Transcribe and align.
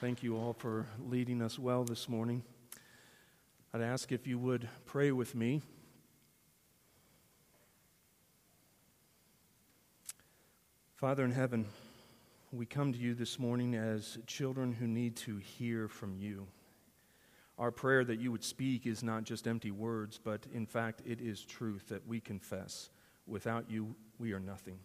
Thank 0.00 0.22
you 0.22 0.36
all 0.36 0.52
for 0.52 0.86
leading 1.10 1.42
us 1.42 1.58
well 1.58 1.82
this 1.82 2.08
morning. 2.08 2.44
I'd 3.74 3.80
ask 3.80 4.12
if 4.12 4.28
you 4.28 4.38
would 4.38 4.68
pray 4.86 5.10
with 5.10 5.34
me. 5.34 5.60
Father 10.94 11.24
in 11.24 11.32
heaven, 11.32 11.66
we 12.52 12.64
come 12.64 12.92
to 12.92 12.98
you 12.98 13.12
this 13.12 13.40
morning 13.40 13.74
as 13.74 14.18
children 14.28 14.70
who 14.70 14.86
need 14.86 15.16
to 15.16 15.38
hear 15.38 15.88
from 15.88 16.16
you. 16.16 16.46
Our 17.58 17.72
prayer 17.72 18.04
that 18.04 18.20
you 18.20 18.30
would 18.30 18.44
speak 18.44 18.86
is 18.86 19.02
not 19.02 19.24
just 19.24 19.48
empty 19.48 19.72
words, 19.72 20.20
but 20.22 20.46
in 20.54 20.64
fact, 20.64 21.02
it 21.04 21.20
is 21.20 21.44
truth 21.44 21.88
that 21.88 22.06
we 22.06 22.20
confess. 22.20 22.90
Without 23.26 23.68
you, 23.68 23.96
we 24.20 24.32
are 24.32 24.38
nothing. 24.38 24.78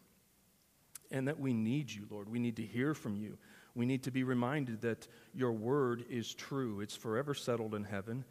And 1.12 1.28
that 1.28 1.40
we 1.40 1.54
need 1.54 1.92
you, 1.92 2.08
Lord. 2.10 2.30
We 2.30 2.40
need 2.40 2.56
to 2.56 2.66
hear 2.66 2.96
from 2.96 3.16
you. 3.16 3.38
We 3.76 3.86
need 3.86 4.04
to 4.04 4.12
be 4.12 4.24
reminded 4.24 4.82
that 4.82 5.08
your 5.34 5.52
word 5.52 6.06
is 6.10 6.34
true. 6.34 6.80
It's 6.82 6.96
forever 6.96 7.34
settled 7.34 7.74
in 7.74 7.84
heaven. 7.84 8.24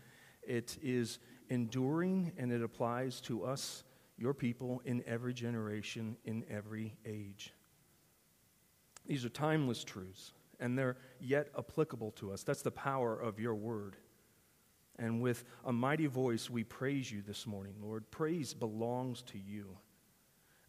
It 0.43 0.79
is 0.83 1.19
enduring, 1.49 2.33
and 2.37 2.53
it 2.53 2.63
applies 2.63 3.21
to 3.23 3.45
us, 3.45 3.85
your 4.17 4.35
people, 4.35 4.83
in 4.85 5.03
every 5.07 5.35
generation, 5.35 6.17
in 6.25 6.45
every 6.49 6.97
age. 7.05 7.53
These 9.07 9.25
are 9.25 9.31
timeless 9.31 9.83
truths, 9.83 10.33
and 10.61 10.79
they're 10.79 10.97
yet 11.21 11.49
applicable 11.59 12.13
to 12.13 12.33
us. 12.33 12.45
That's 12.45 12.63
the 12.63 12.71
power 12.71 13.19
of 13.19 13.41
your 13.41 13.55
word. 13.55 13.97
And 14.99 15.21
with 15.21 15.45
a 15.65 15.73
mighty 15.73 16.07
voice, 16.07 16.49
we 16.49 16.63
praise 16.63 17.11
you 17.11 17.23
this 17.23 17.47
morning, 17.47 17.75
Lord. 17.83 18.09
Praise 18.11 18.55
belongs 18.55 19.23
to 19.23 19.39
you. 19.39 19.77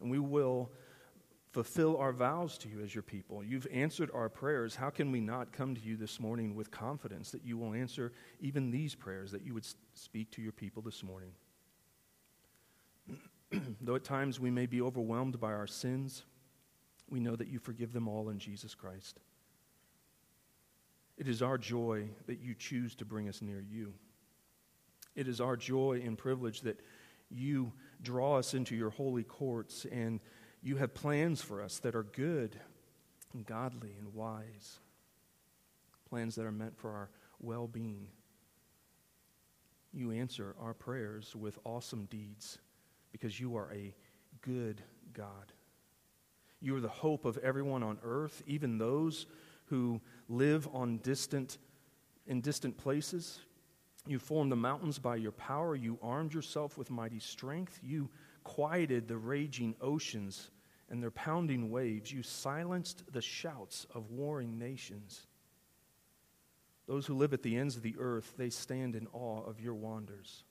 And 0.00 0.10
we 0.10 0.18
will 0.18 0.72
fulfill 1.54 1.96
our 1.98 2.12
vows 2.12 2.58
to 2.58 2.68
you 2.68 2.80
as 2.80 2.92
your 2.92 3.02
people. 3.02 3.44
You've 3.44 3.68
answered 3.72 4.10
our 4.12 4.28
prayers. 4.28 4.74
How 4.74 4.90
can 4.90 5.12
we 5.12 5.20
not 5.20 5.52
come 5.52 5.76
to 5.76 5.80
you 5.80 5.96
this 5.96 6.18
morning 6.18 6.56
with 6.56 6.72
confidence 6.72 7.30
that 7.30 7.44
you 7.44 7.56
will 7.56 7.74
answer 7.74 8.12
even 8.40 8.72
these 8.72 8.96
prayers, 8.96 9.30
that 9.30 9.46
you 9.46 9.54
would 9.54 9.64
speak 9.94 10.32
to 10.32 10.42
your 10.42 10.50
people 10.50 10.82
this 10.82 11.04
morning? 11.04 11.30
Though 13.80 13.94
at 13.94 14.02
times 14.02 14.40
we 14.40 14.50
may 14.50 14.66
be 14.66 14.82
overwhelmed 14.82 15.38
by 15.38 15.52
our 15.52 15.68
sins, 15.68 16.24
we 17.08 17.20
know 17.20 17.36
that 17.36 17.46
you 17.46 17.60
forgive 17.60 17.92
them 17.92 18.08
all 18.08 18.30
in 18.30 18.40
Jesus 18.40 18.74
Christ. 18.74 19.20
It 21.16 21.28
is 21.28 21.40
our 21.40 21.56
joy 21.56 22.08
that 22.26 22.40
you 22.40 22.56
choose 22.56 22.96
to 22.96 23.04
bring 23.04 23.28
us 23.28 23.40
near 23.40 23.60
you. 23.60 23.94
It 25.14 25.28
is 25.28 25.40
our 25.40 25.56
joy 25.56 26.02
and 26.04 26.18
privilege 26.18 26.62
that 26.62 26.80
you 27.30 27.72
draw 28.02 28.38
us 28.38 28.54
into 28.54 28.74
your 28.74 28.90
holy 28.90 29.22
courts 29.22 29.86
and 29.92 30.18
you 30.64 30.76
have 30.76 30.94
plans 30.94 31.42
for 31.42 31.62
us 31.62 31.78
that 31.80 31.94
are 31.94 32.02
good 32.02 32.56
and 33.34 33.44
godly 33.44 33.94
and 33.98 34.14
wise, 34.14 34.78
plans 36.08 36.34
that 36.36 36.46
are 36.46 36.52
meant 36.52 36.78
for 36.78 36.90
our 36.90 37.10
well 37.38 37.66
being. 37.68 38.08
You 39.92 40.10
answer 40.10 40.56
our 40.58 40.72
prayers 40.72 41.36
with 41.36 41.58
awesome 41.64 42.06
deeds 42.06 42.58
because 43.12 43.38
you 43.38 43.56
are 43.56 43.70
a 43.74 43.94
good 44.40 44.80
God. 45.12 45.52
You 46.62 46.74
are 46.76 46.80
the 46.80 46.88
hope 46.88 47.26
of 47.26 47.36
everyone 47.38 47.82
on 47.82 47.98
earth, 48.02 48.42
even 48.46 48.78
those 48.78 49.26
who 49.66 50.00
live 50.30 50.66
on 50.72 50.96
distant, 50.98 51.58
in 52.26 52.40
distant 52.40 52.78
places. 52.78 53.38
You 54.06 54.18
formed 54.18 54.50
the 54.50 54.56
mountains 54.56 54.98
by 54.98 55.16
your 55.16 55.32
power. 55.32 55.76
You 55.76 55.98
armed 56.02 56.32
yourself 56.32 56.78
with 56.78 56.90
mighty 56.90 57.20
strength. 57.20 57.78
You 57.82 58.08
quieted 58.44 59.08
the 59.08 59.16
raging 59.18 59.74
oceans 59.80 60.50
and 60.90 61.02
their 61.02 61.10
pounding 61.10 61.70
waves. 61.70 62.12
You 62.12 62.22
silenced 62.22 63.04
the 63.12 63.22
shouts 63.22 63.86
of 63.94 64.10
warring 64.10 64.58
nations. 64.58 65.26
Those 66.86 67.06
who 67.06 67.14
live 67.14 67.32
at 67.32 67.42
the 67.42 67.56
ends 67.56 67.76
of 67.76 67.82
the 67.82 67.96
earth, 67.98 68.34
they 68.36 68.50
stand 68.50 68.94
in 68.94 69.06
awe 69.12 69.42
of 69.44 69.60
your 69.60 69.74
wonders, 69.74 70.44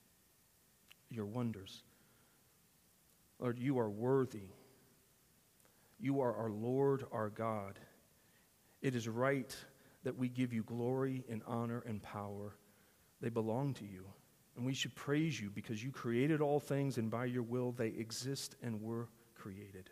your 1.10 1.26
wonders. 1.26 1.82
Lord, 3.38 3.58
you 3.58 3.78
are 3.78 3.90
worthy 3.90 4.50
you 6.04 6.20
are 6.20 6.34
our 6.34 6.50
Lord, 6.50 7.06
our 7.12 7.30
God. 7.30 7.78
It 8.82 8.94
is 8.94 9.08
right 9.08 9.56
that 10.02 10.18
we 10.18 10.28
give 10.28 10.52
you 10.52 10.62
glory 10.62 11.24
and 11.30 11.40
honor 11.46 11.82
and 11.86 12.02
power. 12.02 12.56
They 13.22 13.30
belong 13.30 13.72
to 13.74 13.86
you. 13.86 14.04
And 14.54 14.66
we 14.66 14.74
should 14.74 14.94
praise 14.94 15.40
you 15.40 15.48
because 15.48 15.82
you 15.82 15.90
created 15.90 16.42
all 16.42 16.60
things, 16.60 16.98
and 16.98 17.10
by 17.10 17.24
your 17.24 17.42
will 17.42 17.72
they 17.72 17.88
exist 17.88 18.54
and 18.62 18.82
were 18.82 19.08
created. 19.34 19.88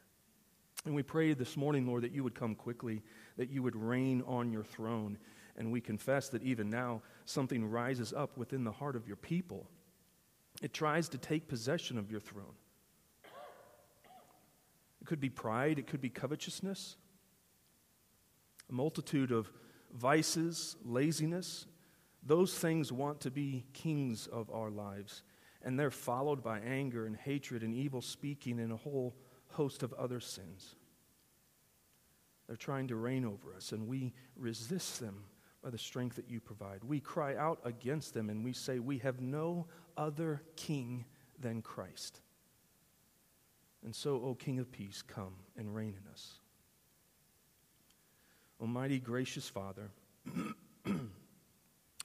And 0.84 0.94
we 0.94 1.02
pray 1.02 1.32
this 1.32 1.56
morning, 1.56 1.86
Lord, 1.86 2.02
that 2.02 2.12
you 2.12 2.24
would 2.24 2.34
come 2.34 2.54
quickly, 2.54 3.02
that 3.36 3.50
you 3.50 3.62
would 3.62 3.76
reign 3.76 4.22
on 4.26 4.50
your 4.50 4.64
throne. 4.64 5.16
And 5.56 5.70
we 5.70 5.80
confess 5.80 6.28
that 6.30 6.42
even 6.42 6.70
now 6.70 7.02
something 7.24 7.70
rises 7.70 8.12
up 8.12 8.36
within 8.36 8.64
the 8.64 8.72
heart 8.72 8.96
of 8.96 9.06
your 9.06 9.16
people. 9.16 9.68
It 10.60 10.72
tries 10.72 11.08
to 11.10 11.18
take 11.18 11.46
possession 11.46 11.98
of 11.98 12.10
your 12.10 12.20
throne. 12.20 12.54
It 15.00 15.06
could 15.06 15.20
be 15.20 15.30
pride, 15.30 15.78
it 15.78 15.86
could 15.86 16.00
be 16.00 16.10
covetousness, 16.10 16.96
a 18.70 18.72
multitude 18.72 19.32
of 19.32 19.50
vices, 19.92 20.76
laziness. 20.84 21.66
Those 22.24 22.54
things 22.54 22.92
want 22.92 23.20
to 23.22 23.30
be 23.30 23.64
kings 23.72 24.28
of 24.28 24.48
our 24.50 24.70
lives, 24.70 25.22
and 25.64 25.78
they're 25.78 25.90
followed 25.90 26.42
by 26.42 26.60
anger 26.60 27.04
and 27.04 27.16
hatred 27.16 27.62
and 27.62 27.74
evil 27.74 28.00
speaking 28.00 28.60
and 28.60 28.72
a 28.72 28.76
whole 28.76 29.16
host 29.52 29.82
of 29.82 29.92
other 29.94 30.20
sins. 30.20 30.74
They're 32.46 32.56
trying 32.56 32.88
to 32.88 32.96
reign 32.96 33.24
over 33.24 33.54
us, 33.54 33.72
and 33.72 33.86
we 33.86 34.12
resist 34.36 35.00
them 35.00 35.24
by 35.62 35.70
the 35.70 35.78
strength 35.78 36.16
that 36.16 36.28
you 36.28 36.40
provide. 36.40 36.82
We 36.84 37.00
cry 37.00 37.36
out 37.36 37.60
against 37.64 38.14
them 38.14 38.28
and 38.30 38.44
we 38.44 38.52
say, 38.52 38.78
We 38.78 38.98
have 38.98 39.20
no 39.20 39.66
other 39.96 40.42
king 40.56 41.04
than 41.38 41.62
Christ. 41.62 42.20
And 43.84 43.94
so, 43.94 44.22
O 44.22 44.34
King 44.34 44.58
of 44.58 44.70
Peace, 44.70 45.02
come 45.02 45.34
and 45.56 45.74
reign 45.74 45.94
in 46.00 46.10
us. 46.10 46.38
Almighty 48.60 49.00
gracious 49.00 49.48
Father, 49.48 49.90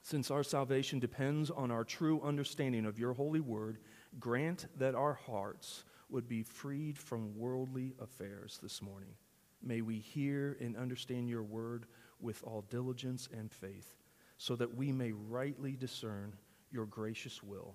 since 0.02 0.30
our 0.30 0.42
salvation 0.42 0.98
depends 0.98 1.50
on 1.50 1.70
our 1.70 1.84
true 1.84 2.20
understanding 2.22 2.84
of 2.84 2.98
your 2.98 3.12
holy 3.12 3.38
word, 3.40 3.78
grant 4.18 4.66
that 4.76 4.96
our 4.96 5.14
hearts 5.14 5.84
would 6.10 6.28
be 6.28 6.42
freed 6.42 6.98
from 6.98 7.36
worldly 7.36 7.94
affairs 8.00 8.58
this 8.62 8.80
morning. 8.80 9.14
May 9.62 9.80
we 9.80 9.98
hear 9.98 10.56
and 10.60 10.76
understand 10.76 11.28
your 11.28 11.42
word 11.42 11.86
with 12.20 12.42
all 12.44 12.64
diligence 12.70 13.28
and 13.32 13.52
faith, 13.52 13.94
so 14.36 14.56
that 14.56 14.74
we 14.74 14.92
may 14.92 15.12
rightly 15.12 15.72
discern 15.72 16.32
your 16.70 16.86
gracious 16.86 17.42
will, 17.42 17.74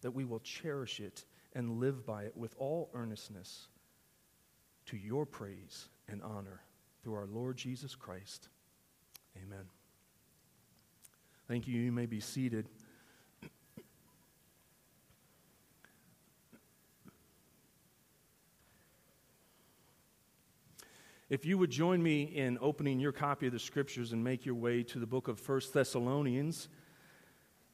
that 0.00 0.10
we 0.10 0.24
will 0.24 0.40
cherish 0.40 1.00
it 1.00 1.24
and 1.54 1.80
live 1.80 2.04
by 2.06 2.24
it 2.24 2.36
with 2.36 2.54
all 2.58 2.90
earnestness 2.94 3.68
to 4.86 4.96
your 4.96 5.26
praise 5.26 5.88
and 6.08 6.22
honor 6.22 6.62
through 7.02 7.14
our 7.14 7.26
Lord 7.26 7.56
Jesus 7.56 7.94
Christ. 7.94 8.48
Amen. 9.36 9.64
Thank 11.46 11.66
you. 11.66 11.80
You 11.80 11.92
may 11.92 12.06
be 12.06 12.20
seated. 12.20 12.68
If 21.30 21.44
you 21.44 21.58
would 21.58 21.68
join 21.68 22.02
me 22.02 22.22
in 22.22 22.56
opening 22.58 22.98
your 22.98 23.12
copy 23.12 23.48
of 23.48 23.52
the 23.52 23.58
scriptures 23.58 24.14
and 24.14 24.24
make 24.24 24.46
your 24.46 24.54
way 24.54 24.82
to 24.84 24.98
the 24.98 25.06
book 25.06 25.28
of 25.28 25.38
First 25.38 25.74
Thessalonians, 25.74 26.70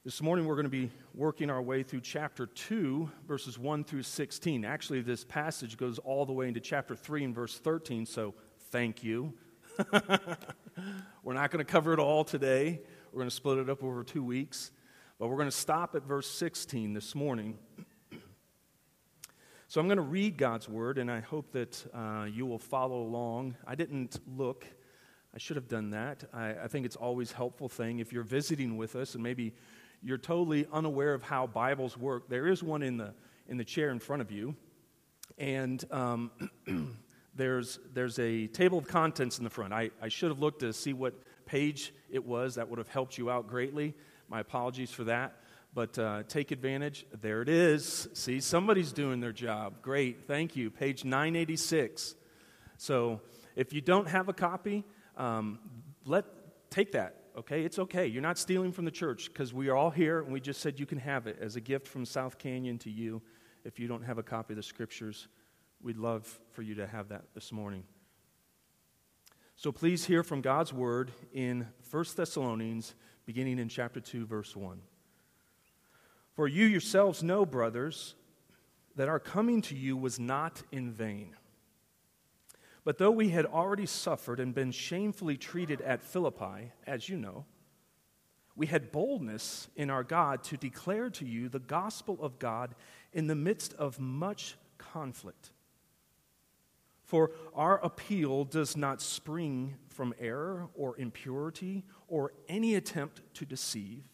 this 0.04 0.20
morning 0.20 0.44
we're 0.44 0.56
going 0.56 0.64
to 0.64 0.70
be 0.70 0.90
working 1.14 1.50
our 1.50 1.62
way 1.62 1.84
through 1.84 2.00
chapter 2.00 2.46
2, 2.46 3.08
verses 3.28 3.56
1 3.56 3.84
through 3.84 4.02
16. 4.02 4.64
Actually, 4.64 5.02
this 5.02 5.22
passage 5.22 5.76
goes 5.76 6.00
all 6.00 6.26
the 6.26 6.32
way 6.32 6.48
into 6.48 6.58
chapter 6.58 6.96
3 6.96 7.26
and 7.26 7.32
verse 7.32 7.56
13, 7.56 8.06
so 8.06 8.34
thank 8.72 9.04
you. 9.04 9.32
we're 11.22 11.34
not 11.34 11.52
going 11.52 11.64
to 11.64 11.72
cover 11.72 11.92
it 11.92 12.00
all 12.00 12.24
today. 12.24 12.80
We're 13.12 13.20
going 13.20 13.30
to 13.30 13.36
split 13.36 13.58
it 13.58 13.70
up 13.70 13.84
over 13.84 14.02
two 14.02 14.24
weeks, 14.24 14.72
but 15.20 15.28
we're 15.28 15.36
going 15.36 15.46
to 15.46 15.56
stop 15.56 15.94
at 15.94 16.02
verse 16.02 16.28
16 16.28 16.92
this 16.92 17.14
morning. 17.14 17.56
So 19.74 19.80
I'm 19.80 19.88
going 19.88 19.96
to 19.96 20.02
read 20.02 20.36
God's 20.36 20.68
word, 20.68 20.98
and 20.98 21.10
I 21.10 21.18
hope 21.18 21.50
that 21.50 21.84
uh, 21.92 22.28
you 22.32 22.46
will 22.46 22.60
follow 22.60 23.02
along. 23.02 23.56
I 23.66 23.74
didn't 23.74 24.20
look. 24.36 24.64
I 25.34 25.38
should 25.38 25.56
have 25.56 25.66
done 25.66 25.90
that. 25.90 26.22
I, 26.32 26.50
I 26.50 26.68
think 26.68 26.86
it's 26.86 26.94
always 26.94 27.32
helpful 27.32 27.68
thing 27.68 27.98
if 27.98 28.12
you're 28.12 28.22
visiting 28.22 28.76
with 28.76 28.94
us 28.94 29.14
and 29.14 29.22
maybe 29.24 29.52
you're 30.00 30.16
totally 30.16 30.68
unaware 30.72 31.12
of 31.12 31.24
how 31.24 31.48
Bibles 31.48 31.98
work, 31.98 32.28
there 32.28 32.46
is 32.46 32.62
one 32.62 32.84
in 32.84 32.98
the, 32.98 33.14
in 33.48 33.56
the 33.56 33.64
chair 33.64 33.90
in 33.90 33.98
front 33.98 34.22
of 34.22 34.30
you. 34.30 34.54
And 35.38 35.84
um, 35.90 36.30
there's, 37.34 37.80
there's 37.92 38.20
a 38.20 38.46
table 38.46 38.78
of 38.78 38.86
contents 38.86 39.38
in 39.38 39.44
the 39.44 39.50
front. 39.50 39.72
I, 39.72 39.90
I 40.00 40.06
should 40.06 40.30
have 40.30 40.38
looked 40.38 40.60
to 40.60 40.72
see 40.72 40.92
what 40.92 41.14
page 41.46 41.92
it 42.12 42.24
was. 42.24 42.54
That 42.54 42.68
would 42.68 42.78
have 42.78 42.86
helped 42.86 43.18
you 43.18 43.28
out 43.28 43.48
greatly. 43.48 43.94
My 44.28 44.38
apologies 44.38 44.92
for 44.92 45.02
that. 45.02 45.34
But 45.74 45.98
uh, 45.98 46.22
take 46.28 46.52
advantage. 46.52 47.04
There 47.20 47.42
it 47.42 47.48
is. 47.48 48.08
See, 48.14 48.40
somebody's 48.40 48.92
doing 48.92 49.20
their 49.20 49.32
job. 49.32 49.82
Great. 49.82 50.26
Thank 50.26 50.54
you. 50.54 50.70
Page 50.70 51.04
986. 51.04 52.14
So 52.78 53.20
if 53.56 53.72
you 53.72 53.80
don't 53.80 54.06
have 54.08 54.28
a 54.28 54.32
copy, 54.32 54.84
um, 55.16 55.58
let, 56.04 56.24
take 56.70 56.92
that 56.92 57.24
okay? 57.36 57.62
It's 57.64 57.78
okay. 57.78 58.06
You're 58.06 58.22
not 58.22 58.38
stealing 58.38 58.72
from 58.72 58.84
the 58.84 58.90
church 58.90 59.30
because 59.32 59.52
we 59.52 59.68
are 59.68 59.76
all 59.76 59.90
here 59.90 60.20
and 60.20 60.32
we 60.32 60.40
just 60.40 60.60
said 60.60 60.78
you 60.78 60.86
can 60.86 60.98
have 60.98 61.26
it 61.26 61.38
as 61.40 61.56
a 61.56 61.60
gift 61.60 61.88
from 61.88 62.04
South 62.04 62.38
Canyon 62.38 62.78
to 62.78 62.90
you. 62.90 63.22
If 63.64 63.78
you 63.78 63.88
don't 63.88 64.02
have 64.02 64.18
a 64.18 64.22
copy 64.22 64.52
of 64.52 64.56
the 64.56 64.62
scriptures, 64.62 65.28
we'd 65.82 65.96
love 65.96 66.40
for 66.52 66.62
you 66.62 66.74
to 66.76 66.86
have 66.86 67.08
that 67.08 67.24
this 67.34 67.52
morning. 67.52 67.84
So 69.56 69.72
please 69.72 70.04
hear 70.04 70.22
from 70.22 70.40
God's 70.40 70.72
word 70.72 71.12
in 71.32 71.66
1 71.90 72.04
Thessalonians, 72.16 72.94
beginning 73.24 73.58
in 73.58 73.68
chapter 73.68 74.00
2, 74.00 74.26
verse 74.26 74.54
1. 74.54 74.80
For 76.34 76.48
you 76.48 76.66
yourselves 76.66 77.22
know, 77.22 77.46
brothers, 77.46 78.14
that 78.96 79.08
our 79.08 79.20
coming 79.20 79.62
to 79.62 79.76
you 79.76 79.96
was 79.96 80.18
not 80.18 80.62
in 80.72 80.90
vain. 80.90 81.36
But 82.84 82.98
though 82.98 83.10
we 83.10 83.30
had 83.30 83.46
already 83.46 83.86
suffered 83.86 84.40
and 84.40 84.54
been 84.54 84.70
shamefully 84.70 85.36
treated 85.36 85.80
at 85.80 86.02
Philippi, 86.02 86.72
as 86.86 87.08
you 87.08 87.16
know, 87.16 87.46
we 88.56 88.66
had 88.66 88.92
boldness 88.92 89.68
in 89.74 89.90
our 89.90 90.04
God 90.04 90.44
to 90.44 90.56
declare 90.56 91.10
to 91.10 91.24
you 91.24 91.48
the 91.48 91.58
gospel 91.58 92.18
of 92.20 92.38
God 92.38 92.74
in 93.12 93.26
the 93.26 93.34
midst 93.34 93.74
of 93.74 93.98
much 93.98 94.56
conflict. 94.78 95.50
For 97.04 97.32
our 97.54 97.78
appeal 97.84 98.44
does 98.44 98.76
not 98.76 99.00
spring 99.00 99.76
from 99.88 100.14
error 100.18 100.68
or 100.74 100.96
impurity 100.98 101.84
or 102.08 102.32
any 102.48 102.74
attempt 102.74 103.22
to 103.34 103.44
deceive. 103.44 104.04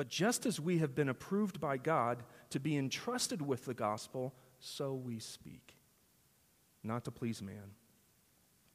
But 0.00 0.08
just 0.08 0.46
as 0.46 0.58
we 0.58 0.78
have 0.78 0.94
been 0.94 1.10
approved 1.10 1.60
by 1.60 1.76
God 1.76 2.22
to 2.48 2.58
be 2.58 2.74
entrusted 2.78 3.42
with 3.42 3.66
the 3.66 3.74
gospel, 3.74 4.34
so 4.58 4.94
we 4.94 5.18
speak 5.18 5.76
not 6.82 7.04
to 7.04 7.10
please 7.10 7.42
man, 7.42 7.74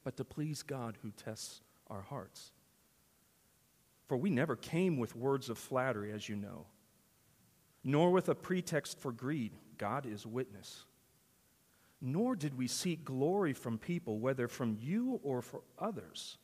but 0.04 0.16
to 0.18 0.24
please 0.24 0.62
God 0.62 0.96
who 1.02 1.10
tests 1.10 1.62
our 1.90 2.02
hearts. 2.02 2.52
For 4.06 4.16
we 4.16 4.30
never 4.30 4.54
came 4.54 4.98
with 4.98 5.16
words 5.16 5.48
of 5.50 5.58
flattery, 5.58 6.12
as 6.12 6.28
you 6.28 6.36
know, 6.36 6.66
nor 7.82 8.12
with 8.12 8.28
a 8.28 8.34
pretext 8.36 9.00
for 9.00 9.10
greed. 9.10 9.50
God 9.78 10.06
is 10.06 10.24
witness. 10.24 10.84
Nor 12.00 12.36
did 12.36 12.56
we 12.56 12.68
seek 12.68 13.04
glory 13.04 13.52
from 13.52 13.78
people, 13.78 14.20
whether 14.20 14.46
from 14.46 14.78
you 14.80 15.18
or 15.24 15.42
for 15.42 15.62
others, 15.76 16.38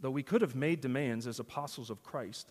though 0.00 0.10
we 0.10 0.24
could 0.24 0.42
have 0.42 0.56
made 0.56 0.80
demands 0.80 1.28
as 1.28 1.38
apostles 1.38 1.90
of 1.90 2.02
Christ, 2.02 2.50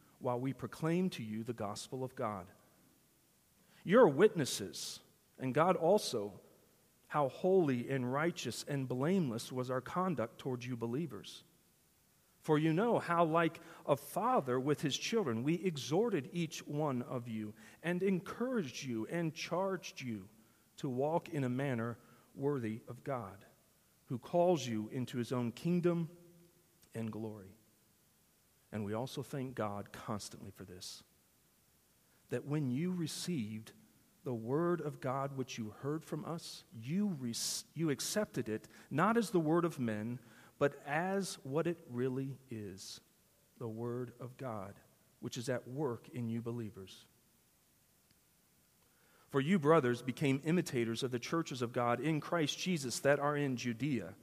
while 0.21 0.39
we 0.39 0.53
proclaim 0.53 1.09
to 1.11 1.23
you 1.23 1.43
the 1.43 1.53
gospel 1.53 2.03
of 2.03 2.15
God. 2.15 2.45
You're 3.83 4.07
witnesses, 4.07 4.99
and 5.39 5.53
God 5.53 5.75
also 5.75 6.33
how 7.07 7.27
holy 7.27 7.89
and 7.89 8.11
righteous 8.11 8.63
and 8.67 8.87
blameless 8.87 9.51
was 9.51 9.69
our 9.69 9.81
conduct 9.81 10.37
towards 10.37 10.65
you 10.65 10.77
believers. 10.77 11.43
For 12.39 12.57
you 12.57 12.73
know 12.73 12.99
how, 12.99 13.25
like 13.25 13.59
a 13.85 13.95
father 13.95 14.59
with 14.59 14.81
his 14.81 14.97
children, 14.97 15.43
we 15.43 15.55
exhorted 15.55 16.29
each 16.31 16.65
one 16.65 17.01
of 17.03 17.27
you 17.27 17.53
and 17.83 18.01
encouraged 18.01 18.83
you 18.83 19.07
and 19.11 19.33
charged 19.33 20.01
you 20.01 20.27
to 20.77 20.89
walk 20.89 21.29
in 21.29 21.43
a 21.43 21.49
manner 21.49 21.97
worthy 22.33 22.79
of 22.87 23.03
God, 23.03 23.45
who 24.05 24.17
calls 24.17 24.65
you 24.65 24.89
into 24.91 25.17
his 25.17 25.31
own 25.31 25.51
kingdom 25.51 26.09
and 26.95 27.11
glory. 27.11 27.57
And 28.71 28.85
we 28.85 28.93
also 28.93 29.21
thank 29.21 29.55
God 29.55 29.91
constantly 29.91 30.51
for 30.51 30.63
this 30.63 31.03
that 32.29 32.45
when 32.45 32.71
you 32.71 32.93
received 32.93 33.73
the 34.23 34.33
word 34.33 34.79
of 34.81 35.01
God 35.01 35.35
which 35.35 35.57
you 35.57 35.73
heard 35.81 36.03
from 36.03 36.23
us, 36.23 36.63
you, 36.81 37.17
re- 37.19 37.33
you 37.73 37.89
accepted 37.89 38.47
it 38.47 38.67
not 38.89 39.17
as 39.17 39.31
the 39.31 39.39
word 39.39 39.65
of 39.65 39.79
men, 39.79 40.17
but 40.57 40.75
as 40.87 41.37
what 41.43 41.67
it 41.67 41.77
really 41.89 42.37
is 42.49 43.01
the 43.59 43.67
word 43.67 44.13
of 44.19 44.37
God, 44.37 44.73
which 45.19 45.37
is 45.37 45.49
at 45.49 45.67
work 45.67 46.07
in 46.13 46.29
you 46.29 46.41
believers. 46.41 47.05
For 49.29 49.39
you, 49.39 49.59
brothers, 49.59 50.01
became 50.01 50.41
imitators 50.45 51.03
of 51.03 51.11
the 51.11 51.19
churches 51.19 51.61
of 51.61 51.71
God 51.71 51.99
in 51.99 52.19
Christ 52.19 52.59
Jesus 52.59 52.99
that 52.99 53.19
are 53.19 53.35
in 53.35 53.55
Judea. 53.55 54.13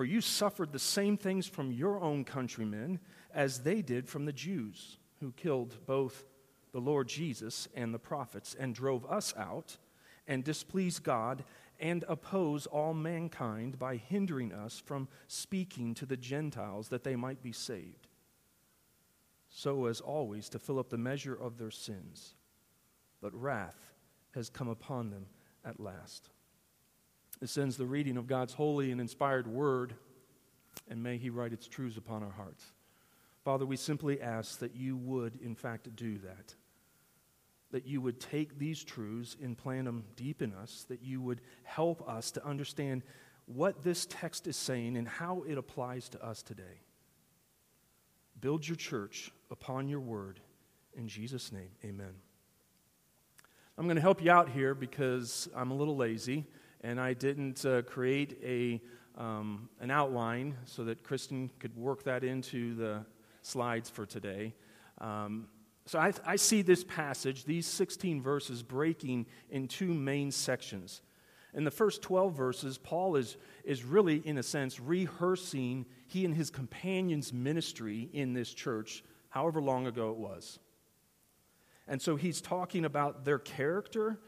For 0.00 0.06
you 0.06 0.22
suffered 0.22 0.72
the 0.72 0.78
same 0.78 1.18
things 1.18 1.46
from 1.46 1.72
your 1.72 2.00
own 2.00 2.24
countrymen 2.24 3.00
as 3.34 3.64
they 3.64 3.82
did 3.82 4.08
from 4.08 4.24
the 4.24 4.32
Jews, 4.32 4.96
who 5.20 5.30
killed 5.32 5.76
both 5.84 6.24
the 6.72 6.80
Lord 6.80 7.06
Jesus 7.06 7.68
and 7.74 7.92
the 7.92 7.98
prophets, 7.98 8.56
and 8.58 8.74
drove 8.74 9.04
us 9.04 9.34
out, 9.36 9.76
and 10.26 10.42
displeased 10.42 11.02
God, 11.02 11.44
and 11.78 12.02
oppose 12.08 12.64
all 12.64 12.94
mankind 12.94 13.78
by 13.78 13.96
hindering 13.96 14.54
us 14.54 14.82
from 14.82 15.06
speaking 15.28 15.92
to 15.96 16.06
the 16.06 16.16
Gentiles 16.16 16.88
that 16.88 17.04
they 17.04 17.14
might 17.14 17.42
be 17.42 17.52
saved, 17.52 18.08
so 19.50 19.84
as 19.84 20.00
always 20.00 20.48
to 20.48 20.58
fill 20.58 20.78
up 20.78 20.88
the 20.88 20.96
measure 20.96 21.34
of 21.34 21.58
their 21.58 21.70
sins. 21.70 22.36
But 23.20 23.34
wrath 23.34 23.92
has 24.30 24.48
come 24.48 24.68
upon 24.68 25.10
them 25.10 25.26
at 25.62 25.78
last. 25.78 26.30
This 27.40 27.56
ends 27.56 27.76
the 27.76 27.86
reading 27.86 28.16
of 28.16 28.26
God's 28.26 28.54
holy 28.54 28.92
and 28.92 29.00
inspired 29.00 29.46
word, 29.46 29.94
and 30.88 31.02
may 31.02 31.16
He 31.16 31.30
write 31.30 31.52
its 31.52 31.66
truths 31.66 31.96
upon 31.96 32.22
our 32.22 32.32
hearts. 32.32 32.64
Father, 33.44 33.64
we 33.64 33.76
simply 33.76 34.20
ask 34.20 34.58
that 34.58 34.76
you 34.76 34.96
would, 34.96 35.40
in 35.40 35.54
fact, 35.54 35.94
do 35.96 36.18
that 36.18 36.54
that 37.70 37.86
you 37.86 38.00
would 38.00 38.20
take 38.20 38.58
these 38.58 38.82
truths 38.82 39.36
and 39.42 39.56
plant 39.56 39.84
them 39.84 40.04
deep 40.16 40.42
in 40.42 40.52
us, 40.54 40.84
that 40.88 41.02
you 41.02 41.20
would 41.20 41.40
help 41.62 42.06
us 42.08 42.30
to 42.32 42.44
understand 42.44 43.02
what 43.46 43.82
this 43.82 44.06
text 44.06 44.46
is 44.46 44.56
saying 44.56 44.96
and 44.96 45.08
how 45.08 45.42
it 45.46 45.56
applies 45.56 46.08
to 46.08 46.24
us 46.24 46.42
today. 46.42 46.82
Build 48.40 48.66
your 48.66 48.76
church 48.76 49.30
upon 49.50 49.88
your 49.88 50.00
word. 50.00 50.40
In 50.94 51.08
Jesus' 51.08 51.52
name, 51.52 51.70
amen. 51.84 52.14
I'm 53.78 53.86
going 53.86 53.96
to 53.96 54.02
help 54.02 54.22
you 54.22 54.30
out 54.30 54.48
here 54.48 54.74
because 54.74 55.48
I'm 55.54 55.70
a 55.70 55.74
little 55.74 55.96
lazy 55.96 56.46
and 56.82 57.00
I 57.00 57.12
didn't 57.12 57.64
uh, 57.64 57.82
create 57.82 58.38
a, 58.42 58.80
um, 59.20 59.68
an 59.80 59.90
outline 59.90 60.56
so 60.64 60.84
that 60.84 61.02
Kristen 61.02 61.50
could 61.58 61.76
work 61.76 62.04
that 62.04 62.24
into 62.24 62.74
the 62.74 63.04
slides 63.42 63.90
for 63.90 64.06
today. 64.06 64.54
Um, 64.98 65.48
so 65.86 65.98
I, 65.98 66.12
I 66.24 66.36
see 66.36 66.62
this 66.62 66.84
passage, 66.84 67.44
these 67.44 67.66
16 67.66 68.22
verses, 68.22 68.62
breaking 68.62 69.26
in 69.50 69.68
two 69.68 69.92
main 69.92 70.30
sections. 70.30 71.02
In 71.52 71.64
the 71.64 71.70
first 71.70 72.00
12 72.02 72.36
verses, 72.36 72.78
Paul 72.78 73.16
is, 73.16 73.36
is 73.64 73.84
really, 73.84 74.22
in 74.24 74.38
a 74.38 74.42
sense, 74.42 74.78
rehearsing 74.78 75.84
he 76.06 76.24
and 76.24 76.34
his 76.34 76.50
companions' 76.50 77.32
ministry 77.32 78.08
in 78.12 78.34
this 78.34 78.54
church, 78.54 79.02
however 79.30 79.60
long 79.60 79.86
ago 79.86 80.10
it 80.10 80.16
was. 80.16 80.60
And 81.88 82.00
so 82.00 82.14
he's 82.14 82.40
talking 82.40 82.84
about 82.84 83.24
their 83.24 83.40
character 83.40 84.20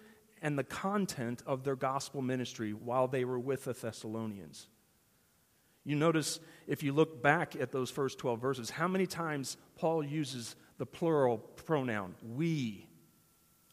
and 0.43 0.59
the 0.59 0.65
content 0.65 1.43
of 1.47 1.65
their 1.65 1.77
gospel 1.77 2.21
ministry 2.21 2.73
while 2.73 3.09
they 3.09 3.25
were 3.25 3.39
with 3.39 3.65
the 3.65 3.73
Thessalonians. 3.73 4.67
You 5.85 5.97
notice, 5.97 6.41
if 6.67 6.83
you 6.83 6.93
look 6.93 7.23
back 7.23 7.57
at 7.57 7.73
those 7.73 7.91
first 7.91 8.19
12 8.19 8.41
verses, 8.41 8.71
how 8.71 8.89
many 8.89 9.07
times 9.07 9.57
Paul 9.77 10.05
uses 10.05 10.55
the 10.79 10.87
plural 10.87 11.39
pronoun 11.39 12.15
we, 12.23 12.89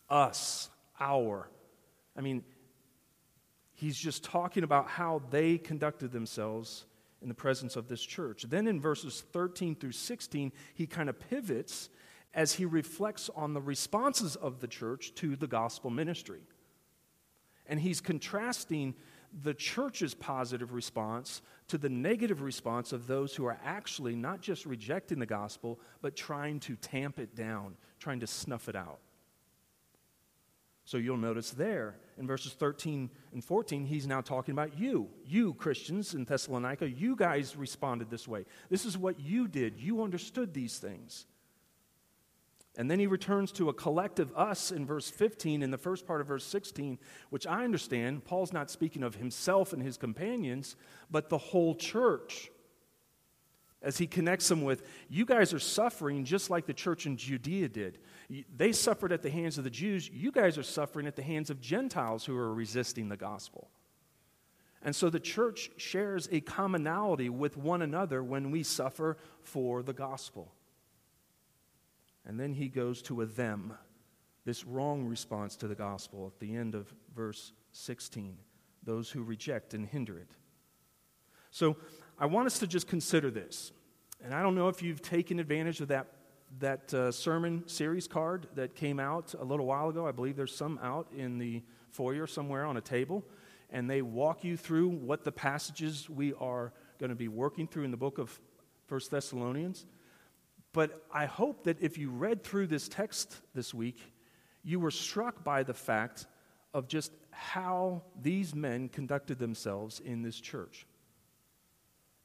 us, 0.10 0.70
our. 1.00 1.50
I 2.16 2.22
mean, 2.22 2.44
he's 3.74 3.98
just 3.98 4.24
talking 4.24 4.64
about 4.64 4.88
how 4.88 5.22
they 5.30 5.58
conducted 5.58 6.12
themselves 6.12 6.86
in 7.22 7.28
the 7.28 7.36
presence 7.36 7.76
of 7.76 7.88
this 7.88 8.02
church. 8.02 8.46
Then 8.48 8.68
in 8.68 8.80
verses 8.80 9.24
13 9.34 9.76
through 9.76 9.92
16, 9.92 10.52
he 10.74 10.88
kind 10.88 11.10
of 11.10 11.20
pivots 11.30 11.90
as 12.34 12.54
he 12.54 12.66
reflects 12.66 13.30
on 13.36 13.54
the 13.54 13.62
responses 13.62 14.36
of 14.36 14.60
the 14.60 14.68
church 14.68 15.14
to 15.16 15.36
the 15.36 15.48
gospel 15.48 15.90
ministry. 15.90 16.42
And 17.70 17.80
he's 17.80 18.02
contrasting 18.02 18.96
the 19.44 19.54
church's 19.54 20.14
positive 20.14 20.74
response 20.74 21.42
to 21.68 21.78
the 21.78 21.90
negative 21.90 22.42
response 22.42 22.92
of 22.92 23.08
those 23.08 23.36
who 23.36 23.46
are 23.46 23.60
actually 23.64 24.16
not 24.16 24.42
just 24.42 24.66
rejecting 24.66 25.20
the 25.20 25.26
gospel, 25.26 25.80
but 26.02 26.16
trying 26.16 26.60
to 26.62 26.76
tamp 26.76 27.20
it 27.20 27.36
down, 27.36 27.76
trying 28.00 28.20
to 28.20 28.28
snuff 28.28 28.68
it 28.68 28.76
out. 28.76 29.00
So 30.84 30.98
you'll 30.98 31.18
notice 31.18 31.52
there 31.52 31.98
in 32.18 32.26
verses 32.26 32.54
13 32.54 33.12
and 33.32 33.46
14, 33.46 33.86
he's 33.86 34.08
now 34.08 34.22
talking 34.22 34.54
about 34.54 34.80
you. 34.80 35.08
You, 35.24 35.54
Christians 35.54 36.16
in 36.16 36.26
Thessalonica, 36.26 36.90
you 36.90 37.16
guys 37.16 37.56
responded 37.56 38.10
this 38.10 38.28
way. 38.28 38.46
This 38.72 38.86
is 38.86 38.98
what 38.98 39.20
you 39.20 39.48
did. 39.48 39.80
You 39.80 40.02
understood 40.02 40.52
these 40.52 40.80
things. 40.80 41.28
And 42.80 42.90
then 42.90 42.98
he 42.98 43.08
returns 43.08 43.52
to 43.52 43.68
a 43.68 43.74
collective 43.74 44.32
us 44.38 44.72
in 44.72 44.86
verse 44.86 45.10
15 45.10 45.64
in 45.64 45.70
the 45.70 45.78
first 45.78 46.08
part 46.08 46.22
of 46.22 46.28
verse 46.28 46.46
16, 46.46 46.98
which 47.30 47.46
I 47.46 47.66
understand 47.66 48.24
Paul's 48.24 48.54
not 48.54 48.72
speaking 48.72 49.04
of 49.04 49.16
himself 49.16 49.74
and 49.74 49.84
his 49.84 49.98
companions, 49.98 50.78
but 51.12 51.28
the 51.28 51.38
whole 51.38 51.76
church 51.76 52.50
as 53.82 53.98
he 53.98 54.08
connects 54.08 54.48
them 54.48 54.62
with, 54.62 54.84
you 55.10 55.26
guys 55.26 55.54
are 55.54 55.60
suffering 55.60 56.24
just 56.24 56.50
like 56.50 56.66
the 56.68 56.74
church 56.74 57.06
in 57.06 57.18
Judea 57.18 57.68
did. 57.68 58.00
They 58.56 58.72
suffered 58.72 59.12
at 59.12 59.24
the 59.24 59.30
hands 59.30 59.58
of 59.58 59.66
the 59.66 59.70
Jews. 59.70 60.10
You 60.10 60.32
guys 60.32 60.58
are 60.58 60.64
suffering 60.64 61.06
at 61.06 61.18
the 61.18 61.22
hands 61.22 61.50
of 61.50 61.60
Gentiles 61.60 62.24
who 62.24 62.38
are 62.38 62.54
resisting 62.54 63.10
the 63.10 63.18
gospel. 63.18 63.70
And 64.82 64.96
so 64.96 65.10
the 65.10 65.20
church 65.20 65.70
shares 65.76 66.30
a 66.32 66.40
commonality 66.40 67.28
with 67.28 67.58
one 67.58 67.82
another 67.82 68.24
when 68.24 68.52
we 68.52 68.64
suffer 68.64 69.18
for 69.42 69.84
the 69.84 69.92
gospel. 69.92 70.54
And 72.30 72.40
then 72.40 72.54
he 72.54 72.68
goes 72.68 73.02
to 73.04 73.22
a 73.22 73.26
them, 73.26 73.74
this 74.46 74.64
wrong 74.64 75.04
response 75.04 75.56
to 75.56 75.68
the 75.68 75.74
gospel 75.74 76.32
at 76.32 76.40
the 76.40 76.56
end 76.56 76.76
of 76.76 76.94
verse 77.16 77.54
16 77.72 78.38
those 78.84 79.10
who 79.10 79.24
reject 79.24 79.74
and 79.74 79.88
hinder 79.88 80.18
it. 80.20 80.30
So 81.50 81.76
I 82.20 82.28
want 82.28 82.46
us 82.46 82.60
to 82.60 82.68
just 82.68 82.88
consider 82.88 83.32
this. 83.32 83.72
And 84.24 84.34
I 84.34 84.44
don't 84.44 84.54
know 84.54 84.70
if 84.70 84.84
you've 84.84 85.02
taken 85.02 85.40
advantage 85.40 85.82
of 85.82 85.88
that, 85.88 86.08
that 86.60 86.94
uh, 86.94 87.12
sermon 87.12 87.68
series 87.68 88.08
card 88.08 88.48
that 88.54 88.76
came 88.76 89.00
out 89.00 89.34
a 89.34 89.44
little 89.44 89.66
while 89.66 89.90
ago. 89.90 90.08
I 90.08 90.12
believe 90.12 90.36
there's 90.36 90.56
some 90.56 90.80
out 90.84 91.08
in 91.16 91.40
the 91.40 91.64
foyer 91.90 92.28
somewhere 92.28 92.66
on 92.66 92.78
a 92.78 92.82
table. 92.82 93.26
And 93.72 93.90
they 93.90 94.04
walk 94.04 94.44
you 94.44 94.56
through 94.56 94.90
what 94.90 95.24
the 95.24 95.32
passages 95.32 96.08
we 96.08 96.34
are 96.36 96.74
going 97.00 97.10
to 97.10 97.16
be 97.16 97.28
working 97.28 97.68
through 97.68 97.86
in 97.86 97.92
the 97.92 97.98
book 97.98 98.20
of 98.20 98.40
First 98.86 99.10
Thessalonians. 99.10 99.86
But 100.74 101.04
I 101.12 101.26
hope 101.26 101.64
that 101.64 101.82
if 101.82 101.98
you 101.98 102.10
read 102.10 102.44
through 102.44 102.68
this 102.68 102.88
text 102.88 103.38
this 103.56 103.74
week, 103.74 104.14
you 104.64 104.80
were 104.80 104.92
struck 104.92 105.44
by 105.44 105.64
the 105.64 105.74
fact 105.74 106.28
of 106.74 106.88
just 106.88 107.12
how 107.32 108.04
these 108.22 108.54
men 108.54 108.90
conducted 108.90 109.40
themselves 109.40 110.00
in 110.00 110.22
this 110.22 110.40
church. 110.40 110.86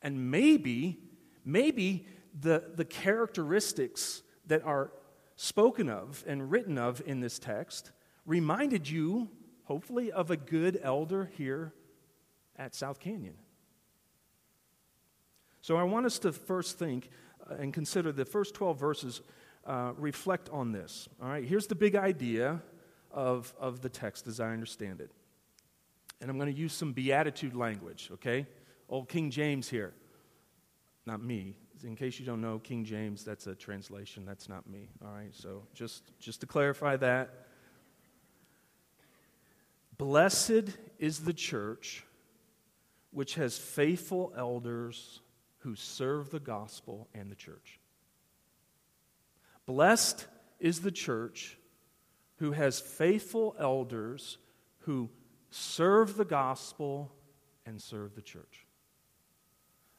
And 0.03 0.31
maybe, 0.31 0.99
maybe 1.45 2.07
the, 2.39 2.73
the 2.75 2.85
characteristics 2.85 4.23
that 4.47 4.63
are 4.65 4.93
spoken 5.37 5.89
of 5.89 6.23
and 6.27 6.51
written 6.51 6.77
of 6.77 7.03
in 7.07 7.21
this 7.21 7.39
text 7.39 7.93
reminded 8.27 8.89
you, 8.89 9.31
hopefully, 9.65 10.13
of 10.13 10.31
a 10.31 10.37
good 10.37 10.79
elder 10.83 11.31
here 11.37 11.73
at 12.57 12.75
South 12.75 13.01
Canyon. 13.01 13.35
So 15.61 15.77
I 15.77 15.83
want 15.85 16.05
us 16.05 16.19
to 16.21 16.33
first 16.33 16.79
think 16.79 17.09
and 17.51 17.73
consider 17.73 18.13
the 18.13 18.25
first 18.25 18.55
12 18.55 18.79
verses 18.79 19.21
uh, 19.67 19.93
reflect 19.97 20.49
on 20.51 20.73
this. 20.73 21.09
All 21.23 21.29
right, 21.29 21.45
here's 21.45 21.67
the 21.67 21.75
big 21.75 21.97
idea 21.97 22.63
of, 23.11 23.55
of 23.59 23.81
the 23.81 23.89
text 23.89 24.27
as 24.27 24.41
I 24.41 24.51
understand 24.53 25.01
it. 25.01 25.11
And 26.21 26.31
I'm 26.31 26.39
going 26.39 26.53
to 26.53 26.59
use 26.59 26.73
some 26.73 26.93
beatitude 26.93 27.55
language, 27.55 28.11
okay? 28.15 28.47
Old 28.89 29.09
King 29.09 29.31
James 29.31 29.69
here. 29.69 29.93
Not 31.07 31.23
me. 31.23 31.57
In 31.83 31.97
case 31.97 32.19
you 32.19 32.25
don't 32.25 32.41
know, 32.41 32.59
King 32.59 32.85
James, 32.85 33.25
that's 33.25 33.47
a 33.47 33.55
translation. 33.55 34.25
That's 34.25 34.49
not 34.49 34.67
me. 34.69 34.89
All 35.05 35.13
right, 35.13 35.35
so 35.35 35.65
just, 35.75 36.03
just 36.19 36.41
to 36.41 36.47
clarify 36.47 36.97
that. 36.97 37.31
Blessed 39.99 40.71
is 40.99 41.21
the 41.21 41.33
church 41.33 42.05
which 43.11 43.35
has 43.37 43.57
faithful 43.57 44.33
elders 44.37 45.21
who 45.65 45.75
serve 45.75 46.31
the 46.31 46.39
gospel 46.39 47.09
and 47.15 47.31
the 47.31 47.35
church. 47.35 47.81
Blessed 49.65 50.27
is 50.61 50.81
the 50.81 50.91
church 50.91 51.57
who 52.37 52.53
has 52.53 52.81
faithful 52.81 53.57
elders 53.59 54.37
who 54.81 55.09
serve 55.51 56.17
the 56.19 56.25
gospel 56.25 57.11
and 57.65 57.81
serve 57.81 58.15
the 58.15 58.21
church. 58.21 58.67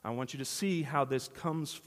I 0.03 0.12
want 0.12 0.34
you 0.34 0.38
to 0.38 0.45
see 0.45 0.84
how 0.84 1.03
this 1.03 1.29
comes, 1.29 1.81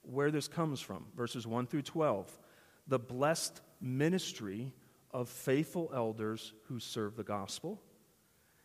where 0.00 0.30
this 0.30 0.48
comes 0.48 0.80
from. 0.80 1.04
Verses 1.14 1.46
1 1.46 1.66
through 1.66 1.82
12. 1.82 2.38
The 2.86 2.98
blessed 2.98 3.60
ministry 3.78 4.72
of 5.10 5.28
faithful 5.28 5.90
elders 5.94 6.54
who 6.68 6.80
serve 6.80 7.14
the 7.14 7.24
gospel. 7.24 7.82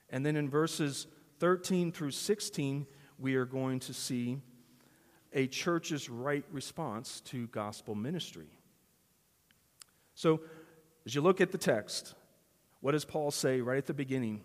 And 0.09 0.25
then 0.25 0.37
in 0.37 0.49
verses 0.49 1.07
13 1.39 1.91
through 1.91 2.11
16, 2.11 2.87
we 3.19 3.35
are 3.35 3.45
going 3.45 3.81
to 3.81 3.93
see 3.93 4.37
a 5.33 5.47
church's 5.47 6.09
right 6.09 6.45
response 6.51 7.21
to 7.21 7.47
gospel 7.47 7.95
ministry. 7.95 8.49
So, 10.15 10.41
as 11.05 11.15
you 11.15 11.21
look 11.21 11.41
at 11.41 11.51
the 11.51 11.57
text, 11.57 12.13
what 12.81 12.91
does 12.91 13.05
Paul 13.05 13.31
say 13.31 13.61
right 13.61 13.77
at 13.77 13.87
the 13.87 13.93
beginning? 13.93 14.41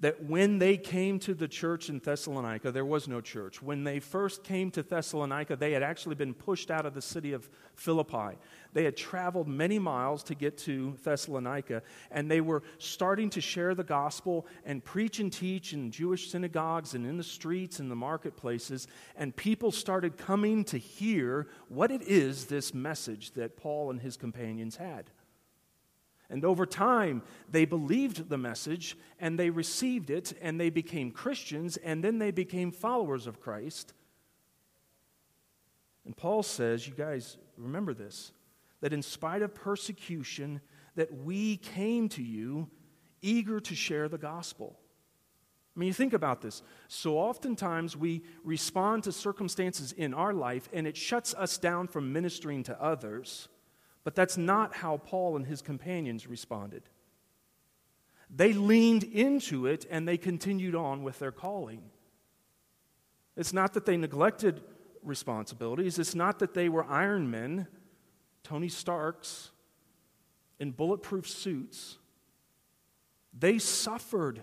That 0.00 0.22
when 0.24 0.58
they 0.58 0.76
came 0.76 1.18
to 1.18 1.34
the 1.34 1.48
church 1.48 1.88
in 1.88 1.98
Thessalonica, 1.98 2.70
there 2.70 2.84
was 2.84 3.08
no 3.08 3.20
church. 3.20 3.60
When 3.60 3.82
they 3.82 3.98
first 3.98 4.44
came 4.44 4.70
to 4.72 4.82
Thessalonica, 4.82 5.56
they 5.56 5.72
had 5.72 5.82
actually 5.82 6.14
been 6.14 6.34
pushed 6.34 6.70
out 6.70 6.86
of 6.86 6.94
the 6.94 7.02
city 7.02 7.32
of 7.32 7.48
Philippi. 7.74 8.36
They 8.72 8.84
had 8.84 8.96
traveled 8.96 9.48
many 9.48 9.80
miles 9.80 10.22
to 10.24 10.36
get 10.36 10.56
to 10.58 10.96
Thessalonica, 11.02 11.82
and 12.12 12.30
they 12.30 12.40
were 12.40 12.62
starting 12.78 13.28
to 13.30 13.40
share 13.40 13.74
the 13.74 13.82
gospel 13.82 14.46
and 14.64 14.84
preach 14.84 15.18
and 15.18 15.32
teach 15.32 15.72
in 15.72 15.90
Jewish 15.90 16.30
synagogues 16.30 16.94
and 16.94 17.04
in 17.04 17.16
the 17.16 17.24
streets 17.24 17.80
and 17.80 17.90
the 17.90 17.96
marketplaces. 17.96 18.86
And 19.16 19.34
people 19.34 19.72
started 19.72 20.16
coming 20.16 20.62
to 20.66 20.78
hear 20.78 21.48
what 21.68 21.90
it 21.90 22.02
is 22.02 22.46
this 22.46 22.72
message 22.72 23.32
that 23.32 23.56
Paul 23.56 23.90
and 23.90 24.00
his 24.00 24.16
companions 24.16 24.76
had. 24.76 25.10
And 26.30 26.44
over 26.44 26.66
time, 26.66 27.22
they 27.50 27.64
believed 27.64 28.28
the 28.28 28.36
message 28.36 28.96
and 29.18 29.38
they 29.38 29.50
received 29.50 30.10
it 30.10 30.34
and 30.42 30.60
they 30.60 30.70
became 30.70 31.10
Christians 31.10 31.78
and 31.78 32.04
then 32.04 32.18
they 32.18 32.30
became 32.30 32.70
followers 32.70 33.26
of 33.26 33.40
Christ. 33.40 33.94
And 36.04 36.16
Paul 36.16 36.42
says, 36.42 36.86
you 36.86 36.94
guys 36.94 37.38
remember 37.56 37.94
this, 37.94 38.32
that 38.80 38.92
in 38.92 39.02
spite 39.02 39.42
of 39.42 39.54
persecution, 39.54 40.60
that 40.96 41.14
we 41.14 41.56
came 41.56 42.08
to 42.10 42.22
you 42.22 42.68
eager 43.22 43.60
to 43.60 43.74
share 43.74 44.08
the 44.08 44.18
gospel. 44.18 44.78
I 45.76 45.80
mean, 45.80 45.86
you 45.86 45.92
think 45.92 46.12
about 46.12 46.40
this. 46.40 46.62
So 46.88 47.18
oftentimes 47.18 47.96
we 47.96 48.24
respond 48.42 49.04
to 49.04 49.12
circumstances 49.12 49.92
in 49.92 50.12
our 50.12 50.32
life 50.32 50.68
and 50.72 50.86
it 50.86 50.96
shuts 50.96 51.34
us 51.34 51.56
down 51.56 51.86
from 51.86 52.12
ministering 52.12 52.64
to 52.64 52.82
others. 52.82 53.48
But 54.08 54.14
that's 54.14 54.38
not 54.38 54.74
how 54.74 54.96
Paul 54.96 55.36
and 55.36 55.44
his 55.44 55.60
companions 55.60 56.26
responded. 56.26 56.82
They 58.34 58.54
leaned 58.54 59.04
into 59.04 59.66
it 59.66 59.84
and 59.90 60.08
they 60.08 60.16
continued 60.16 60.74
on 60.74 61.02
with 61.02 61.18
their 61.18 61.30
calling. 61.30 61.82
It's 63.36 63.52
not 63.52 63.74
that 63.74 63.84
they 63.84 63.98
neglected 63.98 64.62
responsibilities, 65.02 65.98
it's 65.98 66.14
not 66.14 66.38
that 66.38 66.54
they 66.54 66.70
were 66.70 66.84
Iron 66.84 67.30
Men, 67.30 67.66
Tony 68.42 68.70
Starks, 68.70 69.50
in 70.58 70.70
bulletproof 70.70 71.28
suits. 71.28 71.98
They 73.38 73.58
suffered. 73.58 74.42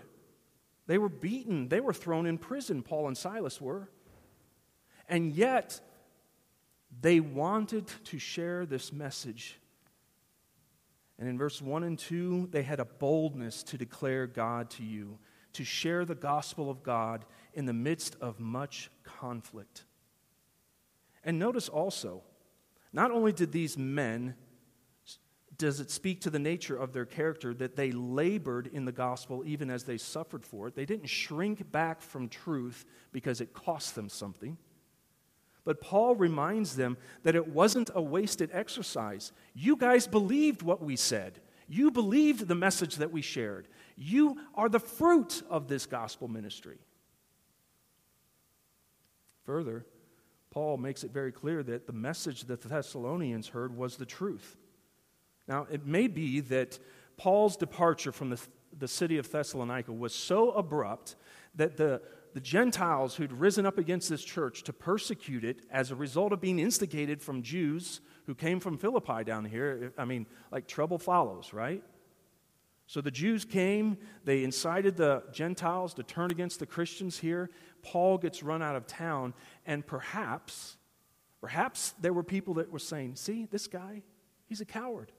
They 0.86 0.96
were 0.96 1.08
beaten. 1.08 1.70
They 1.70 1.80
were 1.80 1.92
thrown 1.92 2.26
in 2.26 2.38
prison, 2.38 2.84
Paul 2.84 3.08
and 3.08 3.18
Silas 3.18 3.60
were. 3.60 3.90
And 5.08 5.32
yet, 5.32 5.80
they 7.00 7.20
wanted 7.20 7.86
to 8.04 8.18
share 8.18 8.66
this 8.66 8.92
message. 8.92 9.58
And 11.18 11.28
in 11.28 11.38
verse 11.38 11.60
1 11.62 11.84
and 11.84 11.98
2, 11.98 12.48
they 12.50 12.62
had 12.62 12.80
a 12.80 12.84
boldness 12.84 13.62
to 13.64 13.78
declare 13.78 14.26
God 14.26 14.70
to 14.70 14.84
you, 14.84 15.18
to 15.54 15.64
share 15.64 16.04
the 16.04 16.14
gospel 16.14 16.70
of 16.70 16.82
God 16.82 17.24
in 17.54 17.66
the 17.66 17.72
midst 17.72 18.16
of 18.20 18.38
much 18.38 18.90
conflict. 19.02 19.84
And 21.24 21.38
notice 21.38 21.68
also, 21.68 22.22
not 22.92 23.10
only 23.10 23.32
did 23.32 23.52
these 23.52 23.76
men 23.76 24.34
does 25.58 25.80
it 25.80 25.90
speak 25.90 26.20
to 26.22 26.30
the 26.30 26.38
nature 26.38 26.76
of 26.76 26.92
their 26.92 27.04
character 27.04 27.54
that 27.54 27.76
they 27.76 27.90
labored 27.92 28.66
in 28.66 28.84
the 28.84 28.92
gospel 28.92 29.42
even 29.46 29.70
as 29.70 29.84
they 29.84 29.96
suffered 29.96 30.44
for 30.44 30.68
it. 30.68 30.74
They 30.74 30.84
didn't 30.84 31.06
shrink 31.06 31.70
back 31.72 32.02
from 32.02 32.28
truth 32.28 32.84
because 33.12 33.40
it 33.40 33.54
cost 33.54 33.94
them 33.94 34.08
something. 34.08 34.58
But 35.66 35.80
Paul 35.80 36.14
reminds 36.14 36.76
them 36.76 36.96
that 37.24 37.34
it 37.34 37.48
wasn't 37.48 37.90
a 37.92 38.00
wasted 38.00 38.50
exercise. 38.52 39.32
You 39.52 39.76
guys 39.76 40.06
believed 40.06 40.62
what 40.62 40.80
we 40.80 40.96
said, 40.96 41.40
you 41.68 41.90
believed 41.90 42.46
the 42.46 42.54
message 42.54 42.96
that 42.96 43.10
we 43.10 43.20
shared. 43.20 43.66
You 43.96 44.38
are 44.54 44.68
the 44.68 44.78
fruit 44.78 45.42
of 45.50 45.66
this 45.66 45.84
gospel 45.84 46.28
ministry. 46.28 46.78
Further, 49.44 49.84
Paul 50.50 50.76
makes 50.76 51.02
it 51.02 51.10
very 51.10 51.32
clear 51.32 51.64
that 51.64 51.88
the 51.88 51.92
message 51.92 52.44
that 52.44 52.62
the 52.62 52.68
Thessalonians 52.68 53.48
heard 53.48 53.76
was 53.76 53.96
the 53.96 54.06
truth. 54.06 54.56
Now, 55.48 55.66
it 55.70 55.84
may 55.84 56.06
be 56.06 56.38
that 56.40 56.78
Paul's 57.16 57.56
departure 57.56 58.12
from 58.12 58.30
the, 58.30 58.40
the 58.78 58.88
city 58.88 59.18
of 59.18 59.30
Thessalonica 59.30 59.92
was 59.92 60.14
so 60.14 60.52
abrupt 60.52 61.16
that 61.56 61.76
the, 61.76 62.00
the 62.36 62.40
Gentiles 62.42 63.14
who'd 63.14 63.32
risen 63.32 63.64
up 63.64 63.78
against 63.78 64.10
this 64.10 64.22
church 64.22 64.62
to 64.64 64.72
persecute 64.74 65.42
it 65.42 65.60
as 65.70 65.90
a 65.90 65.94
result 65.96 66.34
of 66.34 66.40
being 66.42 66.58
instigated 66.58 67.22
from 67.22 67.40
Jews 67.40 68.02
who 68.26 68.34
came 68.34 68.60
from 68.60 68.76
Philippi 68.76 69.24
down 69.24 69.46
here, 69.46 69.94
I 69.96 70.04
mean, 70.04 70.26
like 70.52 70.68
trouble 70.68 70.98
follows, 70.98 71.54
right? 71.54 71.82
So 72.86 73.00
the 73.00 73.10
Jews 73.10 73.46
came, 73.46 73.96
they 74.26 74.44
incited 74.44 74.98
the 74.98 75.22
Gentiles 75.32 75.94
to 75.94 76.02
turn 76.02 76.30
against 76.30 76.60
the 76.60 76.66
Christians 76.66 77.18
here. 77.18 77.48
Paul 77.80 78.18
gets 78.18 78.42
run 78.42 78.60
out 78.60 78.76
of 78.76 78.86
town, 78.86 79.32
and 79.64 79.86
perhaps, 79.86 80.76
perhaps 81.40 81.94
there 82.02 82.12
were 82.12 82.22
people 82.22 82.52
that 82.54 82.70
were 82.70 82.78
saying, 82.78 83.16
See, 83.16 83.46
this 83.46 83.66
guy, 83.66 84.02
he's 84.44 84.60
a 84.60 84.66
coward. 84.66 85.10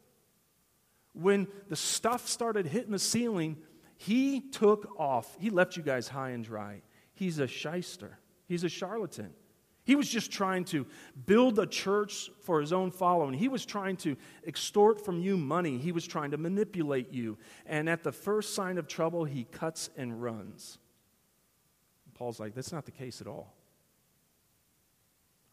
When 1.14 1.48
the 1.68 1.76
stuff 1.76 2.28
started 2.28 2.68
hitting 2.68 2.92
the 2.92 3.00
ceiling, 3.00 3.58
he 3.96 4.40
took 4.40 4.94
off. 5.00 5.36
He 5.40 5.50
left 5.50 5.78
you 5.78 5.82
guys 5.82 6.08
high 6.08 6.30
and 6.30 6.46
dry. 6.46 6.84
He's 7.18 7.40
a 7.40 7.48
shyster, 7.48 8.20
he's 8.48 8.64
a 8.64 8.70
charlatan. 8.70 9.34
He 9.84 9.96
was 9.96 10.08
just 10.08 10.32
trying 10.32 10.66
to 10.66 10.86
build 11.26 11.58
a 11.58 11.66
church 11.66 12.30
for 12.42 12.60
his 12.60 12.74
own 12.74 12.92
following. 12.92 13.34
He 13.34 13.48
was 13.48 13.66
trying 13.66 13.96
to 13.98 14.18
extort 14.46 15.04
from 15.04 15.22
you 15.22 15.38
money. 15.38 15.78
He 15.78 15.94
was 15.94 16.06
trying 16.06 16.32
to 16.32 16.38
manipulate 16.38 17.14
you. 17.14 17.38
And 17.66 17.90
at 17.90 18.04
the 18.04 18.12
first 18.12 18.54
sign 18.54 18.78
of 18.78 18.90
trouble, 18.90 19.24
he 19.24 19.46
cuts 19.46 19.90
and 19.96 20.22
runs. 20.22 20.78
Paul's 22.16 22.38
like, 22.38 22.54
that's 22.54 22.74
not 22.74 22.84
the 22.84 22.92
case 22.92 23.22
at 23.22 23.28
all. 23.28 23.56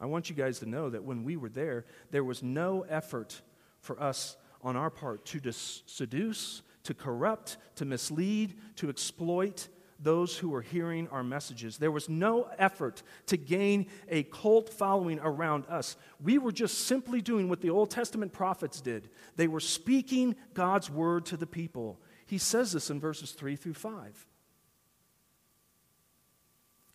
I 0.01 0.07
want 0.07 0.29
you 0.29 0.35
guys 0.35 0.59
to 0.59 0.67
know 0.67 0.91
that 0.91 1.05
when 1.05 1.23
we 1.23 1.37
were 1.37 1.49
there, 1.49 1.85
there 2.11 2.25
was 2.25 2.43
no 2.43 2.85
effort 2.89 3.41
for 3.79 4.03
us 4.03 4.37
on 4.63 4.75
our 4.75 4.91
part 4.91 5.25
to 5.27 5.39
dis- 5.39 5.85
seduce, 5.87 6.63
to 6.83 6.93
corrupt, 6.93 7.57
to 7.77 7.85
mislead, 7.85 8.59
to 8.77 8.89
exploit, 8.89 9.69
those 10.05 10.37
who 10.37 10.51
were 10.51 10.63
hearing 10.63 11.09
our 11.09 11.25
messages. 11.25 11.79
There 11.79 11.91
was 11.91 12.09
no 12.09 12.49
effort 12.59 13.03
to 13.27 13.37
gain 13.37 13.87
a 14.09 14.23
cult 14.23 14.69
following 14.69 15.19
around 15.21 15.67
us. 15.67 15.97
We 16.23 16.39
were 16.39 16.53
just 16.53 16.83
simply 16.83 17.21
doing 17.21 17.49
what 17.49 17.61
the 17.61 17.71
Old 17.71 17.91
Testament 17.91 18.33
prophets 18.33 18.81
did. 18.81 19.09
They 19.37 19.49
were 19.49 19.61
speaking 19.61 20.37
God's 20.53 20.91
word 20.91 21.27
to 21.27 21.37
the 21.37 21.47
people. 21.47 22.01
He 22.27 22.39
says 22.39 22.73
this 22.73 22.91
in 22.91 23.01
verses 23.01 23.33
3 23.33 23.57
through 23.57 23.75
5. 23.75 24.27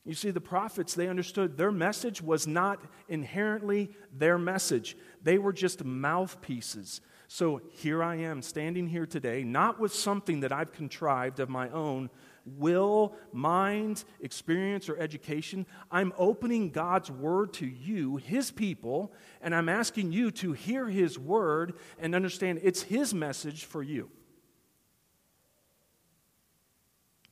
You 0.06 0.16
see, 0.16 0.32
the 0.32 0.42
prophets, 0.42 0.96
they 0.96 1.08
understood 1.08 1.58
their 1.58 1.72
message 1.72 2.22
was 2.22 2.48
not 2.48 2.80
inherently 3.10 3.92
their 4.12 4.38
message. 4.38 4.98
They 5.22 5.38
were 5.38 5.54
just 5.54 5.84
mouthpieces. 5.84 7.02
So 7.28 7.62
here 7.74 8.02
I 8.02 8.16
am, 8.16 8.42
standing 8.42 8.88
here 8.88 9.06
today, 9.06 9.44
not 9.44 9.80
with 9.80 9.94
something 9.94 10.40
that 10.40 10.52
I've 10.52 10.74
contrived 10.74 11.40
of 11.40 11.48
my 11.48 11.70
own, 11.70 12.10
will, 12.58 13.16
mind, 13.32 14.04
experience, 14.22 14.90
or 14.90 14.98
education. 14.98 15.66
I'm 15.92 16.14
opening 16.18 16.72
God's 16.72 17.12
word 17.12 17.54
to 17.54 17.66
you, 17.66 18.18
His 18.18 18.52
people, 18.52 19.14
and 19.42 19.54
I'm 19.54 19.70
asking 19.70 20.12
you 20.12 20.32
to 20.32 20.54
hear 20.54 20.88
His 20.88 21.18
word 21.20 21.74
and 22.00 22.16
understand 22.16 22.60
it's 22.64 22.84
His 22.84 23.14
message 23.14 23.66
for 23.66 23.84
you. 23.84 24.10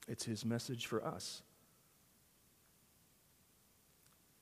It's 0.07 0.25
His 0.25 0.45
message 0.45 0.85
for 0.85 1.05
us. 1.05 1.41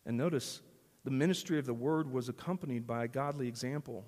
And 0.06 0.18
notice, 0.18 0.62
the 1.04 1.12
ministry 1.12 1.60
of 1.60 1.66
the 1.66 1.74
word 1.74 2.12
was 2.12 2.30
accompanied 2.30 2.86
by 2.86 3.04
a 3.04 3.08
godly 3.08 3.48
example. 3.48 4.06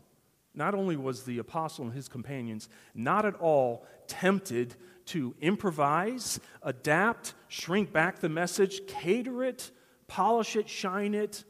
Not 0.58 0.74
only 0.74 0.98
was 0.98 1.24
the 1.24 1.38
apostle 1.38 1.86
and 1.86 1.94
his 1.94 2.08
companions 2.08 2.68
not 2.96 3.26
at 3.26 3.36
all 3.36 3.86
tempted 4.08 4.76
to 5.06 5.36
improvise, 5.40 6.40
adapt, 6.64 7.36
shrink 7.48 7.94
back 7.94 8.20
the 8.20 8.28
message, 8.28 8.82
cater 8.88 9.44
it, 9.44 9.70
polish 10.08 10.56
it, 10.56 10.68
shine 10.68 11.14
it, 11.14 11.44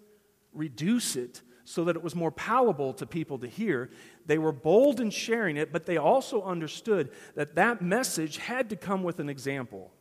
reduce 0.54 1.16
it 1.16 1.42
so 1.64 1.86
that 1.86 1.96
it 1.96 2.04
was 2.04 2.16
more 2.16 2.32
palatable 2.32 2.94
to 2.96 3.06
people 3.06 3.40
to 3.40 3.48
hear. 3.48 3.90
They 4.26 4.38
were 4.38 4.52
bold 4.52 5.00
in 5.00 5.10
sharing 5.10 5.56
it, 5.56 5.72
but 5.72 5.86
they 5.86 5.96
also 5.96 6.43
understood 6.43 7.10
that 7.36 7.56
that 7.56 7.82
message 7.82 8.36
had 8.36 8.70
to 8.72 8.76
come 8.76 9.04
with 9.04 9.22
an 9.22 9.30
example, 9.30 9.93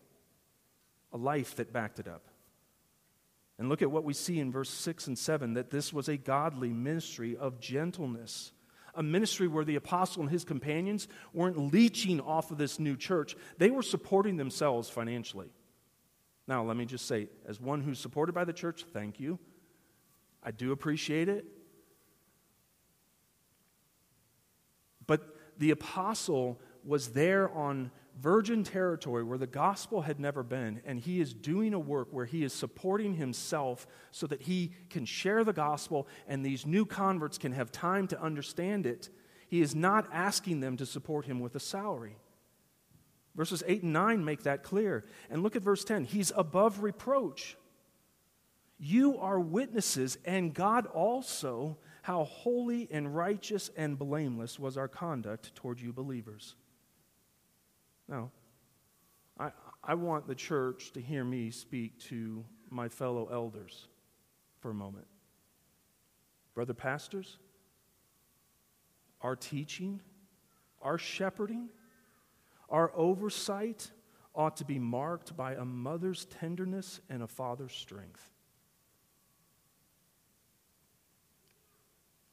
a 1.13 1.17
life 1.17 1.55
that 1.57 1.73
backed 1.73 2.01
it 2.01 2.09
up. 2.09 2.25
And 3.57 3.69
look 3.69 3.83
at 3.83 3.91
what 3.91 4.03
we 4.03 4.15
see 4.15 4.41
in 4.41 4.51
verse 4.51 4.69
6 4.69 5.07
and 5.07 5.17
7 5.17 5.55
that 5.55 5.71
this 5.71 5.93
was 5.93 6.09
a 6.09 6.17
godly 6.17 6.73
ministry 6.73 7.37
of 7.37 7.61
gentleness 7.61 8.51
a 8.97 9.03
ministry 9.03 9.47
where 9.47 9.65
the 9.65 9.77
apostle 9.77 10.23
and 10.23 10.31
his 10.31 10.45
companions 10.45 11.07
weren't 11.33 11.73
leeching 11.73 12.21
off 12.21 12.51
of 12.51 12.59
this 12.59 12.79
new 12.79 12.97
church, 12.97 13.37
they 13.59 13.71
were 13.71 13.83
supporting 13.83 14.37
themselves 14.37 14.89
financially. 14.89 15.49
Now, 16.49 16.65
let 16.65 16.77
me 16.77 16.85
just 16.85 17.07
say, 17.07 17.29
as 17.47 17.61
one 17.61 17.83
who's 17.83 17.99
supported 17.99 18.35
by 18.35 18.45
the 18.45 18.53
church, 18.53 18.85
thank 18.93 19.21
you. 19.21 19.39
I 20.43 20.51
do 20.53 20.73
appreciate 20.73 21.29
it. 21.29 21.45
But 25.07 25.23
the 25.59 25.71
apostle 25.71 26.61
was 26.85 27.09
there 27.09 27.51
on 27.51 27.91
virgin 28.19 28.65
territory 28.65 29.23
where 29.23 29.39
the 29.39 29.47
gospel 29.47 30.03
had 30.03 30.19
never 30.19 30.43
been, 30.43 30.81
and 30.85 30.99
he 30.99 31.21
is 31.21 31.35
doing 31.35 31.75
a 31.75 31.79
work 31.79 32.09
where 32.11 32.25
he 32.25 32.43
is 32.45 32.53
supporting 32.53 33.15
himself 33.15 33.87
so 34.11 34.27
that 34.27 34.43
he 34.43 34.73
can 34.91 35.05
share 35.05 35.45
the 35.45 35.53
gospel 35.53 36.09
and 36.27 36.45
these 36.45 36.67
new 36.67 36.87
converts 36.87 37.39
can 37.39 37.53
have 37.53 37.71
time 37.71 38.07
to 38.09 38.21
understand 38.21 38.87
it. 38.87 39.11
He 39.49 39.61
is 39.61 39.75
not 39.75 40.09
asking 40.13 40.61
them 40.61 40.77
to 40.79 40.87
support 40.87 41.27
him 41.27 41.41
with 41.41 41.55
a 41.55 41.61
salary. 41.61 42.17
Verses 43.35 43.63
8 43.67 43.83
and 43.83 43.93
9 43.93 44.25
make 44.25 44.45
that 44.45 44.63
clear. 44.63 45.05
And 45.31 45.43
look 45.43 45.57
at 45.57 45.63
verse 45.63 45.85
10 45.85 46.05
He's 46.05 46.33
above 46.35 46.83
reproach. 46.83 47.57
You 48.79 49.19
are 49.19 49.41
witnesses, 49.41 50.19
and 50.25 50.53
God 50.53 50.87
also, 50.87 51.79
how 52.03 52.25
holy 52.25 52.89
and 52.91 53.17
righteous 53.17 53.71
and 53.75 53.99
blameless 53.99 54.59
was 54.59 54.77
our 54.77 54.89
conduct 54.89 55.55
toward 55.55 55.81
you 55.81 55.95
believers. 55.95 56.57
Now, 58.09 58.31
I, 59.39 59.51
I 59.83 59.95
want 59.95 60.27
the 60.27 60.35
church 60.35 60.93
to 60.93 61.01
hear 61.01 61.25
me 61.25 61.51
speak 61.51 61.99
to 62.05 62.45
my 62.71 62.89
fellow 62.89 63.29
elders 63.31 63.89
for 64.61 64.71
a 64.71 64.75
moment. 64.75 65.07
Brother 66.55 66.75
pastors, 66.75 67.39
our 69.21 69.37
teaching, 69.37 70.01
our 70.81 70.99
shepherding, 70.99 71.69
our 72.69 72.93
oversight 72.95 73.91
ought 74.35 74.57
to 74.59 74.65
be 74.65 74.79
marked 74.79 75.37
by 75.37 75.55
a 75.55 75.65
mother's 75.65 76.27
tenderness 76.27 77.01
and 77.11 77.23
a 77.23 77.27
father's 77.27 77.73
strength. 77.73 78.31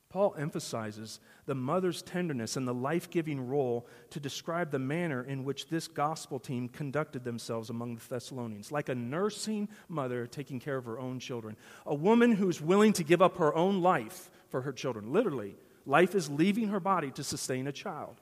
Paul 0.09 0.35
emphasizes 0.37 1.19
the 1.45 1.55
mother's 1.55 2.01
tenderness 2.01 2.55
and 2.55 2.67
the 2.67 2.73
life 2.73 3.09
giving 3.09 3.47
role 3.47 3.87
to 4.11 4.19
describe 4.19 4.71
the 4.71 4.79
manner 4.79 5.23
in 5.23 5.43
which 5.43 5.67
this 5.67 5.87
gospel 5.87 6.39
team 6.39 6.69
conducted 6.69 7.23
themselves 7.23 7.69
among 7.69 7.95
the 7.95 8.01
Thessalonians, 8.07 8.71
like 8.71 8.89
a 8.89 8.95
nursing 8.95 9.67
mother 9.89 10.25
taking 10.25 10.59
care 10.59 10.77
of 10.77 10.85
her 10.85 10.99
own 10.99 11.19
children, 11.19 11.57
a 11.85 11.95
woman 11.95 12.31
who's 12.31 12.61
willing 12.61 12.93
to 12.93 13.03
give 13.03 13.21
up 13.21 13.37
her 13.37 13.53
own 13.53 13.81
life 13.81 14.31
for 14.49 14.61
her 14.61 14.71
children. 14.71 15.11
Literally, 15.11 15.55
life 15.85 16.15
is 16.15 16.29
leaving 16.29 16.69
her 16.69 16.79
body 16.79 17.11
to 17.11 17.23
sustain 17.23 17.67
a 17.67 17.71
child. 17.71 18.15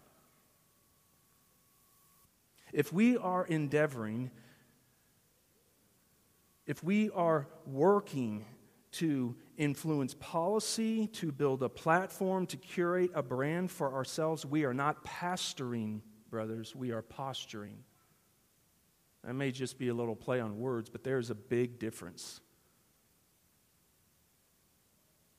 If 2.73 2.91
we 2.93 3.17
are 3.17 3.45
endeavoring, 3.45 4.31
if 6.65 6.83
we 6.83 7.09
are 7.11 7.47
working 7.67 8.45
to 8.93 9.35
influence 9.57 10.13
policy, 10.19 11.07
to 11.07 11.31
build 11.31 11.63
a 11.63 11.69
platform, 11.69 12.45
to 12.47 12.57
curate 12.57 13.11
a 13.13 13.23
brand 13.23 13.71
for 13.71 13.93
ourselves. 13.93 14.45
We 14.45 14.65
are 14.65 14.73
not 14.73 15.05
pastoring, 15.05 16.01
brothers, 16.29 16.75
we 16.75 16.91
are 16.91 17.01
posturing. 17.01 17.83
That 19.23 19.33
may 19.33 19.51
just 19.51 19.77
be 19.77 19.87
a 19.89 19.93
little 19.93 20.15
play 20.15 20.39
on 20.39 20.59
words, 20.59 20.89
but 20.89 21.03
there's 21.03 21.29
a 21.29 21.35
big 21.35 21.79
difference. 21.79 22.41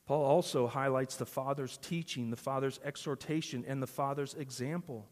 Paul 0.06 0.24
also 0.24 0.66
highlights 0.66 1.16
the 1.16 1.26
Father's 1.26 1.78
teaching, 1.78 2.30
the 2.30 2.36
Father's 2.36 2.80
exhortation, 2.84 3.64
and 3.66 3.82
the 3.82 3.86
Father's 3.86 4.34
example. 4.34 5.08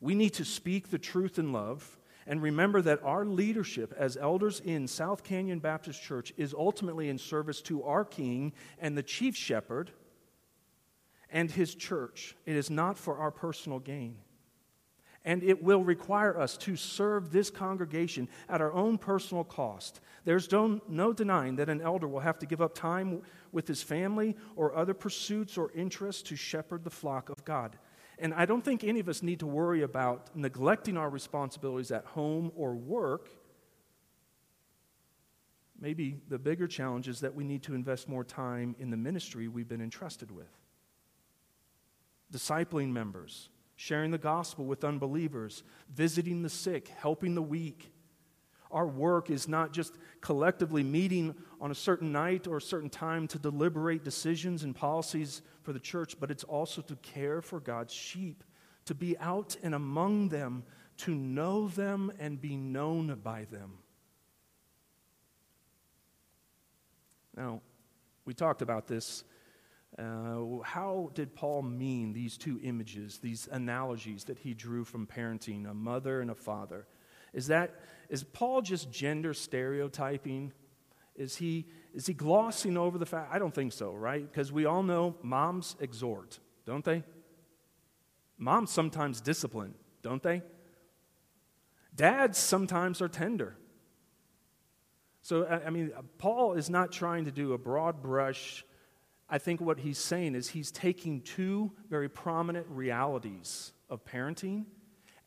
We 0.00 0.14
need 0.14 0.34
to 0.34 0.44
speak 0.44 0.90
the 0.90 0.98
truth 0.98 1.38
in 1.38 1.52
love 1.52 1.97
and 2.28 2.42
remember 2.42 2.82
that 2.82 3.02
our 3.02 3.24
leadership 3.24 3.94
as 3.96 4.18
elders 4.18 4.60
in 4.60 4.86
South 4.86 5.24
Canyon 5.24 5.60
Baptist 5.60 6.02
Church 6.02 6.34
is 6.36 6.52
ultimately 6.52 7.08
in 7.08 7.16
service 7.16 7.62
to 7.62 7.82
our 7.84 8.04
King 8.04 8.52
and 8.78 8.96
the 8.96 9.02
chief 9.02 9.34
shepherd 9.34 9.90
and 11.30 11.50
his 11.50 11.74
church. 11.74 12.36
It 12.44 12.54
is 12.54 12.68
not 12.68 12.98
for 12.98 13.16
our 13.16 13.30
personal 13.30 13.78
gain. 13.78 14.18
And 15.24 15.42
it 15.42 15.62
will 15.62 15.82
require 15.82 16.38
us 16.38 16.58
to 16.58 16.76
serve 16.76 17.32
this 17.32 17.50
congregation 17.50 18.28
at 18.46 18.60
our 18.60 18.72
own 18.72 18.98
personal 18.98 19.44
cost. 19.44 20.00
There's 20.24 20.52
no, 20.52 21.12
denying 21.14 21.56
that 21.56 21.70
an 21.70 21.80
elder 21.80 22.06
will 22.06 22.20
have 22.20 22.38
to 22.40 22.46
give 22.46 22.60
up 22.60 22.74
time 22.74 23.22
with 23.52 23.66
his 23.66 23.82
family 23.82 24.36
or 24.54 24.76
other 24.76 24.94
pursuits 24.94 25.56
or 25.56 25.72
interests 25.72 26.22
to 26.22 26.36
shepherd 26.36 26.84
the 26.84 26.90
flock 26.90 27.30
of 27.30 27.42
God. 27.46 27.78
And 28.20 28.34
I 28.34 28.46
don't 28.46 28.64
think 28.64 28.82
any 28.82 29.00
of 29.00 29.08
us 29.08 29.22
need 29.22 29.40
to 29.40 29.46
worry 29.46 29.82
about 29.82 30.34
neglecting 30.34 30.96
our 30.96 31.08
responsibilities 31.08 31.90
at 31.90 32.04
home 32.04 32.50
or 32.56 32.74
work. 32.74 33.28
Maybe 35.80 36.20
the 36.28 36.38
bigger 36.38 36.66
challenge 36.66 37.06
is 37.06 37.20
that 37.20 37.34
we 37.34 37.44
need 37.44 37.62
to 37.64 37.74
invest 37.74 38.08
more 38.08 38.24
time 38.24 38.74
in 38.78 38.90
the 38.90 38.96
ministry 38.96 39.46
we've 39.46 39.68
been 39.68 39.80
entrusted 39.80 40.30
with. 40.30 40.50
Discipling 42.32 42.90
members, 42.90 43.48
sharing 43.76 44.10
the 44.10 44.18
gospel 44.18 44.64
with 44.64 44.84
unbelievers, 44.84 45.62
visiting 45.94 46.42
the 46.42 46.48
sick, 46.48 46.88
helping 46.88 47.36
the 47.36 47.42
weak. 47.42 47.92
Our 48.70 48.86
work 48.86 49.30
is 49.30 49.48
not 49.48 49.72
just 49.72 49.94
collectively 50.20 50.82
meeting 50.82 51.34
on 51.60 51.70
a 51.70 51.74
certain 51.74 52.12
night 52.12 52.46
or 52.46 52.58
a 52.58 52.62
certain 52.62 52.90
time 52.90 53.26
to 53.28 53.38
deliberate 53.38 54.04
decisions 54.04 54.62
and 54.64 54.74
policies 54.74 55.42
for 55.62 55.72
the 55.72 55.80
church, 55.80 56.16
but 56.20 56.30
it's 56.30 56.44
also 56.44 56.82
to 56.82 56.96
care 56.96 57.40
for 57.40 57.60
God's 57.60 57.94
sheep, 57.94 58.44
to 58.84 58.94
be 58.94 59.16
out 59.18 59.56
and 59.62 59.74
among 59.74 60.28
them, 60.28 60.64
to 60.98 61.14
know 61.14 61.68
them 61.68 62.12
and 62.18 62.40
be 62.40 62.56
known 62.56 63.14
by 63.22 63.44
them. 63.44 63.78
Now, 67.36 67.62
we 68.24 68.34
talked 68.34 68.62
about 68.62 68.86
this 68.86 69.24
uh, 69.98 70.60
how 70.62 71.10
did 71.14 71.34
Paul 71.34 71.62
mean 71.62 72.12
these 72.12 72.36
two 72.36 72.60
images, 72.62 73.18
these 73.18 73.48
analogies 73.50 74.24
that 74.24 74.38
he 74.38 74.54
drew 74.54 74.84
from 74.84 75.06
parenting, 75.06 75.68
a 75.68 75.74
mother 75.74 76.20
and 76.20 76.30
a 76.30 76.34
father? 76.34 76.86
Is 77.32 77.48
that 77.48 77.74
is 78.08 78.24
Paul 78.24 78.62
just 78.62 78.90
gender 78.90 79.34
stereotyping? 79.34 80.52
Is 81.16 81.36
he 81.36 81.66
is 81.94 82.06
he 82.06 82.14
glossing 82.14 82.76
over 82.76 82.98
the 82.98 83.06
fact? 83.06 83.30
I 83.32 83.38
don't 83.38 83.54
think 83.54 83.72
so, 83.72 83.92
right? 83.92 84.22
Because 84.30 84.52
we 84.52 84.66
all 84.66 84.82
know 84.82 85.16
moms 85.22 85.76
exhort, 85.80 86.38
don't 86.66 86.84
they? 86.84 87.02
Moms 88.36 88.70
sometimes 88.70 89.20
discipline, 89.20 89.74
don't 90.02 90.22
they? 90.22 90.42
Dads 91.94 92.38
sometimes 92.38 93.02
are 93.02 93.08
tender. 93.08 93.56
So, 95.22 95.46
I 95.46 95.70
mean, 95.70 95.92
Paul 96.18 96.54
is 96.54 96.70
not 96.70 96.92
trying 96.92 97.24
to 97.24 97.32
do 97.32 97.52
a 97.52 97.58
broad 97.58 98.00
brush 98.00 98.64
I 99.28 99.38
think 99.38 99.60
what 99.60 99.78
he's 99.78 99.98
saying 99.98 100.34
is 100.34 100.48
he's 100.48 100.70
taking 100.70 101.20
two 101.20 101.72
very 101.90 102.08
prominent 102.08 102.66
realities 102.68 103.72
of 103.90 104.04
parenting 104.04 104.64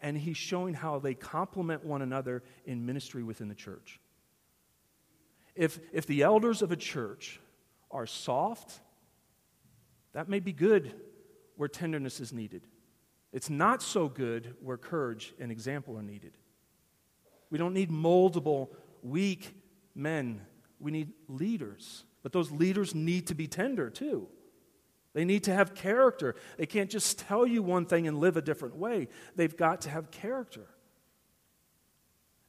and 0.02 0.18
he's 0.18 0.38
showing 0.38 0.74
how 0.74 1.00
they 1.00 1.14
complement 1.14 1.86
one 1.86 2.02
another 2.02 2.44
in 2.66 2.86
ministry 2.86 3.24
within 3.24 3.48
the 3.48 3.56
church. 3.56 4.00
If, 5.56 5.80
if 5.92 6.06
the 6.06 6.24
elders 6.24 6.62
of 6.62 6.72
a 6.72 6.76
church 6.76 7.40
are 7.92 8.06
soft, 8.06 8.80
that 10.14 10.30
may 10.30 10.40
be 10.40 10.54
good 10.54 10.94
where 11.56 11.70
tenderness 11.70 12.20
is 12.20 12.34
needed. 12.34 12.64
It's 13.32 13.50
not 13.50 13.82
so 13.82 14.08
good 14.08 14.56
where 14.62 14.78
courage 14.78 15.34
and 15.40 15.52
example 15.52 15.98
are 15.98 16.04
needed. 16.04 16.38
We 17.50 17.58
don't 17.58 17.74
need 17.74 17.92
moldable, 17.92 18.70
weak 19.04 19.54
men. 19.94 20.42
We 20.80 20.92
need 20.92 21.12
leaders 21.28 22.06
but 22.24 22.32
those 22.32 22.52
leaders 22.52 22.94
need 22.94 23.28
to 23.28 23.36
be 23.36 23.48
tender 23.48 23.90
too. 23.90 24.28
They 25.14 25.26
need 25.26 25.44
to 25.44 25.54
have 25.54 25.76
character. 25.76 26.36
They 26.58 26.66
can't 26.66 26.90
just 26.90 27.20
tell 27.20 27.46
you 27.46 27.62
one 27.62 27.86
thing 27.86 28.08
and 28.08 28.20
live 28.20 28.38
a 28.38 28.42
different 28.42 28.76
way. 28.76 29.10
They've 29.36 29.56
got 29.56 29.82
to 29.82 29.90
have 29.90 30.12
character. 30.12 30.68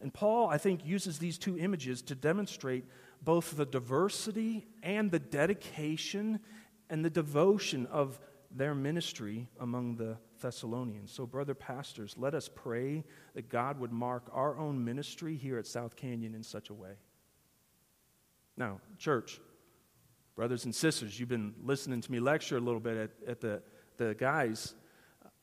And 0.00 0.12
Paul, 0.12 0.48
I 0.48 0.58
think, 0.58 0.84
uses 0.84 1.18
these 1.18 1.38
two 1.38 1.58
images 1.58 2.02
to 2.02 2.14
demonstrate 2.14 2.84
both 3.22 3.56
the 3.56 3.66
diversity 3.66 4.66
and 4.82 5.10
the 5.10 5.18
dedication 5.18 6.40
and 6.90 7.04
the 7.04 7.10
devotion 7.10 7.86
of 7.86 8.18
their 8.50 8.74
ministry 8.74 9.48
among 9.60 9.96
the 9.96 10.18
Thessalonians. 10.40 11.12
So, 11.12 11.24
brother 11.24 11.54
pastors, 11.54 12.16
let 12.18 12.34
us 12.34 12.50
pray 12.52 13.04
that 13.34 13.48
God 13.48 13.78
would 13.78 13.92
mark 13.92 14.24
our 14.32 14.58
own 14.58 14.84
ministry 14.84 15.36
here 15.36 15.56
at 15.58 15.66
South 15.66 15.96
Canyon 15.96 16.34
in 16.34 16.42
such 16.42 16.68
a 16.68 16.74
way. 16.74 16.94
Now, 18.56 18.80
church, 18.98 19.40
Brothers 20.34 20.64
and 20.64 20.74
sisters, 20.74 21.20
you've 21.20 21.28
been 21.28 21.54
listening 21.62 22.00
to 22.00 22.10
me 22.10 22.18
lecture 22.18 22.56
a 22.56 22.60
little 22.60 22.80
bit 22.80 22.96
at, 22.96 23.10
at 23.28 23.40
the, 23.40 23.62
the 23.98 24.14
guys. 24.14 24.74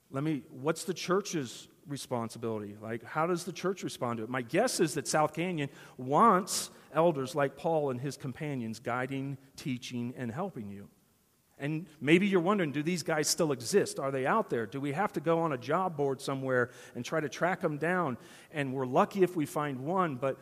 Let 0.09 0.23
me, 0.23 0.43
what's 0.49 0.83
the 0.83 0.93
church's 0.93 1.67
responsibility? 1.87 2.75
Like, 2.81 3.03
how 3.03 3.27
does 3.27 3.43
the 3.43 3.51
church 3.51 3.83
respond 3.83 4.17
to 4.17 4.23
it? 4.23 4.29
My 4.29 4.41
guess 4.41 4.79
is 4.79 4.95
that 4.95 5.07
South 5.07 5.33
Canyon 5.33 5.69
wants 5.97 6.71
elders 6.93 7.35
like 7.35 7.55
Paul 7.55 7.91
and 7.91 8.01
his 8.01 8.17
companions 8.17 8.79
guiding, 8.79 9.37
teaching, 9.55 10.13
and 10.17 10.31
helping 10.31 10.69
you. 10.69 10.89
And 11.59 11.87
maybe 11.99 12.25
you're 12.25 12.39
wondering 12.39 12.71
do 12.71 12.81
these 12.81 13.03
guys 13.03 13.27
still 13.27 13.51
exist? 13.51 13.99
Are 13.99 14.11
they 14.11 14.25
out 14.25 14.49
there? 14.49 14.65
Do 14.65 14.79
we 14.79 14.93
have 14.93 15.11
to 15.13 15.19
go 15.19 15.39
on 15.39 15.51
a 15.51 15.57
job 15.57 15.97
board 15.97 16.21
somewhere 16.21 16.71
and 16.95 17.03
try 17.03 17.19
to 17.19 17.29
track 17.29 17.59
them 17.61 17.77
down? 17.77 18.17
And 18.51 18.73
we're 18.73 18.87
lucky 18.87 19.23
if 19.23 19.35
we 19.35 19.45
find 19.45 19.81
one, 19.81 20.15
but 20.15 20.37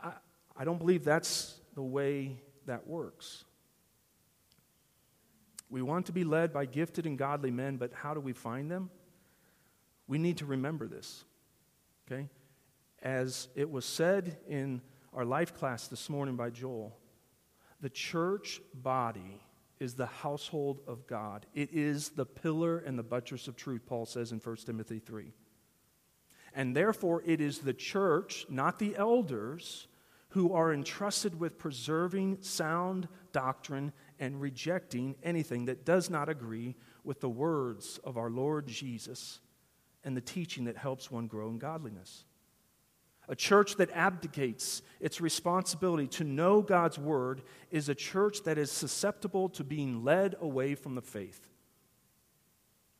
I, 0.00 0.12
I 0.56 0.64
don't 0.64 0.78
believe 0.78 1.04
that's 1.04 1.58
the 1.74 1.82
way 1.82 2.42
that 2.66 2.86
works. 2.86 3.44
We 5.72 5.80
want 5.80 6.04
to 6.06 6.12
be 6.12 6.22
led 6.22 6.52
by 6.52 6.66
gifted 6.66 7.06
and 7.06 7.16
godly 7.16 7.50
men, 7.50 7.78
but 7.78 7.94
how 7.94 8.12
do 8.12 8.20
we 8.20 8.34
find 8.34 8.70
them? 8.70 8.90
We 10.06 10.18
need 10.18 10.36
to 10.36 10.44
remember 10.44 10.86
this. 10.86 11.24
Okay? 12.06 12.28
As 13.02 13.48
it 13.54 13.70
was 13.70 13.86
said 13.86 14.36
in 14.46 14.82
our 15.14 15.24
life 15.24 15.54
class 15.54 15.88
this 15.88 16.10
morning 16.10 16.36
by 16.36 16.50
Joel, 16.50 16.94
the 17.80 17.88
church 17.88 18.60
body 18.74 19.40
is 19.80 19.94
the 19.94 20.04
household 20.04 20.80
of 20.86 21.06
God. 21.06 21.46
It 21.54 21.70
is 21.72 22.10
the 22.10 22.26
pillar 22.26 22.76
and 22.76 22.98
the 22.98 23.02
buttress 23.02 23.48
of 23.48 23.56
truth, 23.56 23.86
Paul 23.86 24.04
says 24.04 24.30
in 24.30 24.40
1 24.40 24.56
Timothy 24.66 24.98
3. 24.98 25.32
And 26.54 26.76
therefore, 26.76 27.22
it 27.24 27.40
is 27.40 27.60
the 27.60 27.72
church, 27.72 28.44
not 28.50 28.78
the 28.78 28.94
elders, 28.94 29.88
who 30.32 30.52
are 30.52 30.72
entrusted 30.72 31.38
with 31.38 31.58
preserving 31.58 32.38
sound 32.40 33.08
doctrine 33.32 33.92
and 34.18 34.40
rejecting 34.40 35.16
anything 35.22 35.66
that 35.66 35.84
does 35.84 36.10
not 36.10 36.28
agree 36.28 36.76
with 37.04 37.20
the 37.20 37.28
words 37.28 37.98
of 38.04 38.16
our 38.16 38.30
Lord 38.30 38.66
Jesus 38.66 39.40
and 40.04 40.16
the 40.16 40.20
teaching 40.20 40.64
that 40.64 40.76
helps 40.76 41.10
one 41.10 41.26
grow 41.26 41.48
in 41.48 41.58
godliness. 41.58 42.24
A 43.28 43.36
church 43.36 43.76
that 43.76 43.90
abdicates 43.92 44.82
its 45.00 45.20
responsibility 45.20 46.08
to 46.08 46.24
know 46.24 46.60
God's 46.60 46.98
word 46.98 47.42
is 47.70 47.88
a 47.88 47.94
church 47.94 48.42
that 48.42 48.58
is 48.58 48.70
susceptible 48.70 49.48
to 49.50 49.64
being 49.64 50.02
led 50.04 50.34
away 50.40 50.74
from 50.74 50.96
the 50.96 51.02
faith. 51.02 51.48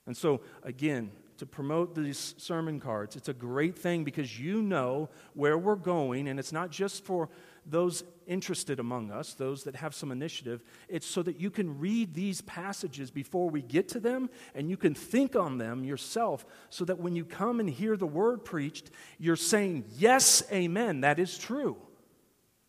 And 0.06 0.16
so, 0.16 0.40
again, 0.62 1.10
to 1.38 1.46
promote 1.46 1.94
these 1.94 2.34
sermon 2.38 2.78
cards, 2.78 3.16
it's 3.16 3.28
a 3.28 3.34
great 3.34 3.76
thing 3.76 4.04
because 4.04 4.38
you 4.38 4.62
know 4.62 5.10
where 5.34 5.58
we're 5.58 5.74
going, 5.74 6.28
and 6.28 6.38
it's 6.38 6.52
not 6.52 6.70
just 6.70 7.04
for 7.04 7.28
those 7.64 8.04
interested 8.26 8.80
among 8.80 9.10
us, 9.10 9.34
those 9.34 9.64
that 9.64 9.76
have 9.76 9.94
some 9.94 10.10
initiative, 10.10 10.62
it's 10.88 11.06
so 11.06 11.22
that 11.22 11.40
you 11.40 11.50
can 11.50 11.78
read 11.78 12.14
these 12.14 12.40
passages 12.40 13.10
before 13.10 13.50
we 13.50 13.62
get 13.62 13.88
to 13.88 14.00
them 14.00 14.30
and 14.54 14.70
you 14.70 14.76
can 14.76 14.94
think 14.94 15.36
on 15.36 15.58
them 15.58 15.84
yourself 15.84 16.44
so 16.70 16.84
that 16.84 16.98
when 16.98 17.14
you 17.14 17.24
come 17.24 17.60
and 17.60 17.68
hear 17.68 17.96
the 17.96 18.06
word 18.06 18.44
preached, 18.44 18.90
you're 19.18 19.36
saying, 19.36 19.84
Yes, 19.96 20.42
amen, 20.52 21.02
that 21.02 21.18
is 21.18 21.38
true. 21.38 21.76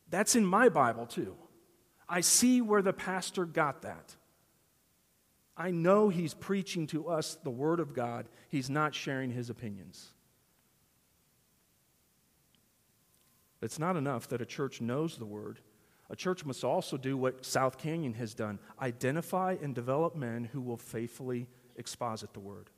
That's 0.10 0.36
in 0.36 0.45
my 0.45 0.69
Bible 0.69 1.06
too. 1.06 1.36
I 2.08 2.21
see 2.21 2.62
where 2.62 2.82
the 2.82 2.93
pastor 2.93 3.45
got 3.45 3.82
that. 3.82 4.15
I 5.56 5.71
know 5.71 6.10
he's 6.10 6.34
preaching 6.34 6.88
to 6.88 7.08
us 7.08 7.36
the 7.43 7.49
Word 7.49 7.79
of 7.79 7.93
God, 7.93 8.27
he's 8.49 8.69
not 8.69 8.95
sharing 8.95 9.32
his 9.32 9.49
opinions. 9.49 10.13
It's 13.63 13.80
not 13.80 13.95
enough 13.95 14.28
that 14.28 14.41
a 14.41 14.45
church 14.45 14.82
knows 14.82 15.17
the 15.17 15.26
word. 15.26 15.60
A 16.10 16.15
church 16.15 16.45
must 16.45 16.63
also 16.63 16.97
do 16.97 17.17
what 17.17 17.45
South 17.45 17.78
Canyon 17.78 18.13
has 18.15 18.34
done 18.34 18.60
identify 18.82 19.56
and 19.62 19.73
develop 19.73 20.15
men 20.15 20.43
who 20.43 20.62
will 20.62 20.78
faithfully 20.78 21.47
exposit 21.76 22.34
the 22.34 22.39
word. 22.39 22.69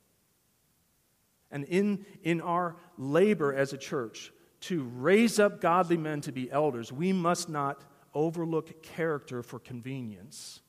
And 1.50 1.64
in, 1.64 2.06
in 2.22 2.40
our 2.40 2.76
labor 2.96 3.52
as 3.52 3.72
a 3.72 3.78
church 3.78 4.32
to 4.62 4.84
raise 4.84 5.38
up 5.38 5.60
godly 5.60 5.96
men 5.96 6.20
to 6.22 6.32
be 6.32 6.50
elders, 6.50 6.92
we 6.92 7.12
must 7.12 7.48
not 7.48 7.82
overlook 8.14 8.82
character 8.82 9.42
for 9.42 9.58
convenience, 9.58 10.60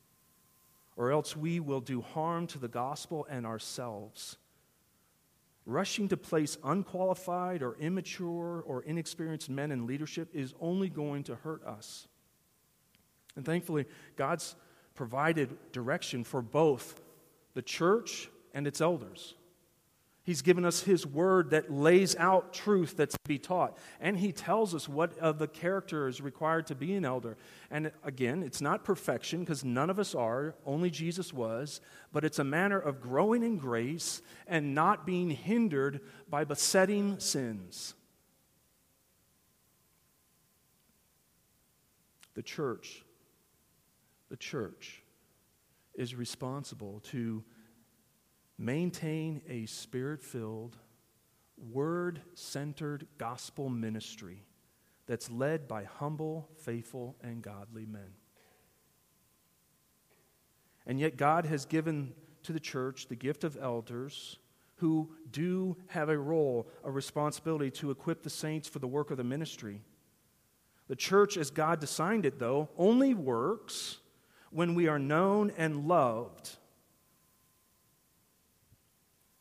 or 0.96 1.12
else 1.12 1.38
we 1.38 1.60
will 1.60 1.80
do 1.80 2.02
harm 2.02 2.48
to 2.48 2.60
the 2.60 2.68
gospel 2.68 3.26
and 3.30 3.46
ourselves 3.46 4.38
rushing 5.68 6.08
to 6.08 6.18
place 6.18 6.58
unqualified 6.64 7.62
or 7.62 7.76
immature 7.76 8.64
or 8.66 8.82
inexperienced 8.84 9.50
men 9.50 9.70
in 9.70 9.86
leadership 9.86 10.30
is 10.34 10.54
only 10.62 10.90
going 10.90 11.24
to 11.24 11.36
hurt 11.36 11.64
us. 11.66 12.08
And 13.36 13.46
thankfully, 13.46 13.86
God's 14.16 14.56
provided 14.96 15.56
direction 15.74 16.24
for 16.24 16.42
both 16.42 17.00
the 17.54 17.62
church 17.62 18.30
and 18.54 18.66
its 18.66 18.80
elders. 18.80 19.36
He's 20.28 20.42
given 20.42 20.66
us 20.66 20.82
His 20.82 21.08
word 21.08 21.52
that 21.52 21.72
lays 21.72 22.14
out 22.18 22.52
truth 22.52 22.98
that's 22.98 23.14
to 23.14 23.30
be 23.30 23.40
taught. 23.40 23.78
And 24.02 24.20
He 24.20 24.34
tells 24.34 24.76
us 24.76 24.90
what 24.90 25.18
of 25.20 25.40
the 25.40 25.48
character 25.48 26.06
is 26.10 26.20
required 26.20 26.68
to 26.68 26.76
be 26.76 26.96
an 26.96 27.06
elder. 27.06 27.38
And 27.72 27.94
again, 28.04 28.44
it's 28.44 28.60
not 28.60 28.84
perfection 28.84 29.40
because 29.40 29.64
none 29.64 29.90
of 29.90 30.00
us 30.00 30.14
are, 30.14 30.54
only 30.66 30.90
Jesus 30.90 31.32
was, 31.32 31.80
but 32.12 32.26
it's 32.26 32.40
a 32.40 32.44
manner 32.44 32.78
of 32.78 33.00
growing 33.00 33.42
in 33.42 33.58
grace 33.58 34.22
and 34.48 34.76
not 34.76 35.06
being 35.06 35.30
hindered 35.30 36.02
by 36.30 36.44
besetting 36.44 37.22
sins. 37.22 37.94
The 42.34 42.44
church, 42.44 43.06
the 44.30 44.36
church 44.36 45.04
is 45.96 46.16
responsible 46.16 47.00
to 47.12 47.46
maintain 48.58 49.42
a 49.48 49.66
spirit 49.66 50.24
filled, 50.24 50.78
word 51.58 52.22
centered 52.34 53.08
gospel 53.18 53.70
ministry 53.70 54.44
that's 55.06 55.32
led 55.32 55.68
by 55.68 55.84
humble, 55.84 56.50
faithful, 56.58 57.16
and 57.22 57.42
godly 57.42 57.86
men. 57.86 58.14
And 60.86 61.00
yet, 61.00 61.18
God 61.18 61.46
has 61.46 61.66
given 61.66 62.14
to 62.44 62.54
the 62.54 62.60
church 62.60 63.08
the 63.08 63.16
gift 63.16 63.44
of 63.44 63.58
elders 63.62 64.38
who 64.78 65.10
do 65.32 65.76
have 65.88 66.10
a 66.10 66.18
role, 66.18 66.68
a 66.84 66.92
responsibility 66.92 67.72
to 67.72 67.92
equip 67.92 68.24
the 68.24 68.30
saints 68.30 68.68
for 68.68 68.80
the 68.80 68.88
work 68.88 69.12
of 69.12 69.18
the 69.18 69.24
ministry. 69.24 69.82
The 70.88 70.96
church, 70.96 71.36
as 71.36 71.50
God 71.50 71.80
designed 71.80 72.26
it, 72.26 72.40
though, 72.40 72.70
only 72.78 73.14
works 73.14 73.98
when 74.52 74.76
we 74.76 74.88
are 74.88 75.00
known 75.00 75.52
and 75.58 75.88
loved 75.88 76.58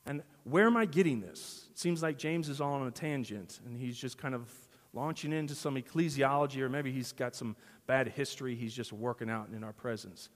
and 0.07 0.23
where 0.45 0.66
am 0.66 0.77
I 0.77 0.87
getting 0.87 1.21
this? 1.21 1.66
It 1.71 1.79
seems 1.79 2.03
like 2.03 2.19
James 2.19 2.49
is 2.49 2.61
all 2.61 2.75
on 2.75 2.87
a 2.87 2.90
tangent 2.90 3.61
and 3.66 3.77
he's 3.77 3.99
just 3.99 4.19
kind 4.19 4.35
of 4.35 4.49
launching 4.95 5.33
into 5.33 5.55
some 5.55 5.77
ecclesiology, 5.77 6.61
or 6.61 6.69
maybe 6.69 6.90
he's 6.90 7.12
got 7.12 7.37
some 7.37 7.55
bad 7.87 8.09
history 8.09 8.55
he's 8.55 8.75
just 8.75 8.92
working 8.92 9.31
out 9.31 9.49
in 9.55 9.62
our 9.62 9.73
presence. 9.73 10.31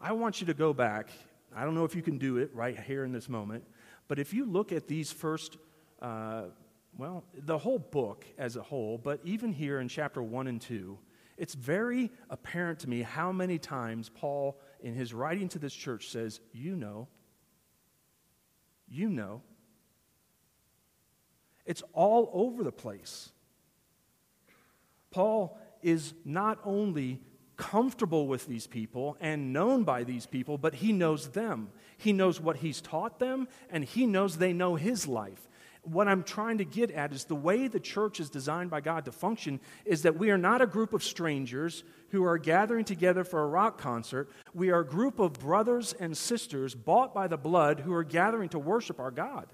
I 0.00 0.12
want 0.12 0.40
you 0.40 0.46
to 0.46 0.54
go 0.54 0.72
back. 0.72 1.10
I 1.54 1.64
don't 1.64 1.74
know 1.74 1.84
if 1.84 1.94
you 1.94 2.02
can 2.02 2.18
do 2.18 2.38
it 2.38 2.50
right 2.54 2.78
here 2.78 3.04
in 3.04 3.12
this 3.12 3.28
moment, 3.28 3.64
but 4.06 4.18
if 4.18 4.32
you 4.32 4.44
look 4.44 4.72
at 4.72 4.88
these 4.88 5.12
first, 5.12 5.56
uh, 6.00 6.44
well, 6.96 7.24
the 7.34 7.58
whole 7.58 7.78
book 7.78 8.24
as 8.38 8.56
a 8.56 8.62
whole, 8.62 8.98
but 8.98 9.20
even 9.24 9.52
here 9.52 9.80
in 9.80 9.88
chapter 9.88 10.22
1 10.22 10.46
and 10.46 10.60
2, 10.60 10.98
it's 11.36 11.54
very 11.54 12.10
apparent 12.30 12.80
to 12.80 12.88
me 12.88 13.02
how 13.02 13.30
many 13.30 13.58
times 13.58 14.08
Paul, 14.08 14.58
in 14.80 14.94
his 14.94 15.14
writing 15.14 15.48
to 15.50 15.58
this 15.58 15.72
church, 15.72 16.08
says, 16.08 16.40
You 16.52 16.74
know, 16.74 17.06
you 18.90 19.08
know. 19.08 19.42
It's 21.66 21.82
all 21.92 22.30
over 22.32 22.62
the 22.64 22.72
place. 22.72 23.30
Paul 25.10 25.58
is 25.82 26.14
not 26.24 26.58
only 26.64 27.20
comfortable 27.56 28.26
with 28.26 28.46
these 28.46 28.66
people 28.66 29.16
and 29.20 29.52
known 29.52 29.84
by 29.84 30.04
these 30.04 30.26
people, 30.26 30.58
but 30.58 30.74
he 30.74 30.92
knows 30.92 31.28
them. 31.28 31.70
He 31.96 32.12
knows 32.12 32.40
what 32.40 32.58
he's 32.58 32.80
taught 32.80 33.18
them, 33.18 33.48
and 33.68 33.84
he 33.84 34.06
knows 34.06 34.38
they 34.38 34.52
know 34.52 34.76
his 34.76 35.06
life 35.08 35.47
what 35.92 36.08
I'm 36.08 36.22
trying 36.22 36.58
to 36.58 36.64
get 36.64 36.90
at 36.90 37.12
is 37.12 37.24
the 37.24 37.34
way 37.34 37.68
the 37.68 37.80
church 37.80 38.20
is 38.20 38.30
designed 38.30 38.70
by 38.70 38.80
God 38.80 39.04
to 39.06 39.12
function 39.12 39.60
is 39.84 40.02
that 40.02 40.18
we 40.18 40.30
are 40.30 40.38
not 40.38 40.60
a 40.60 40.66
group 40.66 40.92
of 40.92 41.02
strangers 41.02 41.84
who 42.10 42.24
are 42.24 42.38
gathering 42.38 42.84
together 42.84 43.24
for 43.24 43.42
a 43.42 43.46
rock 43.46 43.78
concert. 43.78 44.30
We 44.54 44.70
are 44.70 44.80
a 44.80 44.86
group 44.86 45.18
of 45.18 45.34
brothers 45.34 45.94
and 45.98 46.16
sisters 46.16 46.74
bought 46.74 47.14
by 47.14 47.28
the 47.28 47.36
blood 47.36 47.80
who 47.80 47.92
are 47.92 48.04
gathering 48.04 48.48
to 48.50 48.58
worship 48.58 49.00
our 49.00 49.10
God. 49.10 49.46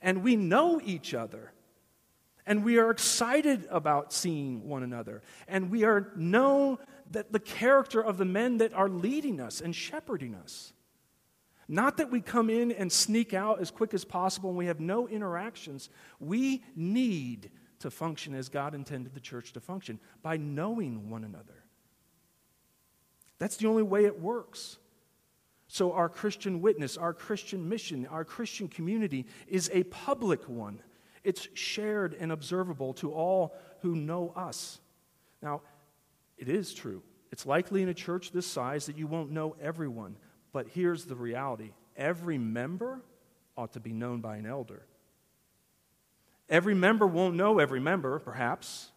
And 0.00 0.22
we 0.22 0.36
know 0.36 0.80
each 0.82 1.14
other. 1.14 1.52
And 2.46 2.64
we 2.64 2.78
are 2.78 2.90
excited 2.90 3.66
about 3.70 4.12
seeing 4.12 4.66
one 4.66 4.82
another. 4.82 5.22
And 5.46 5.70
we 5.70 5.84
are 5.84 6.10
know 6.16 6.80
that 7.10 7.32
the 7.32 7.40
character 7.40 8.00
of 8.02 8.18
the 8.18 8.24
men 8.24 8.58
that 8.58 8.72
are 8.72 8.88
leading 8.88 9.40
us 9.40 9.60
and 9.60 9.74
shepherding 9.74 10.34
us. 10.34 10.72
Not 11.72 11.98
that 11.98 12.10
we 12.10 12.20
come 12.20 12.50
in 12.50 12.72
and 12.72 12.90
sneak 12.90 13.32
out 13.32 13.60
as 13.60 13.70
quick 13.70 13.94
as 13.94 14.04
possible 14.04 14.50
and 14.50 14.58
we 14.58 14.66
have 14.66 14.80
no 14.80 15.06
interactions. 15.06 15.88
We 16.18 16.64
need 16.74 17.52
to 17.78 17.92
function 17.92 18.34
as 18.34 18.48
God 18.48 18.74
intended 18.74 19.14
the 19.14 19.20
church 19.20 19.52
to 19.52 19.60
function 19.60 20.00
by 20.20 20.36
knowing 20.36 21.10
one 21.10 21.22
another. 21.22 21.62
That's 23.38 23.56
the 23.56 23.68
only 23.68 23.84
way 23.84 24.04
it 24.04 24.20
works. 24.20 24.78
So, 25.68 25.92
our 25.92 26.08
Christian 26.08 26.60
witness, 26.60 26.96
our 26.96 27.14
Christian 27.14 27.68
mission, 27.68 28.04
our 28.06 28.24
Christian 28.24 28.66
community 28.66 29.26
is 29.46 29.70
a 29.72 29.84
public 29.84 30.48
one. 30.48 30.82
It's 31.22 31.46
shared 31.54 32.16
and 32.18 32.32
observable 32.32 32.94
to 32.94 33.12
all 33.12 33.54
who 33.82 33.94
know 33.94 34.32
us. 34.34 34.80
Now, 35.40 35.60
it 36.36 36.48
is 36.48 36.74
true. 36.74 37.04
It's 37.30 37.46
likely 37.46 37.80
in 37.80 37.88
a 37.88 37.94
church 37.94 38.32
this 38.32 38.46
size 38.46 38.86
that 38.86 38.98
you 38.98 39.06
won't 39.06 39.30
know 39.30 39.54
everyone. 39.62 40.16
But 40.52 40.68
here's 40.68 41.04
the 41.04 41.16
reality 41.16 41.72
every 41.96 42.38
member 42.38 43.00
ought 43.56 43.72
to 43.74 43.80
be 43.80 43.92
known 43.92 44.20
by 44.20 44.36
an 44.36 44.46
elder. 44.46 44.82
Every 46.48 46.74
member 46.74 47.06
won't 47.06 47.36
know 47.36 47.58
every 47.58 47.80
member, 47.80 48.18
perhaps, 48.18 48.90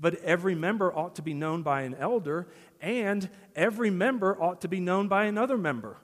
but 0.00 0.16
every 0.16 0.54
member 0.54 0.92
ought 0.92 1.16
to 1.16 1.22
be 1.22 1.34
known 1.34 1.62
by 1.62 1.82
an 1.82 1.94
elder, 1.94 2.48
and 2.80 3.28
every 3.54 3.90
member 3.90 4.40
ought 4.40 4.62
to 4.62 4.68
be 4.68 4.80
known 4.80 5.06
by 5.06 5.26
another 5.26 5.56
member. 5.56 5.98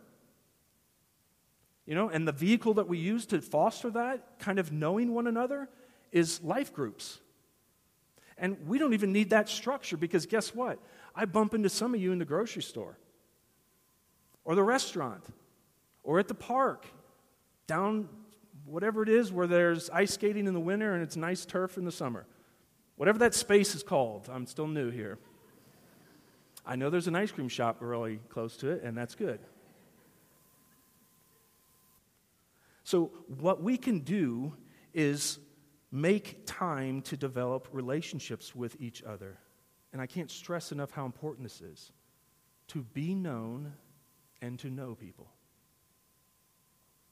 You 1.87 1.95
know, 1.95 2.09
and 2.09 2.29
the 2.29 2.33
vehicle 2.33 2.75
that 2.75 2.89
we 2.89 2.99
use 2.99 3.27
to 3.27 3.41
foster 3.41 3.91
that, 3.91 4.39
kind 4.39 4.59
of 4.59 4.71
knowing 4.71 5.15
one 5.15 5.27
another, 5.27 5.69
is 6.13 6.43
life 6.43 6.73
groups. 6.73 7.19
And 8.39 8.69
we 8.69 8.79
don't 8.79 8.93
even 8.93 9.13
need 9.13 9.31
that 9.31 9.49
structure 9.49 9.97
because 9.97 10.27
guess 10.27 10.55
what? 10.55 10.79
I 11.15 11.25
bump 11.25 11.55
into 11.55 11.71
some 11.71 11.95
of 11.95 12.01
you 12.01 12.13
in 12.13 12.19
the 12.19 12.25
grocery 12.25 12.63
store 12.63 12.99
or 14.47 14.55
the 14.55 14.63
restaurant 14.63 15.25
or 16.03 16.19
at 16.19 16.29
the 16.29 16.35
park, 16.35 16.87
down 17.67 18.09
whatever 18.65 19.03
it 19.03 19.09
is 19.09 19.31
where 19.31 19.49
there's 19.49 19.91
ice 19.91 20.15
skating 20.15 20.47
in 20.47 20.55
the 20.55 20.61
winter 20.61 20.95
and 20.95 21.03
it's 21.03 21.17
nice 21.17 21.45
turf 21.45 21.77
in 21.77 21.85
the 21.85 21.93
summer. 21.93 22.25
Whatever 22.95 23.19
that 23.19 23.35
space 23.35 23.75
is 23.75 23.83
called, 23.83 24.31
I'm 24.33 24.47
still 24.47 24.69
new 24.69 24.91
here. 24.91 25.19
I 26.65 26.77
know 26.77 26.89
there's 26.89 27.09
an 27.09 27.17
ice 27.17 27.31
cream 27.31 27.49
shop 27.49 27.79
really 27.81 28.21
close 28.29 28.57
to 28.59 28.71
it, 28.71 28.83
and 28.83 28.97
that's 28.97 29.15
good. 29.15 29.41
So, 32.85 33.11
what 33.41 33.63
we 33.63 33.77
can 33.77 34.01
do 34.01 34.55
is 34.95 35.41
make 35.91 36.47
time 36.47 37.03
to 37.03 37.17
develop 37.17 37.69
relationships 37.73 38.55
with 38.55 38.81
each 38.81 39.03
other. 39.03 39.39
And 39.93 40.01
I 40.01 40.07
can't 40.07 40.31
stress 40.31 40.73
enough 40.73 40.93
how 40.93 41.05
important 41.05 41.45
this 41.45 41.61
is 41.61 41.93
to 42.69 42.83
be 42.83 43.15
known 43.15 43.73
and 44.47 44.59
to 44.61 44.71
know 44.71 44.95
people. 44.95 45.27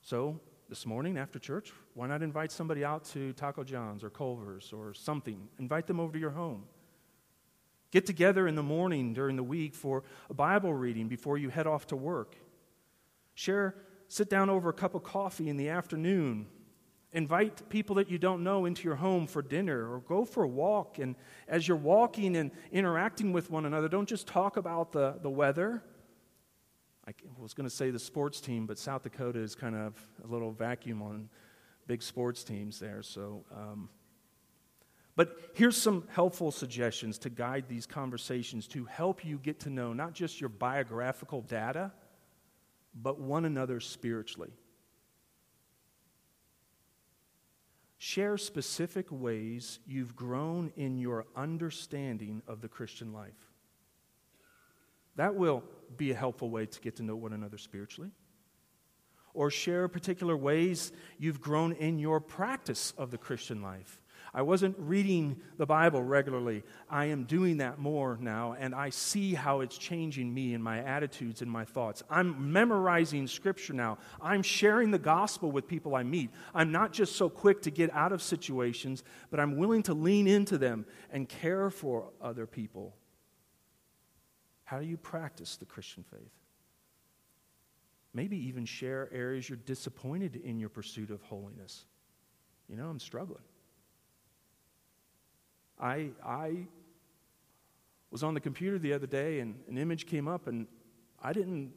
So, 0.02 0.40
this 0.68 0.86
morning 0.86 1.18
after 1.18 1.38
church, 1.38 1.72
why 1.94 2.06
not 2.06 2.22
invite 2.22 2.52
somebody 2.52 2.84
out 2.84 3.04
to 3.06 3.32
Taco 3.34 3.64
John's 3.64 4.02
or 4.02 4.10
Culver's 4.10 4.72
or 4.72 4.94
something? 4.94 5.48
Invite 5.58 5.86
them 5.86 6.00
over 6.00 6.12
to 6.12 6.18
your 6.18 6.30
home. 6.30 6.64
Get 7.90 8.06
together 8.06 8.48
in 8.48 8.54
the 8.54 8.62
morning 8.62 9.12
during 9.12 9.36
the 9.36 9.42
week 9.42 9.74
for 9.74 10.04
a 10.30 10.34
Bible 10.34 10.72
reading 10.72 11.08
before 11.08 11.36
you 11.36 11.50
head 11.50 11.66
off 11.66 11.88
to 11.88 11.96
work. 11.96 12.36
Share, 13.34 13.74
sit 14.08 14.30
down 14.30 14.48
over 14.48 14.70
a 14.70 14.72
cup 14.72 14.94
of 14.94 15.02
coffee 15.02 15.48
in 15.48 15.56
the 15.56 15.68
afternoon. 15.68 16.46
Invite 17.12 17.68
people 17.68 17.96
that 17.96 18.10
you 18.10 18.18
don't 18.18 18.42
know 18.42 18.64
into 18.64 18.84
your 18.84 18.96
home 18.96 19.26
for 19.26 19.42
dinner 19.42 19.92
or 19.92 20.00
go 20.00 20.24
for 20.24 20.44
a 20.44 20.48
walk. 20.48 20.98
And 20.98 21.14
as 21.46 21.66
you're 21.68 21.76
walking 21.76 22.36
and 22.36 22.50
interacting 22.72 23.32
with 23.32 23.50
one 23.50 23.66
another, 23.66 23.88
don't 23.88 24.08
just 24.08 24.26
talk 24.26 24.56
about 24.56 24.92
the, 24.92 25.18
the 25.22 25.30
weather 25.30 25.82
I 27.06 27.12
was 27.38 27.52
going 27.52 27.68
to 27.68 27.74
say 27.74 27.90
the 27.90 27.98
sports 27.98 28.40
team, 28.40 28.66
but 28.66 28.78
South 28.78 29.02
Dakota 29.02 29.38
is 29.38 29.54
kind 29.54 29.76
of 29.76 29.94
a 30.22 30.26
little 30.26 30.52
vacuum 30.52 31.02
on 31.02 31.28
big 31.86 32.02
sports 32.02 32.44
teams 32.44 32.78
there. 32.78 33.02
So, 33.02 33.44
um, 33.54 33.90
but 35.16 35.38
here's 35.54 35.76
some 35.76 36.08
helpful 36.08 36.50
suggestions 36.50 37.18
to 37.18 37.30
guide 37.30 37.66
these 37.68 37.86
conversations 37.86 38.66
to 38.68 38.84
help 38.86 39.24
you 39.24 39.38
get 39.38 39.60
to 39.60 39.70
know 39.70 39.92
not 39.92 40.14
just 40.14 40.40
your 40.40 40.48
biographical 40.48 41.42
data, 41.42 41.92
but 42.94 43.20
one 43.20 43.44
another 43.44 43.80
spiritually. 43.80 44.52
Share 47.98 48.38
specific 48.38 49.06
ways 49.10 49.78
you've 49.86 50.16
grown 50.16 50.72
in 50.76 50.98
your 50.98 51.26
understanding 51.36 52.42
of 52.48 52.60
the 52.60 52.68
Christian 52.68 53.12
life. 53.12 53.52
That 55.16 55.36
will 55.36 55.62
be 55.96 56.10
a 56.10 56.14
helpful 56.14 56.50
way 56.50 56.66
to 56.66 56.80
get 56.80 56.96
to 56.96 57.02
know 57.02 57.16
one 57.16 57.32
another 57.32 57.58
spiritually. 57.58 58.10
Or 59.32 59.50
share 59.50 59.88
particular 59.88 60.36
ways 60.36 60.92
you've 61.18 61.40
grown 61.40 61.72
in 61.72 61.98
your 61.98 62.20
practice 62.20 62.92
of 62.96 63.10
the 63.10 63.18
Christian 63.18 63.62
life. 63.62 64.00
I 64.36 64.42
wasn't 64.42 64.74
reading 64.78 65.40
the 65.58 65.66
Bible 65.66 66.02
regularly. 66.02 66.64
I 66.90 67.06
am 67.06 67.22
doing 67.22 67.58
that 67.58 67.78
more 67.78 68.18
now, 68.20 68.56
and 68.58 68.74
I 68.74 68.90
see 68.90 69.32
how 69.32 69.60
it's 69.60 69.78
changing 69.78 70.34
me 70.34 70.54
and 70.54 70.64
my 70.64 70.82
attitudes 70.82 71.40
and 71.40 71.48
my 71.48 71.64
thoughts. 71.64 72.02
I'm 72.10 72.52
memorizing 72.52 73.28
Scripture 73.28 73.74
now. 73.74 73.98
I'm 74.20 74.42
sharing 74.42 74.90
the 74.90 74.98
gospel 74.98 75.52
with 75.52 75.68
people 75.68 75.94
I 75.94 76.02
meet. 76.02 76.30
I'm 76.52 76.72
not 76.72 76.92
just 76.92 77.14
so 77.14 77.28
quick 77.28 77.62
to 77.62 77.70
get 77.70 77.94
out 77.94 78.10
of 78.10 78.22
situations, 78.22 79.04
but 79.30 79.38
I'm 79.38 79.56
willing 79.56 79.84
to 79.84 79.94
lean 79.94 80.26
into 80.26 80.58
them 80.58 80.84
and 81.12 81.28
care 81.28 81.70
for 81.70 82.10
other 82.20 82.46
people. 82.46 82.96
How 84.64 84.80
do 84.80 84.86
you 84.86 84.96
practice 84.96 85.56
the 85.56 85.66
Christian 85.66 86.02
faith? 86.02 86.32
Maybe 88.12 88.36
even 88.48 88.64
share 88.64 89.08
areas 89.12 89.48
you're 89.48 89.58
disappointed 89.58 90.36
in 90.36 90.58
your 90.58 90.68
pursuit 90.68 91.10
of 91.10 91.20
holiness. 91.22 91.84
You 92.68 92.76
know, 92.76 92.88
I'm 92.88 93.00
struggling. 93.00 93.42
I, 95.78 96.10
I 96.24 96.66
was 98.10 98.22
on 98.22 98.34
the 98.34 98.40
computer 98.40 98.78
the 98.78 98.92
other 98.92 99.08
day 99.08 99.40
and 99.40 99.58
an 99.68 99.76
image 99.76 100.06
came 100.06 100.28
up, 100.28 100.46
and 100.46 100.66
I 101.20 101.32
didn't 101.32 101.72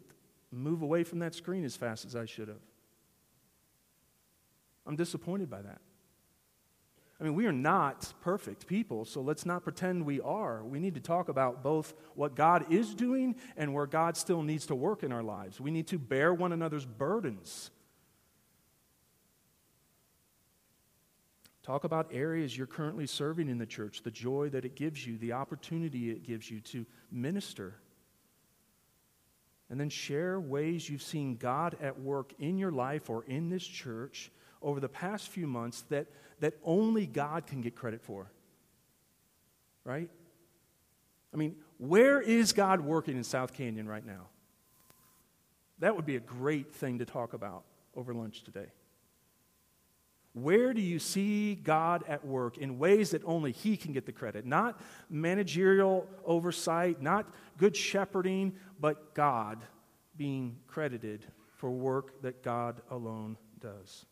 move 0.51 0.81
away 0.81 1.03
from 1.03 1.19
that 1.19 1.35
screen 1.35 1.65
as 1.65 1.75
fast 1.75 2.05
as 2.05 2.15
I 2.15 2.25
should 2.25 2.47
have. 2.47 2.61
I'm 4.85 4.95
disappointed 4.95 5.49
by 5.49 5.61
that. 5.63 5.81
I 7.19 7.23
mean, 7.23 7.33
we 7.33 7.47
are 7.47 7.51
not 7.51 8.13
perfect 8.21 8.67
people, 8.67 9.03
so 9.03 9.21
let's 9.21 9.45
not 9.45 9.63
pretend 9.63 10.05
we 10.05 10.21
are. 10.21 10.63
We 10.63 10.79
need 10.79 10.93
to 10.93 10.99
talk 10.99 11.29
about 11.29 11.63
both 11.63 11.95
what 12.13 12.35
God 12.35 12.71
is 12.71 12.93
doing 12.93 13.35
and 13.55 13.73
where 13.73 13.87
God 13.87 14.15
still 14.15 14.43
needs 14.43 14.67
to 14.67 14.75
work 14.75 15.01
in 15.01 15.11
our 15.11 15.23
lives. 15.23 15.59
We 15.59 15.71
need 15.71 15.87
to 15.87 15.97
bear 15.97 16.31
one 16.31 16.53
another's 16.53 16.85
burdens. 16.85 17.71
Talk 21.63 21.83
about 21.83 22.07
areas 22.13 22.55
you're 22.55 22.67
currently 22.67 23.07
serving 23.07 23.49
in 23.49 23.57
the 23.57 23.65
church, 23.65 24.03
the 24.03 24.11
joy 24.11 24.49
that 24.49 24.63
it 24.63 24.75
gives 24.75 25.05
you, 25.05 25.17
the 25.17 25.33
opportunity 25.33 26.11
it 26.11 26.23
gives 26.23 26.49
you 26.51 26.61
to 26.61 26.85
minister. 27.11 27.73
And 29.69 29.79
then 29.79 29.89
share 29.89 30.39
ways 30.39 30.87
you've 30.87 31.01
seen 31.01 31.35
God 31.35 31.75
at 31.81 31.99
work 31.99 32.31
in 32.39 32.57
your 32.57 32.71
life 32.71 33.09
or 33.09 33.25
in 33.25 33.49
this 33.49 33.65
church 33.65 34.31
over 34.61 34.79
the 34.79 34.87
past 34.87 35.27
few 35.27 35.45
months 35.45 35.81
that, 35.89 36.07
that 36.39 36.53
only 36.63 37.05
God 37.05 37.47
can 37.47 37.61
get 37.61 37.75
credit 37.75 38.01
for. 38.01 38.31
Right? 39.83 40.09
I 41.33 41.37
mean, 41.37 41.55
where 41.77 42.21
is 42.21 42.53
God 42.53 42.81
working 42.81 43.15
in 43.15 43.23
South 43.23 43.53
Canyon 43.53 43.87
right 43.87 44.05
now? 44.05 44.27
That 45.79 45.95
would 45.95 46.05
be 46.05 46.15
a 46.15 46.21
great 46.21 46.73
thing 46.73 46.99
to 46.99 47.05
talk 47.05 47.33
about 47.33 47.63
over 47.95 48.13
lunch 48.13 48.43
today. 48.43 48.67
Where 50.33 50.73
do 50.73 50.81
you 50.81 50.99
see 50.99 51.55
God 51.55 52.03
at 52.07 52.25
work 52.25 52.57
in 52.57 52.77
ways 52.77 53.11
that 53.11 53.23
only 53.25 53.51
He 53.51 53.75
can 53.75 53.91
get 53.91 54.05
the 54.05 54.11
credit? 54.11 54.45
Not 54.45 54.79
managerial 55.09 56.07
oversight, 56.25 57.01
not 57.01 57.27
good 57.57 57.75
shepherding, 57.75 58.53
but 58.79 59.15
God 59.15 59.63
being 60.15 60.57
credited 60.67 61.25
for 61.55 61.71
work 61.71 62.21
that 62.21 62.43
God 62.43 62.81
alone 62.91 63.37
does. 63.59 64.05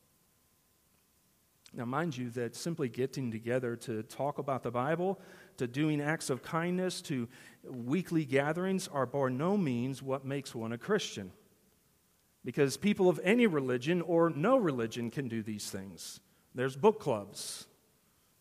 Now, 1.76 1.84
mind 1.84 2.16
you, 2.16 2.30
that 2.32 2.56
simply 2.56 2.88
getting 2.88 3.32
together 3.32 3.76
to 3.78 4.02
talk 4.04 4.38
about 4.38 4.64
the 4.64 4.72
Bible, 4.72 5.20
to 5.58 5.68
doing 5.68 6.00
acts 6.00 6.30
of 6.30 6.42
kindness, 6.42 7.02
to 7.04 7.28
weekly 7.66 8.24
gatherings 8.24 8.88
are 8.88 9.06
by 9.06 9.28
no 9.28 9.58
means 9.58 10.02
what 10.02 10.24
makes 10.24 10.56
one 10.56 10.72
a 10.72 10.78
Christian. 10.78 11.34
Because 12.46 12.78
people 12.78 13.10
of 13.10 13.20
any 13.24 13.46
religion 13.46 14.02
or 14.02 14.30
no 14.30 14.56
religion 14.58 15.12
can 15.12 15.28
do 15.28 15.44
these 15.44 15.70
things. 15.70 16.22
There's 16.54 16.78
book 16.78 17.02
clubs. 17.02 17.68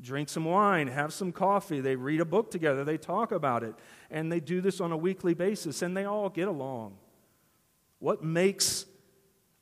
Drink 0.01 0.29
some 0.29 0.45
wine, 0.45 0.87
have 0.87 1.13
some 1.13 1.33
coffee, 1.33 1.81
they 1.81 1.97
read 1.97 2.21
a 2.21 2.25
book 2.25 2.51
together, 2.51 2.85
they 2.85 2.99
talk 2.99 3.33
about 3.33 3.63
it, 3.63 3.75
and 4.11 4.31
they 4.31 4.41
do 4.41 4.61
this 4.61 4.81
on 4.81 4.93
a 4.93 4.97
weekly 4.97 5.35
basis, 5.35 5.83
and 5.83 5.97
they 5.97 6.05
all 6.05 6.29
get 6.29 6.47
along. 6.47 6.99
What 8.01 8.23
makes 8.23 8.87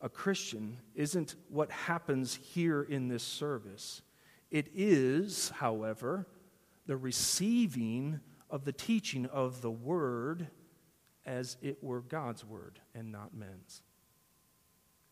a 0.02 0.08
Christian 0.08 0.78
isn't 0.94 1.36
what 1.48 1.70
happens 1.70 2.34
here 2.34 2.82
in 2.82 3.08
this 3.08 3.22
service. 3.22 4.02
It 4.50 4.68
is, 4.74 5.50
however, 5.50 6.26
the 6.86 6.96
receiving 6.96 8.20
of 8.50 8.64
the 8.64 8.72
teaching 8.72 9.26
of 9.26 9.62
the 9.62 9.70
Word 9.70 10.48
as 11.24 11.56
it 11.62 11.82
were 11.82 12.00
God's 12.00 12.44
Word 12.44 12.80
and 12.94 13.12
not 13.12 13.32
men's. 13.32 13.82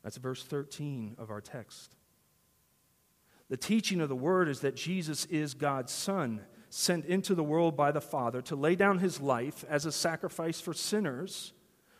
That's 0.03 0.16
verse 0.16 0.42
13 0.42 1.14
of 1.18 1.31
our 1.31 1.40
text. 1.40 1.94
The 3.48 3.57
teaching 3.57 4.00
of 4.00 4.09
the 4.09 4.16
word 4.16 4.48
is 4.48 4.61
that 4.61 4.76
Jesus 4.76 5.24
is 5.26 5.55
God's 5.55 5.92
Son, 5.92 6.40
sent 6.68 7.05
into 7.05 7.35
the 7.35 7.42
world 7.42 7.76
by 7.76 7.90
the 7.90 8.00
Father 8.00 8.40
to 8.42 8.57
lay 8.57 8.76
down 8.76 8.98
his 8.98 9.20
life 9.20 9.64
as 9.68 9.87
a 9.87 9.92
sacrifice 9.92 10.61
for 10.61 10.72
sinners 10.72 11.53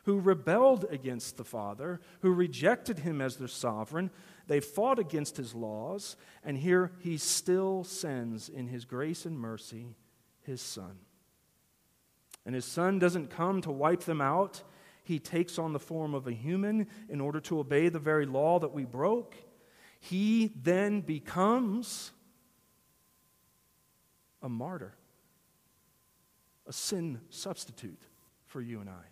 who 0.05 0.19
rebelled 0.19 0.87
against 0.91 1.37
the 1.37 1.45
Father, 1.45 2.01
who 2.21 2.33
rejected 2.33 3.01
him 3.01 3.21
as 3.21 3.37
their 3.37 3.49
sovereign. 3.49 4.11
They 4.47 4.61
fought 4.61 4.99
against 4.99 5.37
his 5.37 5.55
laws, 5.55 6.17
and 6.43 6.57
here 6.57 6.93
he 7.01 7.19
still 7.19 7.85
sends 7.85 8.49
in 8.49 8.69
his 8.69 8.85
grace 8.85 9.27
and 9.27 9.39
mercy 9.39 9.95
his 10.43 10.61
Son. 10.61 10.99
And 12.47 12.55
his 12.55 12.65
Son 12.65 12.99
doesn't 12.99 13.31
come 13.31 13.61
to 13.63 13.71
wipe 13.71 14.05
them 14.05 14.21
out 14.21 14.63
he 15.11 15.19
takes 15.19 15.59
on 15.59 15.73
the 15.73 15.81
form 15.81 16.15
of 16.15 16.29
a 16.29 16.33
human 16.33 16.87
in 17.09 17.21
order 17.21 17.41
to 17.41 17.59
obey 17.59 17.89
the 17.89 17.99
very 17.99 18.27
law 18.27 18.61
that 18.61 18.73
we 18.73 18.85
broke. 18.85 19.35
He 19.99 20.53
then 20.55 21.01
becomes 21.01 22.13
a 24.41 24.49
martyr, 24.49 24.95
a 26.65 26.73
sin 26.73 27.21
substitute 27.29 28.03
for 28.47 28.61
you 28.61 28.81
and 28.81 28.89
I. 28.89 29.10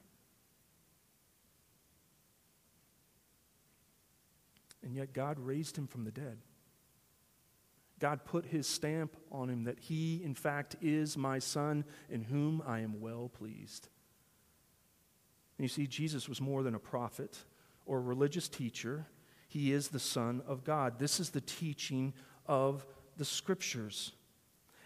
And 4.89 4.97
yet, 4.97 5.13
God 5.13 5.39
raised 5.39 5.77
him 5.77 5.87
from 5.87 6.05
the 6.05 6.11
dead. 6.11 6.39
God 7.99 8.25
put 8.25 8.47
his 8.47 8.67
stamp 8.67 9.15
on 9.31 9.51
him 9.51 9.65
that 9.65 9.79
he, 9.79 10.23
in 10.25 10.35
fact, 10.35 10.77
is 10.81 11.15
my 11.15 11.41
son 11.41 11.85
in 12.09 12.23
whom 12.23 12.63
I 12.67 12.81
am 12.81 12.99
well 12.99 13.29
pleased. 13.29 13.89
And 15.59 15.65
you 15.67 15.69
see, 15.69 15.87
Jesus 15.87 16.27
was 16.27 16.41
more 16.41 16.63
than 16.63 16.75
a 16.75 16.79
prophet 16.79 17.37
or 17.85 17.99
a 17.99 18.01
religious 18.01 18.49
teacher, 18.49 19.05
he 19.47 19.75
is 19.75 19.89
the 19.89 19.99
Son 19.99 20.41
of 20.47 20.65
God. 20.65 20.99
This 20.99 21.21
is 21.21 21.31
the 21.31 21.43
teaching 21.43 22.15
of 22.47 22.87
the 23.19 23.27
Scriptures. 23.27 24.13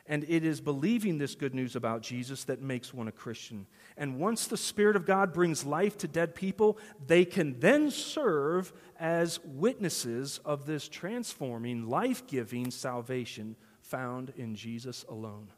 And 0.07 0.25
it 0.29 0.45
is 0.45 0.61
believing 0.61 1.19
this 1.19 1.37
good 1.37 1.55
news 1.55 1.77
about 1.77 2.03
Jesus 2.03 2.45
that 2.45 2.61
makes 2.61 2.93
one 2.93 3.07
a 3.07 3.13
Christian. 3.13 3.67
And 3.97 4.19
once 4.19 4.47
the 4.47 4.57
Spirit 4.57 4.97
of 4.97 5.07
God 5.07 5.33
brings 5.33 5.65
life 5.65 5.97
to 5.99 6.09
dead 6.09 6.35
people, 6.35 6.77
they 7.07 7.25
can 7.25 7.61
then 7.61 7.91
serve 7.91 8.73
as 8.99 9.39
witnesses 9.45 10.41
of 10.45 10.67
this 10.67 10.89
transforming, 10.89 11.89
life 11.89 12.27
giving 12.27 12.73
salvation 12.73 13.55
found 13.81 14.33
in 14.37 14.57
Jesus 14.57 15.05
alone. 15.09 15.49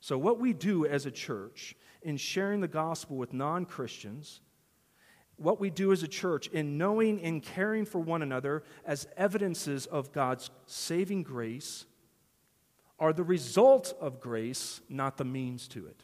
So, 0.00 0.18
what 0.18 0.38
we 0.38 0.52
do 0.52 0.86
as 0.86 1.06
a 1.06 1.10
church 1.10 1.74
in 2.02 2.16
sharing 2.16 2.60
the 2.60 2.68
gospel 2.68 3.16
with 3.16 3.32
non 3.32 3.64
Christians, 3.64 4.40
what 5.36 5.60
we 5.60 5.70
do 5.70 5.92
as 5.92 6.02
a 6.02 6.08
church 6.08 6.48
in 6.48 6.78
knowing 6.78 7.20
and 7.22 7.42
caring 7.42 7.84
for 7.84 8.00
one 8.00 8.22
another 8.22 8.64
as 8.84 9.08
evidences 9.16 9.86
of 9.86 10.12
God's 10.12 10.50
saving 10.66 11.22
grace, 11.22 11.86
are 12.98 13.12
the 13.12 13.24
result 13.24 13.94
of 14.00 14.20
grace, 14.20 14.80
not 14.88 15.16
the 15.16 15.24
means 15.24 15.68
to 15.68 15.86
it. 15.86 16.02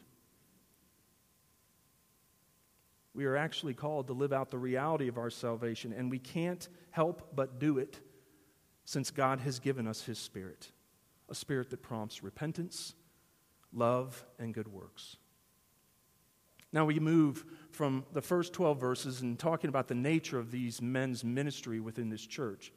We 3.13 3.25
are 3.25 3.37
actually 3.37 3.73
called 3.73 4.07
to 4.07 4.13
live 4.13 4.33
out 4.33 4.51
the 4.51 4.57
reality 4.57 5.07
of 5.07 5.17
our 5.17 5.29
salvation, 5.29 5.93
and 5.93 6.11
we 6.11 6.19
can't 6.19 6.67
help 6.91 7.35
but 7.35 7.59
do 7.59 7.77
it 7.77 7.99
since 8.83 9.09
God 9.09 9.39
has 9.39 9.59
given 9.59 9.87
us 9.87 10.03
His 10.03 10.19
Spirit 10.19 10.71
a 11.27 11.33
spirit 11.33 11.71
that 11.71 11.81
prompts 11.81 12.21
repentance 12.21 12.93
love, 13.75 14.25
and 14.39 14.53
good 14.53 14.67
works. 14.67 15.17
Now 16.71 16.85
we 16.85 16.99
move 16.99 17.45
from 17.71 18.05
the 18.13 18.21
first 18.21 18.53
12 18.53 18.79
verses 18.79 19.21
and 19.21 19.37
talking 19.37 19.69
about 19.69 19.87
the 19.87 19.95
nature 19.95 20.39
of 20.39 20.51
these 20.51 20.81
men's 20.81 21.23
ministry 21.23 21.79
within 21.79 22.09
this 22.09 22.25
church 22.25 22.71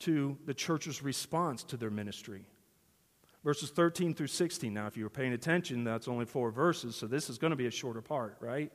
to 0.00 0.36
the 0.44 0.54
church's 0.54 1.02
response 1.02 1.62
to 1.64 1.76
their 1.76 1.90
ministry. 1.90 2.46
Verses 3.44 3.70
13 3.70 4.14
through 4.14 4.28
16. 4.28 4.72
Now, 4.72 4.86
if 4.86 4.96
you 4.96 5.04
were 5.04 5.10
paying 5.10 5.34
attention, 5.34 5.84
that's 5.84 6.08
only 6.08 6.24
four 6.24 6.50
verses, 6.50 6.96
so 6.96 7.06
this 7.06 7.28
is 7.28 7.36
going 7.36 7.50
to 7.50 7.56
be 7.56 7.66
a 7.66 7.70
shorter 7.70 8.00
part, 8.00 8.36
right? 8.40 8.72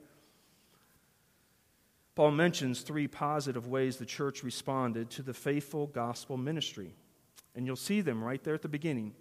Paul 2.14 2.32
mentions 2.32 2.82
three 2.82 3.08
positive 3.08 3.68
ways 3.68 3.98
the 3.98 4.06
church 4.06 4.44
responded 4.44 5.10
to 5.12 5.24
the 5.24 5.34
faithful 5.34 5.88
gospel 5.88 6.38
ministry. 6.38 6.94
And 7.56 7.66
you'll 7.66 7.76
see 7.76 8.02
them 8.02 8.24
right 8.24 8.44
there 8.44 8.54
at 8.54 8.62
the 8.62 8.70
beginning. 8.70 9.14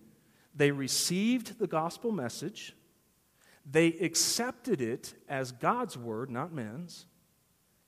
They 0.55 0.71
received 0.71 1.59
the 1.59 1.67
gospel 1.67 2.13
message, 2.13 2.75
they 3.71 3.89
accepted 3.89 4.81
it 4.81 5.15
as 5.29 5.53
God's 5.53 5.97
word, 5.97 6.31
not 6.31 6.53
man's, 6.53 7.07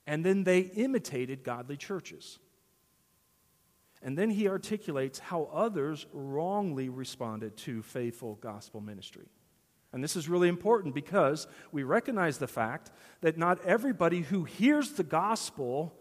and 0.07 0.23
then 0.23 0.43
they 0.43 0.59
imitated 0.59 1.43
godly 1.43 1.75
churches. 1.75 2.39
And 4.01 4.17
then 4.17 4.31
he 4.31 4.47
articulates 4.47 5.19
how 5.19 5.49
others 5.53 6.07
wrongly 6.11 6.89
responded 6.89 7.55
to 7.57 7.83
faithful 7.83 8.35
gospel 8.35 8.81
ministry. 8.81 9.27
And 9.93 10.03
this 10.03 10.15
is 10.15 10.29
really 10.29 10.47
important 10.47 10.95
because 10.95 11.47
we 11.71 11.83
recognize 11.83 12.37
the 12.37 12.47
fact 12.47 12.91
that 13.21 13.37
not 13.37 13.63
everybody 13.65 14.21
who 14.21 14.45
hears 14.45 14.91
the 14.91 15.03
gospel 15.03 15.93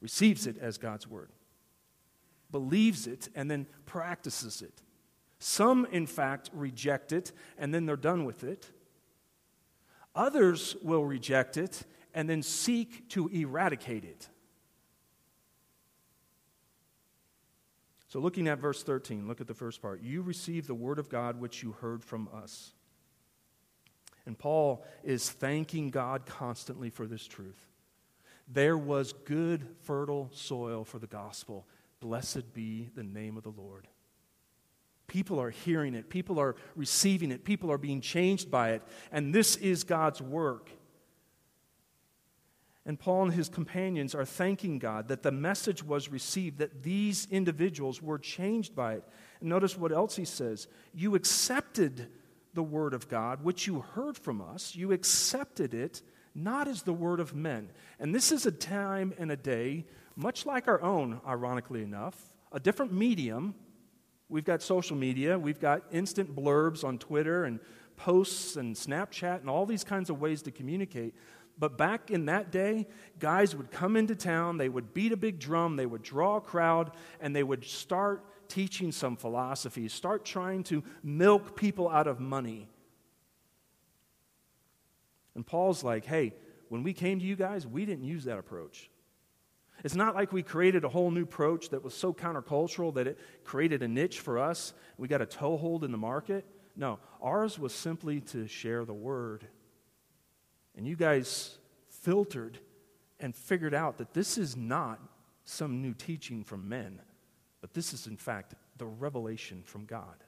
receives 0.00 0.46
it 0.46 0.56
as 0.58 0.78
God's 0.78 1.08
word, 1.08 1.30
believes 2.50 3.06
it, 3.06 3.28
and 3.34 3.50
then 3.50 3.66
practices 3.86 4.62
it. 4.62 4.82
Some, 5.38 5.86
in 5.90 6.06
fact, 6.06 6.50
reject 6.52 7.12
it 7.12 7.32
and 7.58 7.72
then 7.72 7.86
they're 7.86 7.96
done 7.96 8.24
with 8.24 8.44
it. 8.44 8.70
Others 10.14 10.76
will 10.82 11.04
reject 11.04 11.56
it 11.56 11.82
and 12.14 12.28
then 12.28 12.42
seek 12.42 13.08
to 13.10 13.28
eradicate 13.28 14.04
it. 14.04 14.28
So, 18.10 18.18
looking 18.18 18.48
at 18.48 18.58
verse 18.58 18.82
13, 18.82 19.28
look 19.28 19.40
at 19.40 19.46
the 19.46 19.54
first 19.54 19.80
part. 19.80 20.02
You 20.02 20.22
received 20.22 20.66
the 20.66 20.74
word 20.74 20.98
of 20.98 21.08
God 21.08 21.40
which 21.40 21.62
you 21.62 21.76
heard 21.80 22.02
from 22.02 22.28
us. 22.34 22.72
And 24.26 24.36
Paul 24.36 24.84
is 25.04 25.30
thanking 25.30 25.90
God 25.90 26.26
constantly 26.26 26.90
for 26.90 27.06
this 27.06 27.24
truth. 27.24 27.68
There 28.48 28.76
was 28.76 29.12
good, 29.12 29.64
fertile 29.82 30.28
soil 30.32 30.84
for 30.84 30.98
the 30.98 31.06
gospel. 31.06 31.68
Blessed 32.00 32.52
be 32.52 32.88
the 32.96 33.04
name 33.04 33.36
of 33.36 33.44
the 33.44 33.50
Lord. 33.50 33.86
People 35.06 35.40
are 35.40 35.50
hearing 35.50 35.94
it, 35.94 36.08
people 36.08 36.40
are 36.40 36.56
receiving 36.74 37.30
it, 37.30 37.44
people 37.44 37.70
are 37.70 37.78
being 37.78 38.00
changed 38.00 38.50
by 38.50 38.72
it, 38.72 38.82
and 39.12 39.32
this 39.32 39.54
is 39.56 39.84
God's 39.84 40.20
work. 40.20 40.68
And 42.86 42.98
Paul 42.98 43.24
and 43.24 43.34
his 43.34 43.48
companions 43.48 44.14
are 44.14 44.24
thanking 44.24 44.78
God 44.78 45.08
that 45.08 45.22
the 45.22 45.30
message 45.30 45.82
was 45.82 46.08
received, 46.08 46.58
that 46.58 46.82
these 46.82 47.26
individuals 47.30 48.00
were 48.00 48.18
changed 48.18 48.74
by 48.74 48.94
it. 48.94 49.04
And 49.40 49.48
notice 49.48 49.76
what 49.76 49.92
else 49.92 50.16
he 50.16 50.24
says 50.24 50.66
You 50.94 51.14
accepted 51.14 52.08
the 52.54 52.62
word 52.62 52.94
of 52.94 53.08
God, 53.08 53.44
which 53.44 53.66
you 53.66 53.80
heard 53.80 54.16
from 54.16 54.40
us, 54.40 54.74
you 54.74 54.92
accepted 54.92 55.74
it 55.74 56.02
not 56.34 56.68
as 56.68 56.82
the 56.82 56.92
word 56.92 57.20
of 57.20 57.34
men. 57.34 57.70
And 57.98 58.14
this 58.14 58.32
is 58.32 58.46
a 58.46 58.52
time 58.52 59.12
and 59.18 59.30
a 59.30 59.36
day, 59.36 59.84
much 60.16 60.46
like 60.46 60.68
our 60.68 60.80
own, 60.80 61.20
ironically 61.26 61.82
enough, 61.82 62.34
a 62.52 62.60
different 62.60 62.92
medium 62.92 63.54
We've 64.30 64.44
got 64.44 64.62
social 64.62 64.96
media, 64.96 65.36
we've 65.36 65.58
got 65.58 65.82
instant 65.90 66.36
blurbs 66.36 66.84
on 66.84 66.98
Twitter 66.98 67.44
and 67.44 67.58
posts 67.96 68.54
and 68.54 68.76
Snapchat 68.76 69.40
and 69.40 69.50
all 69.50 69.66
these 69.66 69.82
kinds 69.82 70.08
of 70.08 70.20
ways 70.20 70.40
to 70.42 70.52
communicate. 70.52 71.14
But 71.60 71.76
back 71.76 72.10
in 72.10 72.24
that 72.24 72.50
day, 72.50 72.88
guys 73.18 73.54
would 73.54 73.70
come 73.70 73.94
into 73.94 74.14
town, 74.14 74.56
they 74.56 74.70
would 74.70 74.94
beat 74.94 75.12
a 75.12 75.16
big 75.16 75.38
drum, 75.38 75.76
they 75.76 75.84
would 75.84 76.02
draw 76.02 76.38
a 76.38 76.40
crowd, 76.40 76.92
and 77.20 77.36
they 77.36 77.42
would 77.42 77.66
start 77.66 78.24
teaching 78.48 78.90
some 78.92 79.14
philosophy, 79.14 79.86
start 79.86 80.24
trying 80.24 80.64
to 80.64 80.82
milk 81.02 81.54
people 81.56 81.90
out 81.90 82.06
of 82.06 82.18
money. 82.18 82.66
And 85.34 85.46
Paul's 85.46 85.84
like, 85.84 86.06
hey, 86.06 86.32
when 86.70 86.82
we 86.82 86.94
came 86.94 87.20
to 87.20 87.24
you 87.26 87.36
guys, 87.36 87.66
we 87.66 87.84
didn't 87.84 88.04
use 88.04 88.24
that 88.24 88.38
approach. 88.38 88.88
It's 89.84 89.94
not 89.94 90.14
like 90.14 90.32
we 90.32 90.42
created 90.42 90.84
a 90.84 90.88
whole 90.88 91.10
new 91.10 91.24
approach 91.24 91.68
that 91.70 91.84
was 91.84 91.92
so 91.92 92.14
countercultural 92.14 92.94
that 92.94 93.06
it 93.06 93.18
created 93.44 93.82
a 93.82 93.88
niche 93.88 94.20
for 94.20 94.38
us. 94.38 94.72
We 94.96 95.08
got 95.08 95.20
a 95.20 95.26
toehold 95.26 95.84
in 95.84 95.92
the 95.92 95.98
market. 95.98 96.46
No, 96.74 97.00
ours 97.20 97.58
was 97.58 97.74
simply 97.74 98.20
to 98.22 98.46
share 98.46 98.86
the 98.86 98.94
word. 98.94 99.46
And 100.80 100.88
you 100.88 100.96
guys 100.96 101.58
filtered 101.90 102.58
and 103.18 103.36
figured 103.36 103.74
out 103.74 103.98
that 103.98 104.14
this 104.14 104.38
is 104.38 104.56
not 104.56 104.98
some 105.44 105.82
new 105.82 105.92
teaching 105.92 106.42
from 106.42 106.70
men, 106.70 107.02
but 107.60 107.74
this 107.74 107.92
is, 107.92 108.06
in 108.06 108.16
fact, 108.16 108.54
the 108.78 108.86
revelation 108.86 109.62
from 109.62 109.84
God. 109.84 110.24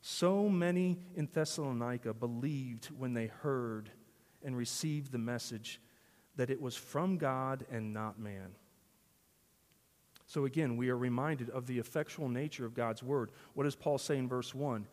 So 0.00 0.48
many 0.48 0.96
in 1.14 1.28
Thessalonica 1.30 2.14
believed 2.14 2.86
when 2.86 3.12
they 3.12 3.26
heard 3.26 3.90
and 4.42 4.56
received 4.56 5.12
the 5.12 5.18
message 5.18 5.78
that 6.36 6.48
it 6.48 6.58
was 6.58 6.74
from 6.74 7.18
God 7.18 7.66
and 7.70 7.92
not 7.92 8.18
man. 8.18 8.54
So 10.24 10.46
again, 10.46 10.78
we 10.78 10.88
are 10.88 10.96
reminded 10.96 11.50
of 11.50 11.66
the 11.66 11.78
effectual 11.78 12.30
nature 12.30 12.64
of 12.64 12.72
God's 12.72 13.02
word. 13.02 13.28
What 13.52 13.64
does 13.64 13.76
Paul 13.76 13.98
say 13.98 14.16
in 14.16 14.26
verse 14.26 14.54
1? 14.54 14.86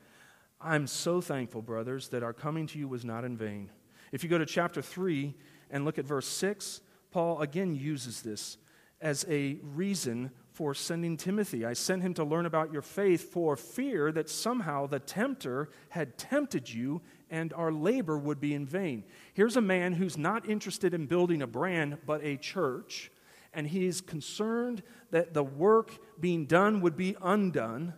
I'm 0.63 0.87
so 0.87 1.19
thankful, 1.19 1.61
brothers, 1.61 2.07
that 2.09 2.23
our 2.23 2.33
coming 2.33 2.67
to 2.67 2.79
you 2.79 2.87
was 2.87 3.03
not 3.03 3.25
in 3.25 3.35
vain. 3.35 3.69
If 4.13 4.23
you 4.23 4.29
go 4.29 4.37
to 4.37 4.45
chapter 4.45 4.81
3 4.81 5.35
and 5.69 5.83
look 5.83 5.99
at 5.99 6.05
verse 6.05 6.27
6, 6.27 6.79
Paul 7.11 7.41
again 7.41 7.75
uses 7.75 8.21
this 8.21 8.57
as 9.01 9.25
a 9.29 9.57
reason 9.61 10.31
for 10.51 10.73
sending 10.73 11.17
Timothy. 11.17 11.65
I 11.65 11.73
sent 11.73 12.01
him 12.01 12.13
to 12.13 12.23
learn 12.23 12.45
about 12.45 12.71
your 12.71 12.81
faith 12.81 13.31
for 13.31 13.57
fear 13.57 14.11
that 14.13 14.29
somehow 14.29 14.87
the 14.87 14.99
tempter 14.99 15.69
had 15.89 16.17
tempted 16.17 16.71
you 16.71 17.01
and 17.29 17.51
our 17.53 17.71
labor 17.71 18.17
would 18.17 18.39
be 18.39 18.53
in 18.53 18.65
vain. 18.65 19.03
Here's 19.33 19.57
a 19.57 19.61
man 19.61 19.93
who's 19.93 20.17
not 20.17 20.47
interested 20.47 20.93
in 20.93 21.07
building 21.07 21.41
a 21.41 21.47
brand, 21.47 21.97
but 22.05 22.23
a 22.23 22.37
church, 22.37 23.11
and 23.53 23.67
he's 23.67 23.99
concerned 23.99 24.83
that 25.11 25.33
the 25.33 25.43
work 25.43 25.97
being 26.19 26.45
done 26.45 26.79
would 26.81 26.95
be 26.95 27.17
undone. 27.21 27.95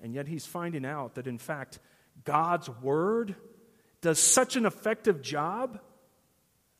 And 0.00 0.14
yet 0.14 0.26
he's 0.26 0.46
finding 0.46 0.84
out 0.84 1.14
that, 1.14 1.26
in 1.26 1.38
fact, 1.38 1.78
God's 2.24 2.68
word 2.68 3.34
does 4.00 4.18
such 4.18 4.56
an 4.56 4.66
effective 4.66 5.22
job 5.22 5.80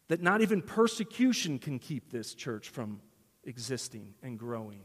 that 0.08 0.22
not 0.22 0.42
even 0.42 0.62
persecution 0.62 1.58
can 1.58 1.78
keep 1.78 2.10
this 2.10 2.34
church 2.34 2.68
from 2.68 3.00
existing 3.44 4.14
and 4.22 4.38
growing. 4.38 4.80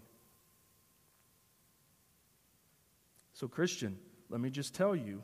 So, 3.34 3.48
Christian, 3.48 3.98
let 4.30 4.40
me 4.40 4.50
just 4.50 4.74
tell 4.74 4.96
you 4.96 5.24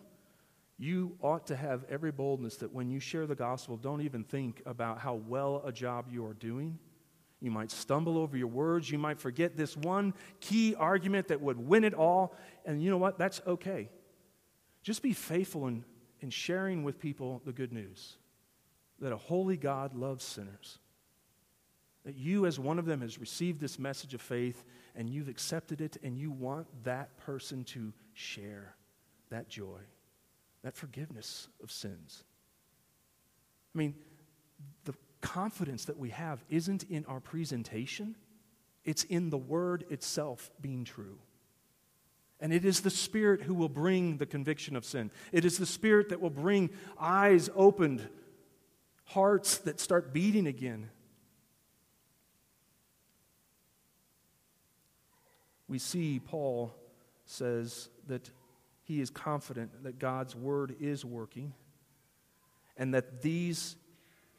you 0.77 1.17
ought 1.21 1.47
to 1.47 1.55
have 1.55 1.85
every 1.89 2.11
boldness 2.11 2.57
that 2.57 2.71
when 2.71 2.89
you 2.89 2.99
share 2.99 3.25
the 3.25 3.35
gospel, 3.35 3.77
don't 3.77 4.01
even 4.01 4.23
think 4.23 4.61
about 4.65 4.99
how 4.99 5.15
well 5.15 5.63
a 5.65 5.71
job 5.71 6.05
you 6.11 6.25
are 6.25 6.33
doing. 6.33 6.77
You 7.39 7.51
might 7.51 7.71
stumble 7.71 8.17
over 8.17 8.35
your 8.35 8.47
words. 8.47 8.89
You 8.89 8.97
might 8.97 9.19
forget 9.19 9.55
this 9.55 9.77
one 9.77 10.13
key 10.39 10.75
argument 10.75 11.27
that 11.27 11.41
would 11.41 11.57
win 11.57 11.83
it 11.83 11.93
all. 11.93 12.35
And 12.65 12.81
you 12.81 12.89
know 12.89 12.97
what? 12.97 13.17
That's 13.17 13.41
okay. 13.45 13.89
Just 14.81 15.01
be 15.01 15.13
faithful 15.13 15.67
in, 15.67 15.83
in 16.21 16.29
sharing 16.29 16.83
with 16.83 16.99
people 16.99 17.41
the 17.45 17.53
good 17.53 17.71
news 17.71 18.17
that 18.99 19.13
a 19.13 19.17
holy 19.17 19.57
God 19.57 19.93
loves 19.93 20.23
sinners. 20.23 20.79
That 22.05 22.15
you, 22.15 22.45
as 22.45 22.57
one 22.57 22.79
of 22.79 22.85
them, 22.85 23.01
has 23.01 23.19
received 23.19 23.59
this 23.59 23.77
message 23.77 24.13
of 24.13 24.21
faith 24.21 24.63
and 24.95 25.09
you've 25.09 25.27
accepted 25.27 25.81
it 25.81 25.97
and 26.01 26.17
you 26.17 26.31
want 26.31 26.67
that 26.85 27.15
person 27.17 27.63
to 27.65 27.93
share 28.13 28.75
that 29.29 29.49
joy 29.49 29.79
that 30.63 30.75
forgiveness 30.75 31.47
of 31.63 31.71
sins. 31.71 32.25
I 33.73 33.77
mean, 33.77 33.95
the 34.85 34.93
confidence 35.22 35.86
that 35.86 35.97
we 35.97 36.09
have 36.09 36.43
isn't 36.49 36.84
in 36.84 37.05
our 37.05 37.20
presentation, 37.20 38.15
it's 38.86 39.03
in 39.03 39.30
the 39.30 39.38
word 39.38 39.86
itself 39.89 40.51
being 40.61 40.84
true. 40.84 41.20
And 42.39 42.53
it 42.53 42.65
is 42.65 42.82
the 42.82 42.89
Spirit 42.89 43.41
who 43.41 43.53
will 43.53 43.70
bring 43.70 44.18
the 44.18 44.26
conviction 44.26 44.76
of 44.76 44.86
sin. 44.86 45.11
It 45.32 45.43
is 45.43 45.57
the 45.57 45.65
Spirit 45.65 46.09
that 46.09 46.22
will 46.22 46.30
bring 46.30 46.70
eyes 46.99 47.49
opened, 47.55 48.07
hearts 49.05 49.57
that 49.59 49.80
start 49.80 50.13
beating 50.13 50.45
again. 50.45 50.89
We 55.68 55.80
see 55.80 56.20
Paul 56.20 56.74
says 57.26 57.89
that 58.07 58.30
he 58.84 59.01
is 59.01 59.09
confident 59.09 59.84
that 59.84 59.99
God's 59.99 60.36
word 60.36 60.76
is 60.80 61.03
working 61.03 61.53
and 62.78 62.93
that 62.93 63.22
these 63.22 63.76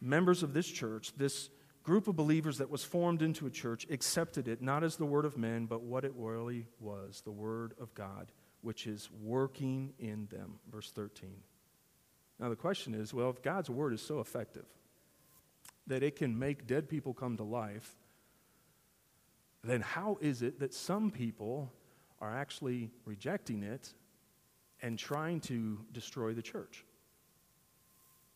members 0.00 0.42
of 0.42 0.54
this 0.54 0.66
church, 0.66 1.12
this 1.16 1.50
group 1.82 2.08
of 2.08 2.16
believers 2.16 2.58
that 2.58 2.70
was 2.70 2.84
formed 2.84 3.22
into 3.22 3.46
a 3.46 3.50
church, 3.50 3.86
accepted 3.90 4.48
it 4.48 4.60
not 4.60 4.84
as 4.84 4.96
the 4.96 5.06
word 5.06 5.24
of 5.24 5.38
men, 5.38 5.66
but 5.66 5.82
what 5.82 6.04
it 6.04 6.12
really 6.16 6.66
was 6.80 7.22
the 7.22 7.30
word 7.30 7.74
of 7.80 7.94
God, 7.94 8.30
which 8.60 8.86
is 8.86 9.08
working 9.22 9.92
in 9.98 10.26
them. 10.30 10.58
Verse 10.70 10.90
13. 10.90 11.30
Now, 12.38 12.48
the 12.48 12.56
question 12.56 12.94
is 12.94 13.12
well, 13.12 13.30
if 13.30 13.42
God's 13.42 13.70
word 13.70 13.92
is 13.92 14.02
so 14.02 14.20
effective 14.20 14.66
that 15.86 16.02
it 16.02 16.16
can 16.16 16.38
make 16.38 16.66
dead 16.66 16.88
people 16.88 17.14
come 17.14 17.36
to 17.38 17.44
life, 17.44 17.96
then 19.64 19.80
how 19.80 20.18
is 20.20 20.42
it 20.42 20.60
that 20.60 20.74
some 20.74 21.10
people 21.10 21.72
are 22.20 22.34
actually 22.34 22.90
rejecting 23.04 23.62
it 23.62 23.94
and 24.82 24.98
trying 24.98 25.40
to 25.40 25.78
destroy 25.92 26.32
the 26.32 26.42
church. 26.42 26.84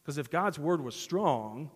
Because 0.03 0.19
if 0.19 0.31
God's 0.31 0.59
word 0.59 0.83
was 0.83 0.95
strong, 0.95 1.71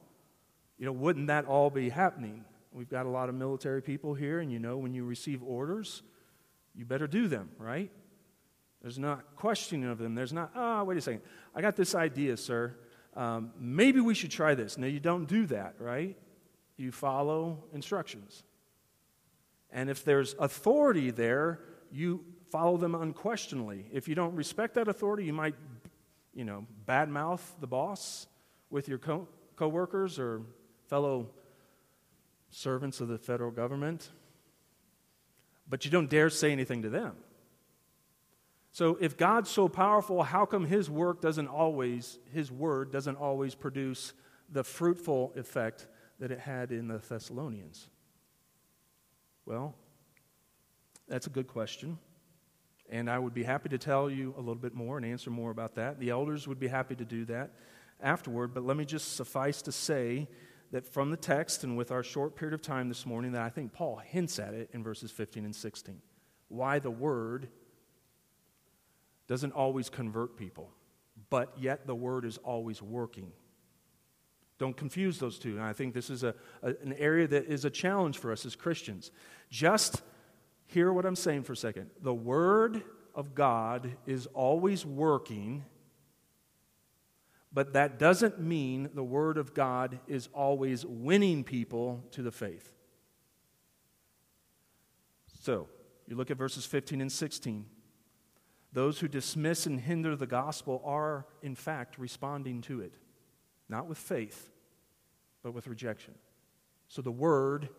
you 0.79 0.87
know, 0.87 0.93
wouldn't 0.93 1.29
that 1.29 1.45
all 1.47 1.70
be 1.70 1.89
happening? 1.89 2.45
We've 2.72 2.89
got 2.89 3.07
a 3.07 3.09
lot 3.09 3.29
of 3.29 3.35
military 3.35 3.83
people 3.83 4.14
here, 4.14 4.41
and 4.41 4.53
you 4.53 4.59
know, 4.59 4.77
when 4.77 4.93
you 4.93 5.05
receive 5.05 5.43
orders, 5.43 6.03
you 6.74 6.85
better 6.85 7.07
do 7.07 7.29
them, 7.29 7.51
right? 7.59 7.91
There's 8.83 8.99
not 8.99 9.37
questioning 9.37 9.89
of 9.89 9.99
them. 9.99 10.14
There's 10.14 10.33
not, 10.33 10.51
oh, 10.55 10.85
wait 10.85 10.99
a 10.99 11.01
second. 11.01 11.22
I 11.55 11.61
got 11.61 11.77
this 11.77 11.95
idea, 11.95 12.37
sir. 12.37 12.77
Um, 13.14 13.53
maybe 13.59 14.01
we 14.01 14.14
should 14.14 14.31
try 14.31 14.55
this. 14.55 14.77
No, 14.77 14.87
you 14.87 15.01
don't 15.01 15.27
do 15.27 15.47
that, 15.47 15.77
right? 15.79 16.16
you 16.77 16.93
follow 16.93 17.64
instructions. 17.72 18.45
And 19.70 19.91
if 19.91 20.05
there's 20.05 20.35
authority 20.39 21.11
there, 21.11 21.61
you 21.91 22.24
follow 22.51 22.77
them 22.77 22.95
unquestioningly. 22.95 23.87
If 23.93 24.09
you 24.09 24.14
don't 24.14 24.35
respect 24.35 24.74
that 24.74 24.89
authority, 24.89 25.24
you 25.24 25.33
might, 25.33 25.55
you 26.37 26.45
know, 26.45 26.66
badmouth 26.87 27.41
the 27.61 27.66
boss 27.66 28.26
with 28.68 28.89
your 28.89 28.99
co- 28.99 29.26
coworkers 29.57 30.18
or 30.18 30.43
fellow 30.87 31.30
servants 32.51 33.01
of 33.01 33.09
the 33.09 33.18
federal 33.18 33.51
government. 33.51 34.11
But 35.68 35.84
you 35.84 35.91
don't 35.91 36.11
dare 36.11 36.30
say 36.30 36.53
anything 36.53 36.82
to 36.82 36.91
them. 36.91 37.16
So 38.70 38.99
if 39.01 39.16
God's 39.16 39.49
so 39.49 39.68
powerful, 39.68 40.22
how 40.22 40.45
come 40.45 40.66
his 40.66 40.91
work 40.91 41.22
doesn't 41.22 41.49
always, 41.49 42.18
his 42.32 42.53
word 42.53 42.93
doesn't 42.93 43.16
always 43.16 43.55
produce 43.55 44.12
the 44.53 44.62
fruitful 44.62 45.32
effect 45.34 45.87
that 46.20 46.30
it 46.30 46.39
had 46.39 46.70
in 46.70 46.87
the 46.87 46.99
Thessalonians? 46.99 47.89
Well, 49.47 49.74
that's 51.09 51.26
a 51.26 51.30
good 51.30 51.47
question. 51.47 51.99
And 52.91 53.11
I 53.11 53.18
would 53.18 53.34
be 53.34 53.43
happy 53.43 53.68
to 53.70 53.78
tell 53.78 54.11
you 54.11 54.34
a 54.37 54.41
little 54.41 54.55
bit 54.55 54.74
more 54.74 54.97
and 54.97 55.05
answer 55.05 55.30
more 55.30 55.51
about 55.51 55.74
that. 55.74 55.99
The 55.99 56.11
elders 56.11 56.47
would 56.47 56.61
be 56.61 56.68
happy 56.68 56.95
to 56.95 57.05
do 57.05 57.24
that 57.26 57.53
afterward, 58.01 58.55
but 58.55 58.64
let 58.64 58.76
me 58.76 58.84
just 58.84 59.16
suffice 59.16 59.62
to 59.62 59.72
say 59.72 60.28
that 60.72 60.87
from 60.87 61.11
the 61.11 61.16
text 61.16 61.64
and 61.64 61.76
with 61.76 61.91
our 61.91 62.03
short 62.03 62.37
period 62.37 62.55
of 62.55 62.62
time 62.62 62.89
this 62.89 63.07
morning, 63.07 63.32
that 63.32 63.43
I 63.43 63.49
think 63.49 63.72
Paul 63.72 63.97
hints 63.97 64.39
at 64.39 64.55
it 64.55 64.70
in 64.72 64.82
verses 64.82 65.11
15 65.11 65.45
and 65.45 65.55
16. 65.55 66.01
Why 66.49 66.78
the 66.78 66.91
word 66.91 67.49
doesn't 69.26 69.53
always 69.53 69.89
convert 69.89 70.37
people, 70.37 70.70
but 71.30 71.55
yet 71.59 71.87
the 71.87 71.95
word 71.95 72.24
is 72.24 72.39
always 72.39 72.82
working. 72.82 73.32
Don't 74.59 74.76
confuse 74.76 75.18
those 75.18 75.39
two. 75.39 75.57
And 75.57 75.62
I 75.62 75.72
think 75.72 75.93
this 75.93 76.09
is 76.09 76.22
a, 76.22 76.34
a, 76.62 76.68
an 76.82 76.95
area 76.99 77.26
that 77.28 77.47
is 77.47 77.64
a 77.64 77.70
challenge 77.70 78.18
for 78.18 78.32
us 78.32 78.47
as 78.47 78.57
Christians. 78.57 79.11
Just 79.51 80.03
hear 80.77 80.93
what 80.93 81.07
I'm 81.07 81.16
saying 81.16 81.45
for 81.45 81.55
a 81.55 81.57
second. 81.57 81.89
The 82.03 82.12
Word 82.12 82.83
of 83.14 83.35
God 83.35 83.97
is 84.05 84.27
always 84.35 84.85
working, 84.85 85.64
but 87.51 87.72
that 87.72 87.99
doesn't 87.99 88.39
mean 88.39 88.91
the 88.93 89.03
Word 89.03 89.39
of 89.39 89.55
God 89.55 89.99
is 90.07 90.29
always 90.35 90.85
winning 90.85 91.45
people 91.45 92.05
to 92.11 92.20
the 92.20 92.31
faith. 92.31 92.74
So, 95.45 95.70
you 96.07 96.14
look 96.14 96.31
at 96.31 96.37
verses 96.37 96.66
15 96.66 97.01
and 97.01 97.11
16. 97.11 97.64
Those 98.74 99.01
who 99.01 99.09
dismiss 99.09 99.64
and 99.64 99.81
hinder 99.81 100.14
the 100.14 100.27
gospel 100.27 100.83
are, 100.85 101.24
in 101.41 101.55
fact, 101.55 101.99
responding 101.99 102.61
to 102.62 102.83
it, 102.83 102.93
not 103.66 103.87
with 103.87 103.97
faith, 103.97 104.51
but 105.43 105.55
with 105.55 105.68
rejection. 105.68 106.12
So 106.89 107.01
the 107.01 107.11
word 107.11 107.70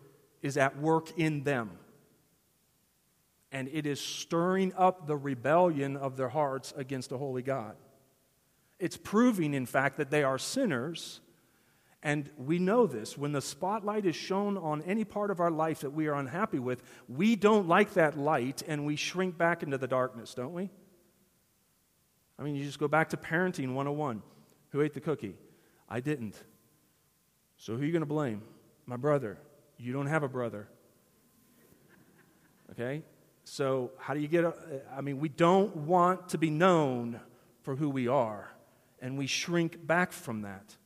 is 0.42 0.56
at 0.56 0.76
work 0.80 1.16
in 1.16 1.44
them 1.44 1.78
and 3.50 3.68
it 3.72 3.86
is 3.86 4.00
stirring 4.00 4.72
up 4.76 5.06
the 5.06 5.16
rebellion 5.16 5.96
of 5.96 6.16
their 6.16 6.28
hearts 6.28 6.72
against 6.76 7.12
a 7.12 7.18
holy 7.18 7.42
God. 7.42 7.76
It's 8.78 8.96
proving, 8.96 9.54
in 9.54 9.66
fact, 9.66 9.96
that 9.96 10.10
they 10.10 10.22
are 10.22 10.38
sinners. 10.38 11.20
And 12.02 12.30
we 12.36 12.58
know 12.58 12.86
this. 12.86 13.18
When 13.18 13.32
the 13.32 13.40
spotlight 13.40 14.06
is 14.06 14.14
shown 14.14 14.56
on 14.56 14.82
any 14.82 15.04
part 15.04 15.30
of 15.30 15.40
our 15.40 15.50
life 15.50 15.80
that 15.80 15.90
we 15.90 16.06
are 16.06 16.14
unhappy 16.14 16.58
with, 16.58 16.82
we 17.08 17.34
don't 17.34 17.66
like 17.66 17.94
that 17.94 18.16
light 18.16 18.62
and 18.68 18.86
we 18.86 18.94
shrink 18.94 19.36
back 19.36 19.62
into 19.62 19.78
the 19.78 19.88
darkness, 19.88 20.34
don't 20.34 20.52
we? 20.52 20.70
I 22.38 22.44
mean, 22.44 22.54
you 22.54 22.64
just 22.64 22.78
go 22.78 22.86
back 22.86 23.08
to 23.08 23.16
parenting 23.16 23.74
101. 23.74 24.22
Who 24.70 24.80
ate 24.80 24.94
the 24.94 25.00
cookie? 25.00 25.34
I 25.88 25.98
didn't. 26.00 26.36
So 27.56 27.74
who 27.74 27.82
are 27.82 27.84
you 27.84 27.92
going 27.92 28.00
to 28.00 28.06
blame? 28.06 28.42
My 28.86 28.96
brother. 28.96 29.38
You 29.76 29.92
don't 29.92 30.06
have 30.06 30.22
a 30.22 30.28
brother. 30.28 30.68
Okay? 32.70 33.02
So, 33.50 33.92
how 33.96 34.12
do 34.12 34.20
you 34.20 34.28
get? 34.28 34.44
Uh, 34.44 34.52
I 34.94 35.00
mean, 35.00 35.18
we 35.18 35.30
don't 35.30 35.74
want 35.74 36.28
to 36.30 36.38
be 36.38 36.50
known 36.50 37.18
for 37.62 37.74
who 37.74 37.88
we 37.88 38.06
are, 38.06 38.52
and 39.00 39.16
we 39.16 39.26
shrink 39.26 39.84
back 39.86 40.12
from 40.12 40.42
that. 40.42 40.76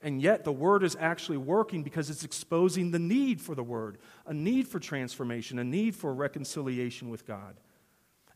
And 0.00 0.20
yet, 0.20 0.44
the 0.44 0.52
word 0.52 0.82
is 0.82 0.96
actually 0.98 1.36
working 1.36 1.82
because 1.82 2.08
it's 2.08 2.24
exposing 2.24 2.92
the 2.92 2.98
need 2.98 3.42
for 3.42 3.54
the 3.54 3.62
word, 3.62 3.98
a 4.24 4.32
need 4.32 4.66
for 4.66 4.80
transformation, 4.80 5.58
a 5.58 5.64
need 5.64 5.94
for 5.94 6.14
reconciliation 6.14 7.10
with 7.10 7.26
God. 7.26 7.56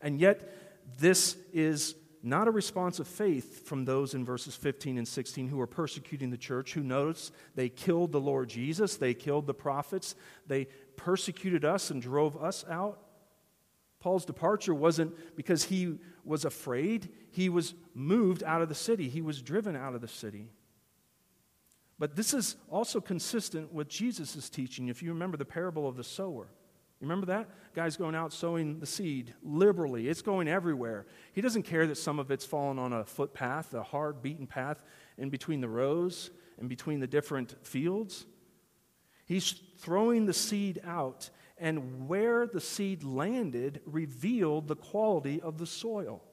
And 0.01 0.19
yet, 0.19 0.47
this 0.99 1.35
is 1.51 1.95
not 2.21 2.47
a 2.47 2.51
response 2.51 2.99
of 2.99 3.07
faith 3.07 3.65
from 3.65 3.85
those 3.85 4.13
in 4.13 4.23
verses 4.23 4.55
15 4.55 4.99
and 4.99 5.07
16 5.07 5.47
who 5.47 5.59
are 5.59 5.67
persecuting 5.67 6.29
the 6.29 6.37
church, 6.37 6.73
who 6.73 6.83
notice 6.83 7.31
they 7.55 7.69
killed 7.69 8.11
the 8.11 8.21
Lord 8.21 8.49
Jesus, 8.49 8.97
they 8.97 9.15
killed 9.15 9.47
the 9.47 9.53
prophets, 9.55 10.13
they 10.45 10.67
persecuted 10.95 11.65
us 11.65 11.89
and 11.89 12.03
drove 12.03 12.41
us 12.41 12.63
out. 12.69 12.99
Paul's 14.01 14.25
departure 14.25 14.73
wasn't 14.73 15.15
because 15.37 15.63
he 15.63 15.99
was 16.25 16.43
afraid, 16.43 17.09
he 17.31 17.47
was 17.47 17.73
moved 17.93 18.43
out 18.43 18.61
of 18.61 18.67
the 18.67 18.75
city, 18.75 19.07
he 19.07 19.21
was 19.21 19.41
driven 19.41 19.75
out 19.75 19.95
of 19.95 20.01
the 20.01 20.07
city. 20.07 20.49
But 21.97 22.15
this 22.15 22.33
is 22.33 22.55
also 22.69 22.99
consistent 22.99 23.71
with 23.71 23.87
Jesus' 23.87 24.49
teaching. 24.49 24.87
If 24.87 25.03
you 25.03 25.13
remember 25.13 25.37
the 25.37 25.45
parable 25.45 25.87
of 25.87 25.95
the 25.95 26.03
sower, 26.03 26.47
you 26.99 27.07
remember 27.07 27.27
that? 27.27 27.49
Guy's 27.75 27.95
going 27.95 28.15
out 28.15 28.33
sowing 28.33 28.79
the 28.79 28.85
seed 28.85 29.33
liberally. 29.43 30.07
It's 30.09 30.21
going 30.21 30.47
everywhere. 30.47 31.05
He 31.33 31.41
doesn't 31.41 31.63
care 31.63 31.85
that 31.87 31.97
some 31.97 32.19
of 32.19 32.31
it's 32.31 32.45
fallen 32.45 32.79
on 32.79 32.93
a 32.93 33.05
footpath, 33.05 33.73
a 33.73 33.83
hard 33.83 34.21
beaten 34.21 34.47
path 34.47 34.83
in 35.17 35.29
between 35.29 35.61
the 35.61 35.69
rows 35.69 36.31
and 36.59 36.67
between 36.69 36.99
the 36.99 37.07
different 37.07 37.55
fields. 37.65 38.25
He's 39.25 39.61
throwing 39.77 40.25
the 40.25 40.33
seed 40.33 40.79
out 40.83 41.29
and 41.61 42.07
where 42.07 42.47
the 42.47 42.59
seed 42.59 43.03
landed 43.03 43.81
revealed 43.85 44.67
the 44.67 44.75
quality 44.75 45.39
of 45.39 45.59
the 45.59 45.67
soil. 45.67 46.23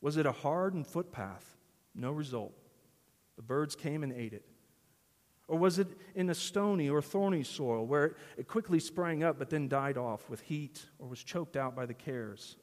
Was 0.00 0.16
it 0.16 0.26
a 0.26 0.32
hardened 0.32 0.88
footpath? 0.88 1.56
No 1.94 2.10
result. 2.10 2.52
The 3.36 3.42
birds 3.42 3.76
came 3.76 4.02
and 4.02 4.12
ate 4.12 4.32
it. 4.32 4.44
Or 5.46 5.56
was 5.56 5.78
it 5.78 5.88
in 6.16 6.28
a 6.28 6.34
stony 6.34 6.90
or 6.90 7.00
thorny 7.00 7.44
soil 7.44 7.86
where 7.86 8.16
it 8.36 8.48
quickly 8.48 8.80
sprang 8.80 9.22
up 9.22 9.38
but 9.38 9.48
then 9.48 9.68
died 9.68 9.96
off 9.96 10.28
with 10.28 10.40
heat 10.40 10.84
or 10.98 11.06
was 11.06 11.22
choked 11.22 11.56
out 11.56 11.76
by 11.76 11.86
the 11.86 11.94
cares? 11.94 12.56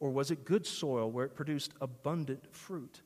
Or 0.00 0.10
was 0.10 0.30
it 0.30 0.44
good 0.44 0.66
soil 0.66 1.10
where 1.10 1.24
it 1.24 1.34
produced 1.34 1.72
abundant 1.80 2.54
fruit? 2.54 3.00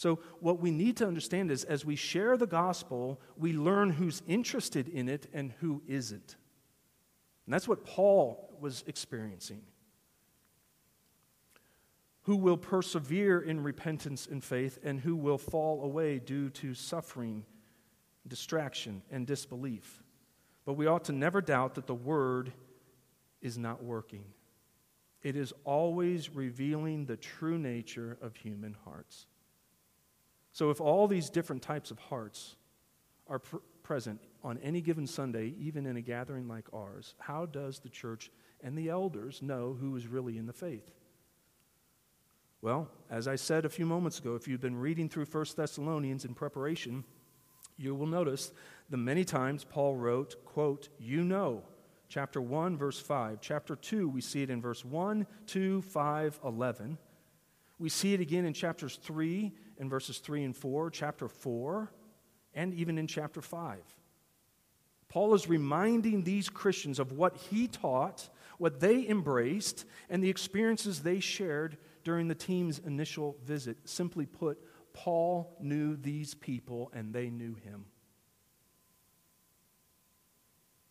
So, 0.00 0.18
what 0.38 0.60
we 0.60 0.70
need 0.70 0.96
to 0.96 1.06
understand 1.06 1.50
is 1.50 1.64
as 1.64 1.84
we 1.84 1.94
share 1.94 2.38
the 2.38 2.46
gospel, 2.46 3.20
we 3.36 3.52
learn 3.52 3.90
who's 3.90 4.22
interested 4.26 4.88
in 4.88 5.10
it 5.10 5.26
and 5.34 5.52
who 5.60 5.82
isn't. 5.86 6.36
And 7.44 7.52
that's 7.52 7.68
what 7.68 7.84
Paul 7.84 8.56
was 8.58 8.82
experiencing. 8.86 9.60
Who 12.22 12.36
will 12.36 12.56
persevere 12.56 13.42
in 13.42 13.62
repentance 13.62 14.26
and 14.26 14.42
faith, 14.42 14.78
and 14.82 14.98
who 14.98 15.16
will 15.16 15.36
fall 15.36 15.84
away 15.84 16.18
due 16.18 16.48
to 16.48 16.72
suffering, 16.72 17.44
distraction, 18.26 19.02
and 19.10 19.26
disbelief. 19.26 20.02
But 20.64 20.78
we 20.78 20.86
ought 20.86 21.04
to 21.04 21.12
never 21.12 21.42
doubt 21.42 21.74
that 21.74 21.86
the 21.86 21.94
word 21.94 22.54
is 23.42 23.58
not 23.58 23.84
working. 23.84 24.24
It 25.22 25.36
is 25.36 25.52
always 25.64 26.30
revealing 26.30 27.04
the 27.04 27.18
true 27.18 27.58
nature 27.58 28.16
of 28.22 28.36
human 28.36 28.74
hearts. 28.86 29.26
So, 30.52 30.70
if 30.70 30.80
all 30.80 31.06
these 31.06 31.30
different 31.30 31.62
types 31.62 31.90
of 31.90 31.98
hearts 31.98 32.56
are 33.28 33.38
pr- 33.38 33.56
present 33.82 34.20
on 34.42 34.58
any 34.58 34.80
given 34.80 35.06
Sunday, 35.06 35.54
even 35.58 35.86
in 35.86 35.96
a 35.96 36.00
gathering 36.00 36.48
like 36.48 36.66
ours, 36.72 37.14
how 37.18 37.46
does 37.46 37.78
the 37.78 37.88
church 37.88 38.30
and 38.62 38.76
the 38.76 38.88
elders 38.88 39.42
know 39.42 39.76
who 39.78 39.96
is 39.96 40.06
really 40.06 40.36
in 40.38 40.46
the 40.46 40.52
faith? 40.52 40.90
Well, 42.62 42.88
as 43.08 43.26
I 43.26 43.36
said 43.36 43.64
a 43.64 43.70
few 43.70 43.86
moments 43.86 44.18
ago, 44.18 44.34
if 44.34 44.46
you've 44.46 44.60
been 44.60 44.78
reading 44.78 45.08
through 45.08 45.24
1 45.24 45.44
Thessalonians 45.56 46.24
in 46.24 46.34
preparation, 46.34 47.04
you 47.78 47.94
will 47.94 48.06
notice 48.06 48.52
the 48.90 48.98
many 48.98 49.24
times 49.24 49.64
Paul 49.64 49.96
wrote, 49.96 50.44
quote, 50.44 50.90
you 50.98 51.24
know, 51.24 51.62
chapter 52.08 52.40
1, 52.42 52.76
verse 52.76 53.00
5. 53.00 53.38
Chapter 53.40 53.76
2, 53.76 54.08
we 54.08 54.20
see 54.20 54.42
it 54.42 54.50
in 54.50 54.60
verse 54.60 54.84
1, 54.84 55.26
2, 55.46 55.80
5, 55.80 56.40
11. 56.44 56.98
We 57.78 57.88
see 57.88 58.12
it 58.12 58.20
again 58.20 58.44
in 58.44 58.52
chapters 58.52 58.98
3 59.02 59.52
in 59.80 59.88
verses 59.88 60.18
3 60.18 60.44
and 60.44 60.54
4, 60.54 60.90
chapter 60.90 61.26
4, 61.26 61.90
and 62.54 62.74
even 62.74 62.98
in 62.98 63.06
chapter 63.06 63.40
5. 63.40 63.78
Paul 65.08 65.34
is 65.34 65.48
reminding 65.48 66.22
these 66.22 66.48
Christians 66.48 67.00
of 67.00 67.12
what 67.12 67.36
he 67.36 67.66
taught, 67.66 68.28
what 68.58 68.78
they 68.78 69.08
embraced, 69.08 69.86
and 70.08 70.22
the 70.22 70.28
experiences 70.28 71.00
they 71.00 71.18
shared 71.18 71.78
during 72.04 72.28
the 72.28 72.34
team's 72.34 72.78
initial 72.78 73.36
visit. 73.44 73.78
Simply 73.88 74.26
put, 74.26 74.58
Paul 74.92 75.56
knew 75.60 75.96
these 75.96 76.34
people 76.34 76.92
and 76.94 77.12
they 77.12 77.30
knew 77.30 77.54
him. 77.54 77.86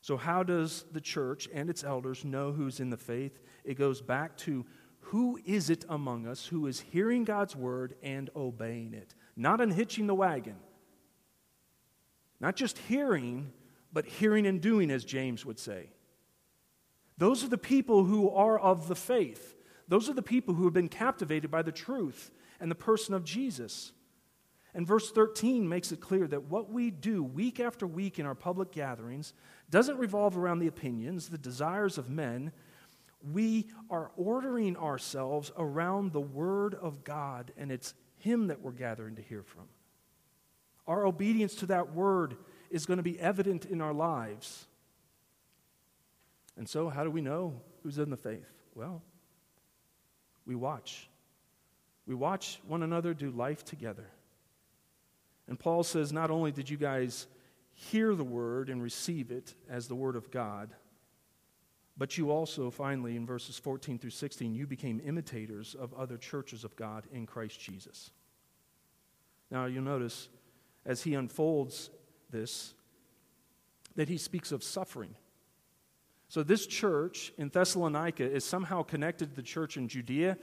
So, 0.02 0.18
how 0.18 0.42
does 0.42 0.86
the 0.92 1.02
church 1.02 1.48
and 1.54 1.70
its 1.70 1.84
elders 1.84 2.26
know 2.26 2.52
who's 2.52 2.80
in 2.80 2.90
the 2.90 2.98
faith? 2.98 3.40
It 3.64 3.76
goes 3.76 4.02
back 4.02 4.36
to 4.38 4.66
who 5.00 5.40
is 5.46 5.70
it 5.70 5.86
among 5.90 6.28
us 6.28 6.46
who 6.48 6.68
is 6.68 6.80
hearing 6.80 7.24
God's 7.24 7.56
word 7.56 7.96
and 8.04 8.30
obeying 8.36 8.94
it? 8.94 9.16
Not 9.36 9.62
unhitching 9.62 10.08
the 10.08 10.16
wagon, 10.16 10.58
Not 12.40 12.56
just 12.56 12.78
hearing, 12.78 13.52
but 13.92 14.06
hearing 14.06 14.46
and 14.46 14.62
doing, 14.62 14.92
as 14.92 15.04
James 15.04 15.46
would 15.46 15.60
say. 15.60 15.90
Those 17.18 17.44
are 17.44 17.50
the 17.50 17.58
people 17.58 18.06
who 18.06 18.30
are 18.30 18.58
of 18.58 18.88
the 18.88 18.96
faith. 18.96 19.56
Those 19.88 20.10
are 20.10 20.14
the 20.14 20.22
people 20.22 20.54
who 20.54 20.64
have 20.66 20.74
been 20.74 20.90
captivated 20.90 21.52
by 21.52 21.64
the 21.64 21.72
truth 21.72 22.32
and 22.60 22.70
the 22.70 22.76
person 22.76 23.14
of 23.14 23.26
Jesus. 23.26 23.92
And 24.74 24.86
verse 24.86 25.12
13 25.12 25.68
makes 25.68 25.92
it 25.92 26.00
clear 26.00 26.28
that 26.28 26.44
what 26.44 26.72
we 26.72 26.92
do 26.92 27.24
week 27.24 27.60
after 27.60 27.88
week 27.88 28.20
in 28.20 28.26
our 28.26 28.36
public 28.36 28.72
gatherings 28.72 29.34
doesn't 29.70 29.98
revolve 29.98 30.38
around 30.38 30.60
the 30.60 30.68
opinions, 30.68 31.30
the 31.30 31.38
desires 31.38 31.98
of 31.98 32.10
men. 32.10 32.52
We 33.22 33.68
are 33.90 34.12
ordering 34.16 34.78
ourselves 34.78 35.52
around 35.58 36.14
the 36.14 36.22
Word 36.22 36.76
of 36.76 37.04
God, 37.04 37.52
and 37.58 37.72
it's 37.72 37.94
Him 38.18 38.48
that 38.48 38.62
we're 38.62 38.72
gathering 38.72 39.16
to 39.16 39.22
hear 39.22 39.44
from. 39.44 39.66
Our 40.88 41.06
obedience 41.06 41.56
to 41.56 41.66
that 41.68 41.94
Word 41.94 42.38
is 42.70 42.86
going 42.86 42.98
to 42.98 43.04
be 43.04 43.20
evident 43.20 43.66
in 43.66 43.82
our 43.82 43.94
lives. 43.94 44.68
And 46.58 46.68
so, 46.68 46.90
how 46.90 47.04
do 47.04 47.12
we 47.12 47.22
know 47.22 47.62
who's 47.84 47.98
in 47.98 48.10
the 48.10 48.18
faith? 48.18 48.50
Well, 48.76 49.02
we 50.46 50.56
watch. 50.56 51.10
We 52.06 52.16
watch 52.16 52.60
one 52.68 52.84
another 52.84 53.14
do 53.14 53.30
life 53.30 53.64
together. 53.64 54.10
And 55.48 55.60
Paul 55.60 55.84
says, 55.84 56.12
not 56.14 56.32
only 56.32 56.52
did 56.52 56.70
you 56.70 56.78
guys 56.78 57.28
hear 57.74 58.16
the 58.16 58.24
word 58.24 58.70
and 58.70 58.82
receive 58.82 59.32
it 59.32 59.54
as 59.70 59.88
the 59.88 59.96
word 59.96 60.16
of 60.16 60.32
God, 60.32 60.70
but 62.00 62.18
you 62.18 62.32
also, 62.32 62.72
finally, 62.72 63.18
in 63.18 63.26
verses 63.26 63.60
14 63.60 64.00
through 64.00 64.12
16, 64.12 64.56
you 64.56 64.66
became 64.66 65.02
imitators 65.06 65.76
of 65.76 65.94
other 65.94 66.16
churches 66.16 66.64
of 66.64 66.74
God 66.78 67.04
in 67.12 67.26
Christ 67.26 67.60
Jesus. 67.60 68.12
Now, 69.52 69.66
you'll 69.66 69.84
notice 69.84 70.30
as 70.86 71.04
he 71.04 71.14
unfolds 71.14 71.90
this 72.32 72.74
that 73.96 74.08
he 74.08 74.18
speaks 74.18 74.54
of 74.54 74.64
suffering. 74.64 75.14
So, 76.30 76.42
this 76.42 76.66
church 76.66 77.34
in 77.38 77.50
Thessalonica 77.50 78.24
is 78.24 78.46
somehow 78.46 78.82
connected 78.82 79.32
to 79.32 79.36
the 79.36 79.42
church 79.42 79.76
in 79.76 79.90
Judea 79.90 80.38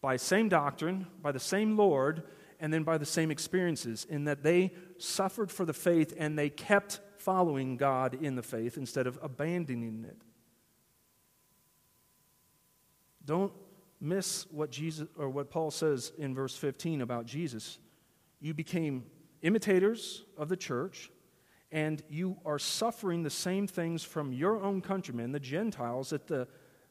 by 0.00 0.18
same 0.18 0.48
doctrine, 0.48 1.08
by 1.20 1.32
the 1.32 1.40
same 1.40 1.76
Lord, 1.76 2.22
and 2.60 2.72
then 2.72 2.84
by 2.84 2.96
the 2.96 3.06
same 3.06 3.32
experiences, 3.32 4.06
in 4.08 4.24
that 4.24 4.44
they 4.44 4.72
suffered 4.98 5.50
for 5.50 5.64
the 5.64 5.72
faith 5.72 6.14
and 6.16 6.38
they 6.38 6.48
kept 6.48 7.00
following 7.16 7.76
God 7.76 8.14
in 8.22 8.36
the 8.36 8.42
faith 8.42 8.76
instead 8.76 9.08
of 9.08 9.18
abandoning 9.20 10.04
it. 10.08 10.16
Don't 13.30 13.52
miss 14.00 14.44
what 14.50 14.72
Jesus 14.72 15.06
or 15.16 15.28
what 15.28 15.52
Paul 15.52 15.70
says 15.70 16.10
in 16.18 16.34
verse 16.34 16.56
15 16.56 17.00
about 17.00 17.26
Jesus. 17.26 17.78
You 18.40 18.54
became 18.54 19.04
imitators 19.42 20.24
of 20.36 20.48
the 20.48 20.56
church, 20.56 21.12
and 21.70 22.02
you 22.08 22.38
are 22.44 22.58
suffering 22.58 23.22
the 23.22 23.30
same 23.30 23.68
things 23.68 24.02
from 24.02 24.32
your 24.32 24.60
own 24.60 24.80
countrymen, 24.80 25.30
the 25.30 25.38
Gentiles, 25.38 26.10
that 26.10 26.26
the, 26.26 26.48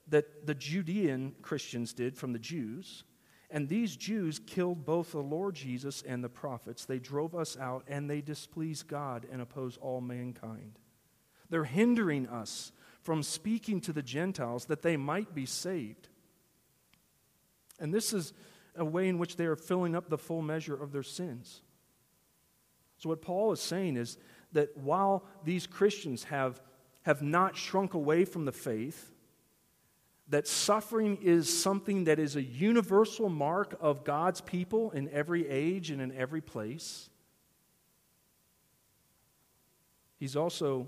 that 0.07 0.47
the 0.47 0.55
Judean 0.55 1.35
Christians 1.41 1.91
did 1.91 2.15
from 2.15 2.31
the 2.31 2.39
Jews. 2.39 3.03
And 3.49 3.67
these 3.67 3.97
Jews 3.97 4.39
killed 4.39 4.85
both 4.85 5.11
the 5.11 5.19
Lord 5.19 5.55
Jesus 5.55 6.03
and 6.07 6.23
the 6.23 6.29
prophets. 6.29 6.85
They 6.85 6.99
drove 6.99 7.35
us 7.35 7.57
out, 7.57 7.83
and 7.85 8.09
they 8.09 8.21
displease 8.21 8.81
God 8.81 9.27
and 9.29 9.41
oppose 9.41 9.75
all 9.81 9.99
mankind. 9.99 10.79
They're 11.49 11.65
hindering 11.65 12.29
us 12.29 12.71
from 13.01 13.23
speaking 13.23 13.81
to 13.81 13.91
the 13.91 14.01
Gentiles 14.03 14.67
that 14.67 14.83
they 14.83 14.95
might 14.95 15.35
be 15.35 15.45
saved. 15.45 16.08
And 17.79 17.93
this 17.93 18.13
is 18.13 18.33
a 18.75 18.85
way 18.85 19.07
in 19.07 19.17
which 19.17 19.35
they 19.35 19.45
are 19.45 19.55
filling 19.55 19.95
up 19.95 20.09
the 20.09 20.17
full 20.17 20.41
measure 20.41 20.75
of 20.75 20.91
their 20.91 21.03
sins. 21.03 21.61
So, 22.97 23.09
what 23.09 23.21
Paul 23.21 23.51
is 23.51 23.61
saying 23.61 23.97
is 23.97 24.17
that 24.51 24.75
while 24.77 25.25
these 25.43 25.65
Christians 25.65 26.25
have, 26.25 26.61
have 27.03 27.21
not 27.21 27.55
shrunk 27.55 27.93
away 27.93 28.25
from 28.25 28.45
the 28.45 28.51
faith, 28.51 29.11
that 30.29 30.47
suffering 30.47 31.17
is 31.21 31.51
something 31.51 32.03
that 32.03 32.19
is 32.19 32.35
a 32.35 32.43
universal 32.43 33.29
mark 33.29 33.75
of 33.81 34.03
God's 34.03 34.41
people 34.41 34.91
in 34.91 35.09
every 35.09 35.47
age 35.47 35.89
and 35.89 36.01
in 36.01 36.11
every 36.11 36.41
place. 36.41 37.09
He's 40.19 40.35
also 40.35 40.87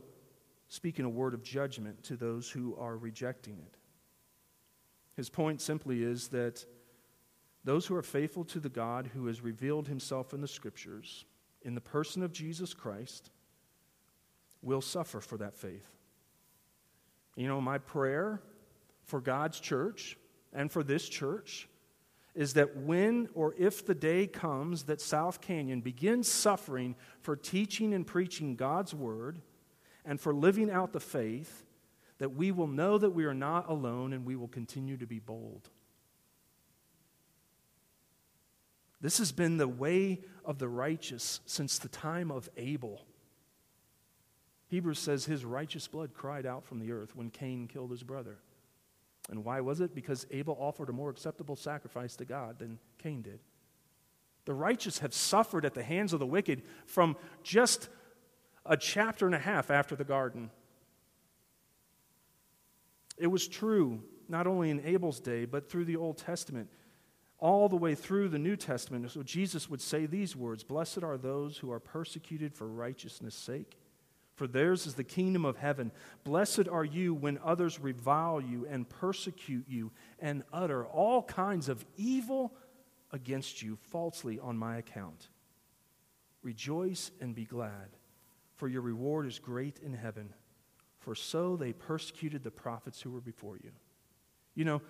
speaking 0.68 1.06
a 1.06 1.10
word 1.10 1.34
of 1.34 1.42
judgment 1.42 2.04
to 2.04 2.16
those 2.16 2.50
who 2.50 2.76
are 2.78 2.98
rejecting 2.98 3.58
it. 3.58 3.78
His 5.16 5.30
point 5.30 5.60
simply 5.60 6.04
is 6.04 6.28
that 6.30 6.66
those 7.64 7.86
who 7.86 7.96
are 7.96 8.02
faithful 8.02 8.44
to 8.46 8.60
the 8.60 8.70
God 8.70 9.12
who 9.14 9.28
has 9.28 9.42
revealed 9.42 9.88
himself 9.88 10.34
in 10.34 10.42
the 10.42 10.48
scriptures, 10.48 11.26
in 11.62 11.76
the 11.76 11.82
person 11.82 12.24
of 12.24 12.34
Jesus 12.34 12.74
Christ, 12.74 13.30
will 14.62 14.82
suffer 14.82 15.20
for 15.20 15.38
that 15.38 15.56
faith. 15.56 15.88
You 17.36 17.48
know, 17.48 17.62
my 17.62 17.78
prayer 17.78 18.42
for 19.04 19.22
God's 19.22 19.60
church 19.60 20.18
and 20.54 20.72
for 20.72 20.84
this 20.84 21.08
church 21.08 21.68
is 22.34 22.54
that 22.54 22.78
when 22.78 23.28
or 23.34 23.54
if 23.58 23.86
the 23.86 23.96
day 23.96 24.26
comes 24.26 24.84
that 24.84 25.02
South 25.02 25.42
Canyon 25.42 25.82
begins 25.82 26.28
suffering 26.28 26.96
for 27.22 27.36
teaching 27.36 27.94
and 27.94 28.08
preaching 28.08 28.56
God's 28.56 28.94
word 28.94 29.42
and 30.06 30.20
for 30.20 30.34
living 30.34 30.72
out 30.72 30.94
the 30.94 31.00
faith, 31.00 31.66
that 32.20 32.34
we 32.34 32.52
will 32.52 32.68
know 32.68 32.98
that 32.98 33.10
we 33.10 33.26
are 33.26 33.34
not 33.34 33.70
alone 33.70 34.14
and 34.14 34.26
we 34.26 34.36
will 34.36 34.48
continue 34.48 34.98
to 34.98 35.08
be 35.08 35.20
bold. 35.20 35.70
This 39.02 39.18
has 39.18 39.32
been 39.32 39.58
the 39.58 39.68
way 39.68 40.22
of 40.46 40.60
the 40.60 40.70
righteous 40.70 41.42
since 41.46 41.80
the 41.80 41.90
time 41.90 42.32
of 42.32 42.50
Abel. 42.56 43.06
Hebrews 44.68 45.00
says 45.00 45.26
his 45.26 45.44
righteous 45.44 45.88
blood 45.88 46.14
cried 46.14 46.46
out 46.46 46.66
from 46.66 46.80
the 46.80 46.92
earth 46.92 47.16
when 47.16 47.30
Cain 47.30 47.68
killed 47.68 47.92
his 47.92 48.04
brother. 48.04 48.38
And 49.30 49.44
why 49.44 49.60
was 49.62 49.82
it? 49.82 49.94
Because 49.94 50.26
Abel 50.32 50.58
offered 50.60 50.90
a 50.90 50.94
more 50.94 51.10
acceptable 51.10 51.56
sacrifice 51.56 52.16
to 52.18 52.26
God 52.26 52.60
than 52.60 52.80
Cain 53.00 53.22
did. 53.22 53.40
The 54.46 54.54
righteous 54.54 55.00
have 55.00 55.14
suffered 55.14 55.66
at 55.66 55.74
the 55.74 55.84
hands 55.84 56.14
of 56.14 56.20
the 56.20 56.26
wicked 56.26 56.64
from 56.86 57.16
just 57.44 57.90
a 58.66 58.78
chapter 58.78 59.26
and 59.26 59.36
a 59.36 59.40
half 59.40 59.70
after 59.70 59.96
the 59.96 60.04
garden. 60.04 60.52
It 63.18 63.28
was 63.28 63.48
true 63.48 64.04
not 64.28 64.48
only 64.48 64.70
in 64.70 64.80
Abel's 64.86 65.20
day, 65.20 65.46
but 65.46 65.70
through 65.70 65.86
the 65.86 65.98
Old 65.98 66.18
Testament, 66.18 66.70
all 67.42 67.68
the 67.68 67.76
way 67.76 67.94
through 67.96 68.30
the 68.30 68.40
New 68.40 68.56
Testament. 68.56 69.12
So 69.12 69.24
Jesus 69.24 69.70
would 69.70 69.82
say 69.82 70.06
these 70.06 70.34
words 70.34 70.64
Blessed 70.64 71.04
are 71.04 71.18
those 71.18 71.58
who 71.58 71.72
are 71.72 71.80
persecuted 71.82 72.54
for 72.54 72.68
righteousness' 72.68 73.36
sake 73.36 73.78
for 74.42 74.48
theirs 74.48 74.88
is 74.88 74.96
the 74.96 75.04
kingdom 75.04 75.46
of 75.46 75.58
heaven. 75.58 75.92
Blessed 76.24 76.68
are 76.68 76.84
you 76.84 77.14
when 77.14 77.40
others 77.44 77.80
revile 77.80 78.42
you 78.42 78.66
and 78.68 78.90
persecute 78.90 79.66
you 79.68 79.92
and 80.18 80.44
utter 80.52 80.84
all 80.84 81.22
kinds 81.22 81.70
of 81.70 81.86
evil 81.96 82.52
against 83.12 83.62
you 83.62 83.78
falsely 83.92 84.40
on 84.40 84.58
my 84.58 84.78
account. 84.78 85.30
Rejoice 86.42 87.12
and 87.22 87.36
be 87.36 87.46
glad, 87.46 87.90
for 88.56 88.68
your 88.68 88.82
reward 88.82 89.28
is 89.28 89.38
great 89.38 89.78
in 89.78 89.94
heaven, 89.94 90.34
for 90.98 91.14
so 91.14 91.56
they 91.56 91.72
persecuted 91.72 92.44
the 92.44 92.50
prophets 92.50 93.00
who 93.00 93.12
were 93.12 93.22
before 93.22 93.58
you. 93.58 93.70
You 94.56 94.66
know, 94.66 94.82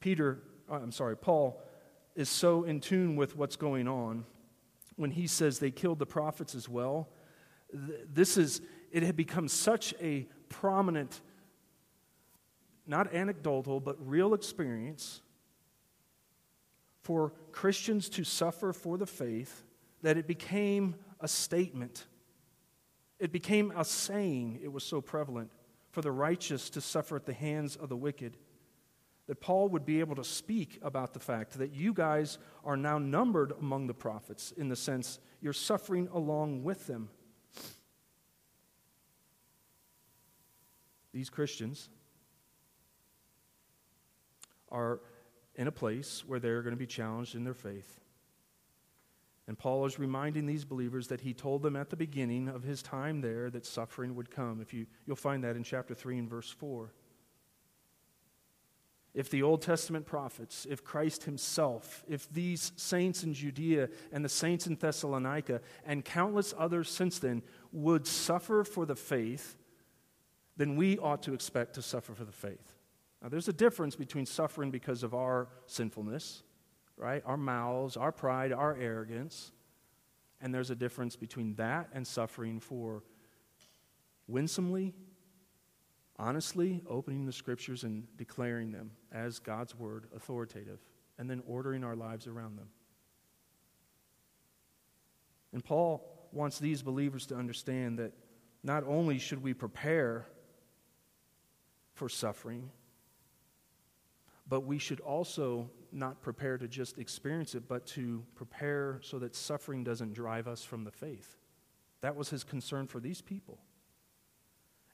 Peter, 0.00 0.42
uh, 0.68 0.80
I'm 0.82 0.90
sorry, 0.90 1.16
Paul 1.16 1.62
is 2.14 2.28
so 2.28 2.64
in 2.64 2.80
tune 2.80 3.16
with 3.16 3.36
what's 3.36 3.56
going 3.56 3.88
on 3.88 4.24
when 4.96 5.10
he 5.10 5.26
says 5.26 5.58
they 5.58 5.70
killed 5.70 5.98
the 5.98 6.06
prophets 6.06 6.54
as 6.54 6.68
well 6.68 7.08
this 7.72 8.36
is, 8.36 8.60
it 8.90 9.02
had 9.02 9.16
become 9.16 9.48
such 9.48 9.94
a 10.00 10.26
prominent, 10.48 11.20
not 12.86 13.12
anecdotal, 13.14 13.80
but 13.80 13.96
real 14.06 14.34
experience 14.34 15.22
for 17.02 17.32
Christians 17.50 18.08
to 18.10 18.24
suffer 18.24 18.72
for 18.72 18.98
the 18.98 19.06
faith 19.06 19.64
that 20.02 20.16
it 20.16 20.26
became 20.26 20.94
a 21.20 21.28
statement. 21.28 22.06
It 23.18 23.32
became 23.32 23.72
a 23.76 23.84
saying, 23.84 24.60
it 24.62 24.72
was 24.72 24.84
so 24.84 25.00
prevalent, 25.00 25.50
for 25.90 26.02
the 26.02 26.12
righteous 26.12 26.70
to 26.70 26.80
suffer 26.80 27.16
at 27.16 27.26
the 27.26 27.32
hands 27.32 27.76
of 27.76 27.88
the 27.88 27.96
wicked. 27.96 28.36
That 29.32 29.40
Paul 29.40 29.70
would 29.70 29.86
be 29.86 30.00
able 30.00 30.16
to 30.16 30.24
speak 30.24 30.78
about 30.82 31.14
the 31.14 31.18
fact 31.18 31.56
that 31.56 31.72
you 31.72 31.94
guys 31.94 32.36
are 32.66 32.76
now 32.76 32.98
numbered 32.98 33.54
among 33.58 33.86
the 33.86 33.94
prophets 33.94 34.52
in 34.58 34.68
the 34.68 34.76
sense 34.76 35.20
you're 35.40 35.54
suffering 35.54 36.06
along 36.12 36.64
with 36.64 36.86
them. 36.86 37.08
These 41.14 41.30
Christians 41.30 41.88
are 44.70 45.00
in 45.54 45.66
a 45.66 45.72
place 45.72 46.24
where 46.26 46.38
they're 46.38 46.60
going 46.60 46.74
to 46.74 46.78
be 46.78 46.86
challenged 46.86 47.34
in 47.34 47.42
their 47.42 47.54
faith. 47.54 48.00
And 49.46 49.58
Paul 49.58 49.86
is 49.86 49.98
reminding 49.98 50.44
these 50.44 50.66
believers 50.66 51.08
that 51.08 51.22
he 51.22 51.32
told 51.32 51.62
them 51.62 51.76
at 51.76 51.88
the 51.88 51.96
beginning 51.96 52.48
of 52.48 52.64
his 52.64 52.82
time 52.82 53.22
there 53.22 53.48
that 53.48 53.64
suffering 53.64 54.14
would 54.14 54.30
come. 54.30 54.60
If 54.60 54.74
you, 54.74 54.86
you'll 55.06 55.16
find 55.16 55.42
that 55.42 55.56
in 55.56 55.62
chapter 55.62 55.94
3 55.94 56.18
and 56.18 56.28
verse 56.28 56.50
4. 56.50 56.92
If 59.14 59.28
the 59.28 59.42
Old 59.42 59.60
Testament 59.60 60.06
prophets, 60.06 60.66
if 60.68 60.82
Christ 60.82 61.24
himself, 61.24 62.02
if 62.08 62.32
these 62.32 62.72
saints 62.76 63.22
in 63.22 63.34
Judea 63.34 63.88
and 64.10 64.24
the 64.24 64.28
saints 64.28 64.66
in 64.66 64.76
Thessalonica 64.76 65.60
and 65.84 66.04
countless 66.04 66.54
others 66.56 66.88
since 66.88 67.18
then 67.18 67.42
would 67.72 68.06
suffer 68.06 68.64
for 68.64 68.86
the 68.86 68.96
faith, 68.96 69.56
then 70.56 70.76
we 70.76 70.98
ought 70.98 71.22
to 71.24 71.34
expect 71.34 71.74
to 71.74 71.82
suffer 71.82 72.14
for 72.14 72.24
the 72.24 72.32
faith. 72.32 72.74
Now, 73.22 73.28
there's 73.28 73.48
a 73.48 73.52
difference 73.52 73.96
between 73.96 74.26
suffering 74.26 74.70
because 74.70 75.02
of 75.02 75.14
our 75.14 75.48
sinfulness, 75.66 76.42
right? 76.96 77.22
Our 77.26 77.36
mouths, 77.36 77.96
our 77.96 78.12
pride, 78.12 78.52
our 78.52 78.76
arrogance. 78.76 79.52
And 80.40 80.54
there's 80.54 80.70
a 80.70 80.74
difference 80.74 81.16
between 81.16 81.54
that 81.54 81.90
and 81.92 82.06
suffering 82.06 82.60
for 82.60 83.04
winsomely 84.26 84.94
honestly 86.18 86.82
opening 86.88 87.26
the 87.26 87.32
scriptures 87.32 87.84
and 87.84 88.04
declaring 88.16 88.72
them 88.72 88.90
as 89.12 89.38
God's 89.38 89.74
word 89.74 90.06
authoritative, 90.14 90.80
and 91.18 91.28
then 91.28 91.42
ordering 91.46 91.84
our 91.84 91.96
lives 91.96 92.26
around 92.26 92.56
them. 92.56 92.68
And 95.52 95.64
Paul 95.64 96.28
wants 96.32 96.58
these 96.58 96.82
believers 96.82 97.26
to 97.26 97.36
understand 97.36 97.98
that 97.98 98.12
not 98.62 98.84
only 98.86 99.18
should 99.18 99.42
we 99.42 99.54
prepare 99.54 100.26
for 101.94 102.08
suffering, 102.08 102.70
but 104.48 104.64
we 104.64 104.78
should 104.78 105.00
also 105.00 105.70
not 105.92 106.22
prepare 106.22 106.56
to 106.58 106.66
just 106.66 106.98
experience 106.98 107.54
it, 107.54 107.68
but 107.68 107.86
to 107.86 108.24
prepare 108.34 108.98
so 109.02 109.18
that 109.18 109.34
suffering 109.34 109.84
doesn't 109.84 110.14
drive 110.14 110.48
us 110.48 110.64
from 110.64 110.84
the 110.84 110.90
faith. 110.90 111.36
That 112.00 112.16
was 112.16 112.30
his 112.30 112.44
concern 112.44 112.86
for 112.86 112.98
these 112.98 113.20
people. 113.20 113.58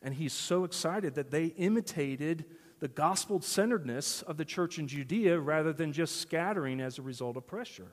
And 0.03 0.15
he's 0.15 0.33
so 0.33 0.65
excited 0.65 1.15
that 1.15 1.31
they 1.31 1.47
imitated 1.47 2.45
the 2.81 2.89
gospel 2.89 3.41
centeredness 3.41 4.23
of 4.23 4.37
the 4.37 4.45
church 4.45 4.79
in 4.79 4.87
Judea 4.87 5.39
rather 5.41 5.73
than 5.73 5.93
just 5.93 6.21
scattering 6.21 6.81
as 6.81 6.99
a 6.99 7.03
result 7.03 7.37
of 7.37 7.47
pressure. 7.47 7.91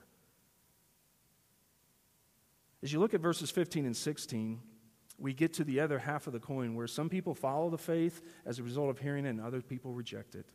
As 2.82 2.92
you 2.92 3.00
look 3.00 3.14
at 3.14 3.20
verses 3.20 3.50
15 3.50 3.86
and 3.86 3.96
16, 3.96 4.60
we 5.18 5.32
get 5.32 5.54
to 5.54 5.64
the 5.64 5.80
other 5.80 5.98
half 5.98 6.26
of 6.26 6.32
the 6.32 6.38
coin 6.38 6.74
where 6.74 6.86
some 6.86 7.08
people 7.08 7.34
follow 7.34 7.70
the 7.70 7.78
faith 7.78 8.22
as 8.44 8.58
a 8.58 8.62
result 8.62 8.90
of 8.90 8.98
hearing 8.98 9.24
it 9.24 9.30
and 9.30 9.40
other 9.40 9.60
people 9.60 9.92
reject 9.92 10.34
it. 10.34 10.46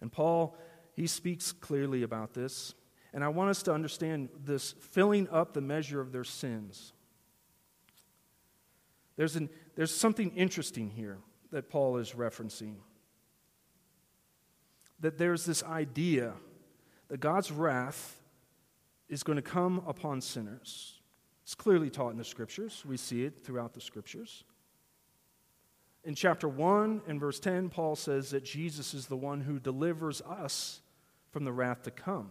And 0.00 0.12
Paul, 0.12 0.56
he 0.94 1.06
speaks 1.06 1.52
clearly 1.52 2.02
about 2.02 2.34
this. 2.34 2.74
And 3.14 3.22
I 3.22 3.28
want 3.28 3.50
us 3.50 3.62
to 3.64 3.72
understand 3.72 4.30
this 4.44 4.72
filling 4.72 5.28
up 5.30 5.52
the 5.52 5.60
measure 5.60 6.00
of 6.00 6.12
their 6.12 6.24
sins. 6.24 6.92
There's, 9.22 9.36
an, 9.36 9.50
there's 9.76 9.94
something 9.94 10.32
interesting 10.32 10.90
here 10.90 11.18
that 11.52 11.70
Paul 11.70 11.98
is 11.98 12.10
referencing. 12.10 12.74
That 14.98 15.16
there's 15.16 15.44
this 15.44 15.62
idea 15.62 16.32
that 17.06 17.20
God's 17.20 17.52
wrath 17.52 18.20
is 19.08 19.22
going 19.22 19.36
to 19.36 19.42
come 19.42 19.80
upon 19.86 20.22
sinners. 20.22 20.98
It's 21.44 21.54
clearly 21.54 21.88
taught 21.88 22.10
in 22.10 22.18
the 22.18 22.24
scriptures. 22.24 22.82
We 22.84 22.96
see 22.96 23.24
it 23.24 23.44
throughout 23.44 23.74
the 23.74 23.80
scriptures. 23.80 24.42
In 26.02 26.16
chapter 26.16 26.48
1 26.48 27.02
and 27.06 27.20
verse 27.20 27.38
10, 27.38 27.68
Paul 27.68 27.94
says 27.94 28.30
that 28.30 28.44
Jesus 28.44 28.92
is 28.92 29.06
the 29.06 29.16
one 29.16 29.42
who 29.42 29.60
delivers 29.60 30.20
us 30.22 30.80
from 31.30 31.44
the 31.44 31.52
wrath 31.52 31.84
to 31.84 31.92
come. 31.92 32.30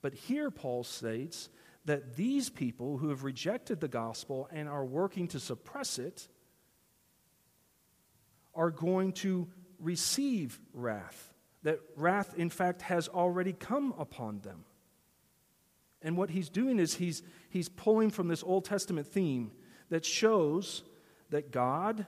But 0.00 0.14
here, 0.14 0.50
Paul 0.50 0.82
states 0.82 1.50
that 1.86 2.16
these 2.16 2.50
people 2.50 2.98
who 2.98 3.08
have 3.08 3.24
rejected 3.24 3.80
the 3.80 3.88
gospel 3.88 4.48
and 4.52 4.68
are 4.68 4.84
working 4.84 5.28
to 5.28 5.40
suppress 5.40 5.98
it 5.98 6.28
are 8.54 8.70
going 8.70 9.12
to 9.12 9.48
receive 9.78 10.58
wrath. 10.72 11.32
That 11.62 11.80
wrath, 11.96 12.34
in 12.36 12.50
fact, 12.50 12.82
has 12.82 13.08
already 13.08 13.52
come 13.52 13.94
upon 13.98 14.40
them. 14.40 14.64
And 16.02 16.16
what 16.16 16.30
he's 16.30 16.48
doing 16.48 16.78
is 16.78 16.94
he's, 16.94 17.22
he's 17.50 17.68
pulling 17.68 18.10
from 18.10 18.28
this 18.28 18.42
Old 18.42 18.64
Testament 18.64 19.06
theme 19.06 19.52
that 19.88 20.04
shows 20.04 20.82
that 21.30 21.50
God 21.50 22.06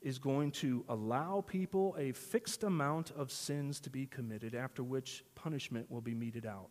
is 0.00 0.18
going 0.18 0.50
to 0.50 0.84
allow 0.88 1.42
people 1.46 1.94
a 1.98 2.12
fixed 2.12 2.64
amount 2.64 3.10
of 3.12 3.30
sins 3.30 3.80
to 3.80 3.90
be 3.90 4.06
committed, 4.06 4.54
after 4.54 4.82
which 4.82 5.24
punishment 5.34 5.90
will 5.90 6.00
be 6.00 6.14
meted 6.14 6.46
out. 6.46 6.70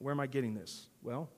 Where 0.00 0.12
am 0.12 0.20
I 0.20 0.26
getting 0.26 0.54
this? 0.54 0.88
Well, 1.02 1.28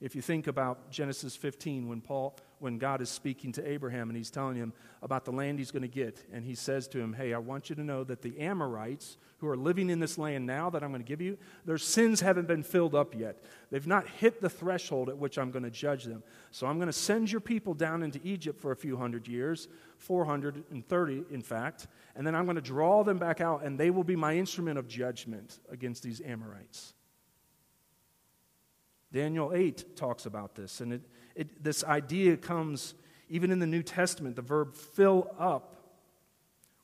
if 0.00 0.14
you 0.14 0.22
think 0.22 0.46
about 0.46 0.90
Genesis 0.90 1.36
15, 1.36 1.86
when 1.88 2.00
Paul, 2.00 2.36
when 2.58 2.78
God 2.78 3.02
is 3.02 3.10
speaking 3.10 3.52
to 3.52 3.66
Abraham 3.68 4.08
and 4.08 4.16
he's 4.16 4.30
telling 4.30 4.56
him 4.56 4.72
about 5.02 5.26
the 5.26 5.30
land 5.30 5.58
he's 5.58 5.70
going 5.70 5.82
to 5.82 5.88
get, 5.88 6.24
and 6.32 6.44
he 6.44 6.54
says 6.54 6.88
to 6.88 6.98
him, 6.98 7.12
Hey, 7.14 7.34
I 7.34 7.38
want 7.38 7.68
you 7.68 7.76
to 7.76 7.82
know 7.82 8.04
that 8.04 8.22
the 8.22 8.38
Amorites 8.38 9.18
who 9.38 9.48
are 9.48 9.56
living 9.56 9.90
in 9.90 10.00
this 10.00 10.16
land 10.16 10.46
now 10.46 10.70
that 10.70 10.82
I'm 10.82 10.90
going 10.90 11.02
to 11.02 11.08
give 11.08 11.20
you, 11.20 11.36
their 11.66 11.76
sins 11.76 12.20
haven't 12.20 12.48
been 12.48 12.62
filled 12.62 12.94
up 12.94 13.14
yet. 13.14 13.42
They've 13.70 13.86
not 13.86 14.06
hit 14.06 14.40
the 14.40 14.50
threshold 14.50 15.08
at 15.10 15.18
which 15.18 15.38
I'm 15.38 15.50
going 15.50 15.64
to 15.64 15.70
judge 15.70 16.04
them. 16.04 16.22
So 16.50 16.66
I'm 16.66 16.76
going 16.76 16.88
to 16.88 16.94
send 16.94 17.30
your 17.30 17.40
people 17.40 17.74
down 17.74 18.02
into 18.02 18.20
Egypt 18.22 18.58
for 18.58 18.72
a 18.72 18.76
few 18.76 18.96
hundred 18.96 19.28
years, 19.28 19.68
430 19.98 21.24
in 21.30 21.42
fact, 21.42 21.88
and 22.16 22.26
then 22.26 22.34
I'm 22.34 22.44
going 22.44 22.56
to 22.56 22.62
draw 22.62 23.02
them 23.02 23.18
back 23.18 23.40
out, 23.40 23.64
and 23.64 23.78
they 23.78 23.90
will 23.90 24.04
be 24.04 24.16
my 24.16 24.36
instrument 24.36 24.78
of 24.78 24.88
judgment 24.88 25.58
against 25.70 26.02
these 26.02 26.22
Amorites. 26.22 26.94
Daniel 29.12 29.52
8 29.54 29.96
talks 29.96 30.26
about 30.26 30.54
this, 30.54 30.80
and 30.80 30.92
it, 30.92 31.02
it, 31.34 31.64
this 31.64 31.82
idea 31.84 32.36
comes 32.36 32.94
even 33.28 33.50
in 33.50 33.58
the 33.58 33.66
New 33.66 33.82
Testament. 33.82 34.36
The 34.36 34.42
verb 34.42 34.74
fill 34.74 35.34
up 35.38 35.76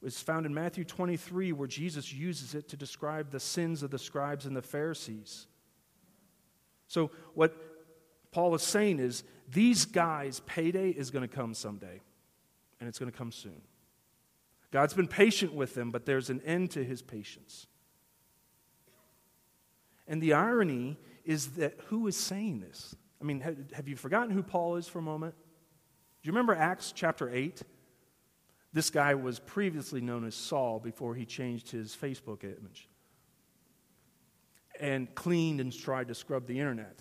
is 0.02 0.20
found 0.20 0.46
in 0.46 0.54
Matthew 0.54 0.84
23, 0.84 1.52
where 1.52 1.68
Jesus 1.68 2.12
uses 2.12 2.54
it 2.54 2.68
to 2.68 2.76
describe 2.76 3.30
the 3.30 3.40
sins 3.40 3.82
of 3.82 3.90
the 3.90 3.98
scribes 3.98 4.46
and 4.46 4.56
the 4.56 4.62
Pharisees. 4.62 5.46
So, 6.86 7.10
what 7.34 7.56
Paul 8.30 8.54
is 8.54 8.62
saying 8.62 9.00
is 9.00 9.24
these 9.48 9.84
guys' 9.84 10.40
payday 10.46 10.90
is 10.90 11.10
going 11.10 11.28
to 11.28 11.34
come 11.34 11.54
someday, 11.54 12.00
and 12.78 12.88
it's 12.88 12.98
going 12.98 13.10
to 13.10 13.16
come 13.16 13.32
soon. 13.32 13.60
God's 14.70 14.94
been 14.94 15.08
patient 15.08 15.54
with 15.54 15.74
them, 15.74 15.90
but 15.90 16.06
there's 16.06 16.30
an 16.30 16.40
end 16.44 16.70
to 16.72 16.84
his 16.84 17.02
patience. 17.02 17.66
And 20.08 20.22
the 20.22 20.34
irony 20.34 20.98
is 21.24 21.48
that 21.52 21.78
who 21.86 22.06
is 22.06 22.16
saying 22.16 22.60
this? 22.60 22.94
I 23.20 23.24
mean, 23.24 23.40
have, 23.40 23.88
you 23.88 23.96
forgotten 23.96 24.30
who 24.30 24.42
Paul 24.42 24.76
is 24.76 24.86
for 24.86 24.98
a 24.98 25.02
moment? 25.02 25.34
Do 25.36 26.28
you 26.28 26.32
remember 26.32 26.54
Acts 26.54 26.92
chapter 26.94 27.28
8? 27.28 27.62
This 28.72 28.90
guy 28.90 29.14
was 29.14 29.38
previously 29.38 30.00
known 30.00 30.26
as 30.26 30.34
Saul 30.34 30.78
before 30.78 31.14
he 31.14 31.24
changed 31.24 31.70
his 31.70 31.96
Facebook 31.96 32.44
image 32.44 32.88
and 34.78 35.12
cleaned 35.14 35.60
and 35.60 35.72
tried 35.72 36.08
to 36.08 36.14
scrub 36.14 36.46
the 36.46 36.58
internet. 36.58 37.00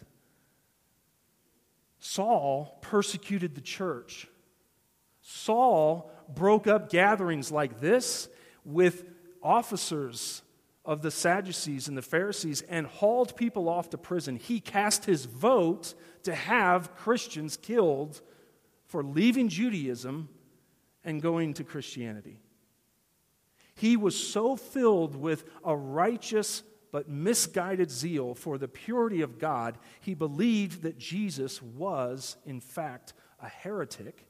Saul 2.00 2.78
persecuted 2.82 3.56
the 3.56 3.62
church. 3.62 4.28
Saul 5.22 6.12
broke 6.34 6.68
up 6.68 6.90
gatherings 6.90 7.52
like 7.52 7.82
this 7.82 8.30
with 8.64 9.04
officers 9.44 10.42
of 10.86 11.02
the 11.02 11.12
Sadducees 11.12 11.88
and 11.88 11.98
the 11.98 12.02
Pharisees 12.02 12.62
and 12.70 12.86
hauled 12.86 13.36
people 13.36 13.68
off 13.68 13.90
to 13.90 13.98
prison. 13.98 14.36
He 14.36 14.60
cast 14.60 15.06
his 15.06 15.26
vote 15.26 15.96
to 16.24 16.36
have 16.36 16.96
Christians 16.96 17.58
killed 17.58 18.22
for 18.86 19.04
leaving 19.04 19.50
Judaism 19.50 20.30
and 21.04 21.22
going 21.22 21.54
to 21.56 21.64
Christianity. 21.64 22.40
He 23.74 23.98
was 23.98 24.16
so 24.16 24.56
filled 24.56 25.16
with 25.16 25.44
a 25.64 25.76
righteous 25.76 26.64
but 26.92 27.10
misguided 27.10 27.92
zeal 27.92 28.34
for 28.34 28.58
the 28.58 28.70
purity 28.70 29.22
of 29.22 29.38
God, 29.38 29.78
he 30.00 30.14
believed 30.14 30.84
that 30.84 30.98
Jesus 30.98 31.62
was, 31.62 32.38
in 32.46 32.62
fact, 32.62 33.14
a 33.42 33.50
heretic 33.50 34.26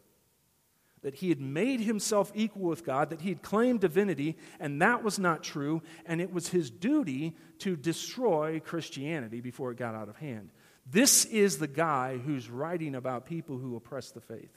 that 1.06 1.14
he 1.14 1.30
had 1.30 1.40
made 1.40 1.82
himself 1.82 2.32
equal 2.34 2.64
with 2.64 2.84
God, 2.84 3.12
that 3.12 3.22
he 3.22 3.30
had 3.30 3.44
claimed 3.44 3.80
divinity, 3.80 4.36
and 4.60 4.82
that 4.82 5.04
was 5.04 5.20
not 5.20 5.44
true, 5.44 5.84
and 6.08 6.20
it 6.20 6.34
was 6.34 6.48
his 6.48 6.72
duty 6.72 7.36
to 7.60 7.76
destroy 7.76 8.60
Christianity 8.60 9.40
before 9.40 9.70
it 9.70 9.78
got 9.78 9.94
out 9.94 10.10
of 10.10 10.16
hand. 10.16 10.50
This 10.84 11.26
is 11.26 11.60
the 11.60 11.68
guy 11.68 12.18
who's 12.18 12.50
writing 12.50 12.96
about 12.96 13.28
people 13.28 13.60
who 13.60 13.76
oppress 13.76 14.10
the 14.10 14.20
faith. 14.20 14.50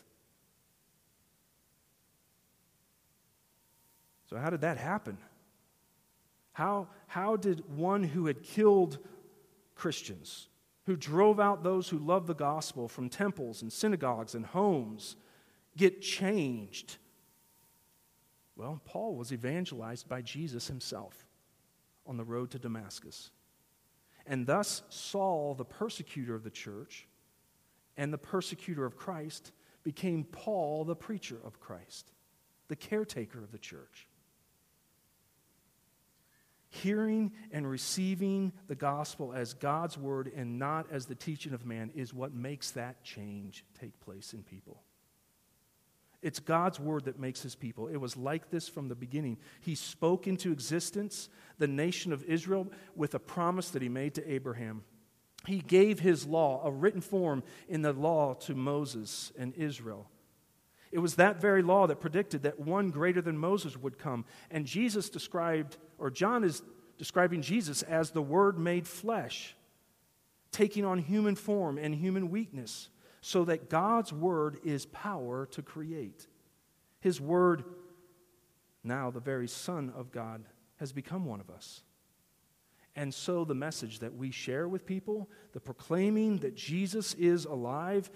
So, 4.31 4.39
how 4.39 4.49
did 4.49 4.63
that 4.63 4.79
happen? 4.79 5.19
How, 6.53 6.89
how 7.09 7.37
did 7.37 7.77
one 7.77 8.03
who 8.03 8.25
had 8.25 8.43
killed 8.43 8.97
Christians, 9.75 10.49
who 10.87 10.97
drove 10.97 11.39
out 11.39 11.63
those 11.63 11.91
who 11.91 11.99
loved 11.99 12.27
the 12.27 12.33
gospel 12.33 12.89
from 12.89 13.11
temples 13.11 13.61
and 13.61 13.71
synagogues 13.71 14.35
and 14.35 14.47
homes, 14.47 15.17
get 15.79 16.03
changed? 16.03 16.99
Well, 18.57 18.83
Paul 18.85 19.15
was 19.15 19.33
evangelized 19.33 20.09
by 20.09 20.21
Jesus 20.21 20.67
himself 20.67 21.27
on 22.07 22.17
the 22.17 22.25
road 22.25 22.51
to 22.51 22.59
Damascus. 22.59 23.31
And 24.27 24.47
thus, 24.47 24.83
Saul, 24.91 25.55
the 25.55 25.65
persecutor 25.65 26.35
of 26.35 26.43
the 26.43 26.51
church 26.51 27.07
and 27.97 28.13
the 28.13 28.19
persecutor 28.19 28.85
of 28.85 28.97
Christ, 28.97 29.53
became 29.85 30.25
Paul, 30.25 30.85
the 30.85 30.97
preacher 30.97 31.39
of 31.45 31.61
Christ, 31.61 32.13
the 32.69 32.77
caretaker 32.77 33.43
of 33.43 33.53
the 33.53 33.59
church. 33.59 34.09
Hearing 36.69 37.33
and 37.51 37.69
receiving 37.69 38.53
the 38.67 38.75
gospel 38.75 39.33
as 39.33 39.55
God's 39.55 39.97
word 39.97 40.31
and 40.37 40.59
not 40.59 40.87
as 40.91 41.07
the 41.07 41.15
teaching 41.15 41.55
of 41.55 41.65
man 41.65 41.91
is 41.95 42.13
what 42.13 42.35
makes 42.35 42.73
that 42.73 43.03
change 43.03 43.65
take 43.81 43.99
place 44.01 44.35
in 44.35 44.43
people. 44.43 44.83
It's 46.21 46.41
God's 46.41 46.81
word 46.81 47.05
that 47.05 47.21
makes 47.21 47.43
his 47.43 47.55
people. 47.55 47.87
It 47.87 47.97
was 47.97 48.17
like 48.17 48.51
this 48.51 48.69
from 48.69 48.89
the 48.89 48.97
beginning. 48.97 49.39
He 49.61 49.75
spoke 49.75 50.27
into 50.27 50.51
existence 50.51 51.29
the 51.59 51.69
nation 51.69 52.13
of 52.13 52.25
Israel 52.25 52.67
with 52.97 53.15
a 53.15 53.21
promise 53.21 53.71
that 53.71 53.83
he 53.83 53.89
made 53.89 54.15
to 54.15 54.31
Abraham. 54.31 54.83
He 55.47 55.61
gave 55.61 56.01
his 56.01 56.27
law, 56.27 56.61
a 56.65 56.71
written 56.71 57.01
form 57.01 57.45
in 57.69 57.83
the 57.83 57.93
law, 57.93 58.35
to 58.35 58.55
Moses 58.55 59.33
and 59.39 59.55
Israel. 59.55 60.11
It 60.91 60.99
was 60.99 61.17
that 61.17 61.41
very 61.41 61.63
law 61.63 61.87
that 61.87 62.01
predicted 62.01 62.43
that 62.43 62.59
one 62.59 62.91
greater 62.91 63.23
than 63.23 63.39
Moses 63.39 63.77
would 63.77 63.99
come. 63.99 64.25
And 64.51 64.67
Jesus 64.67 65.09
described, 65.11 65.77
or 65.99 66.11
John 66.11 66.43
is 66.43 66.63
describing 66.97 67.43
Jesus 67.43 67.83
as 67.83 68.11
the 68.11 68.23
Word 68.23 68.59
made 68.59 68.89
flesh, 68.89 69.55
taking 70.51 70.85
on 70.85 70.99
human 70.99 71.37
form 71.37 71.79
and 71.79 71.95
human 71.95 72.31
weakness 72.31 72.89
so 73.21 73.45
that 73.45 73.69
God's 73.69 74.13
word 74.13 74.59
is 74.65 74.87
power 74.87 75.47
to 75.47 75.63
create. 75.63 76.27
His 77.01 77.21
word, 77.21 77.65
now 78.85 79.11
the 79.11 79.21
very 79.21 79.49
Son 79.49 79.93
of 79.97 80.11
God, 80.11 80.45
has 80.77 80.93
become 80.93 81.25
one 81.25 81.41
of 81.41 81.51
us. 81.51 81.83
And 82.97 83.15
so 83.15 83.45
the 83.45 83.55
message 83.55 84.01
that 84.01 84.17
we 84.17 84.31
share 84.31 84.67
with 84.69 84.85
people, 84.85 85.29
the 85.53 85.61
proclaiming 85.61 86.39
that 86.39 86.57
Jesus 86.57 87.15
is 87.15 87.45
alive, 87.45 88.11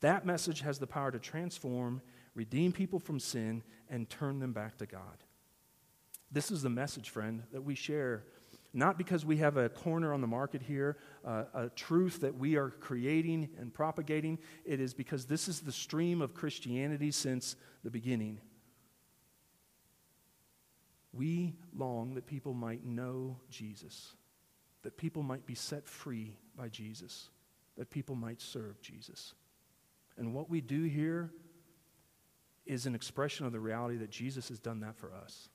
that 0.00 0.26
message 0.26 0.60
has 0.60 0.78
the 0.78 0.86
power 0.86 1.10
to 1.10 1.18
transform, 1.18 2.02
redeem 2.34 2.72
people 2.72 2.98
from 2.98 3.18
sin, 3.18 3.62
and 3.88 4.08
turn 4.08 4.38
them 4.38 4.52
back 4.52 4.76
to 4.78 4.86
God. 4.86 5.24
This 6.30 6.50
is 6.50 6.60
the 6.60 6.68
message, 6.68 7.08
friend, 7.08 7.42
that 7.52 7.62
we 7.62 7.74
share 7.74 8.24
not 8.78 8.96
because 8.96 9.24
we 9.24 9.38
have 9.38 9.56
a 9.56 9.68
corner 9.68 10.14
on 10.14 10.20
the 10.20 10.26
market 10.26 10.62
here, 10.62 10.96
uh, 11.24 11.44
a 11.52 11.68
truth 11.70 12.20
that 12.20 12.36
we 12.36 12.56
are 12.56 12.70
creating 12.70 13.48
and 13.58 13.74
propagating. 13.74 14.38
It 14.64 14.80
is 14.80 14.94
because 14.94 15.26
this 15.26 15.48
is 15.48 15.60
the 15.60 15.72
stream 15.72 16.22
of 16.22 16.32
Christianity 16.32 17.10
since 17.10 17.56
the 17.82 17.90
beginning. 17.90 18.40
We 21.12 21.56
long 21.76 22.14
that 22.14 22.26
people 22.26 22.54
might 22.54 22.84
know 22.84 23.38
Jesus, 23.50 24.14
that 24.82 24.96
people 24.96 25.22
might 25.22 25.44
be 25.44 25.54
set 25.54 25.88
free 25.88 26.36
by 26.56 26.68
Jesus, 26.68 27.30
that 27.76 27.90
people 27.90 28.14
might 28.14 28.40
serve 28.40 28.80
Jesus. 28.80 29.34
And 30.16 30.34
what 30.34 30.48
we 30.48 30.60
do 30.60 30.84
here 30.84 31.32
is 32.66 32.86
an 32.86 32.94
expression 32.94 33.46
of 33.46 33.52
the 33.52 33.60
reality 33.60 33.96
that 33.96 34.10
Jesus 34.10 34.48
has 34.50 34.60
done 34.60 34.80
that 34.80 34.96
for 34.96 35.12
us. 35.12 35.48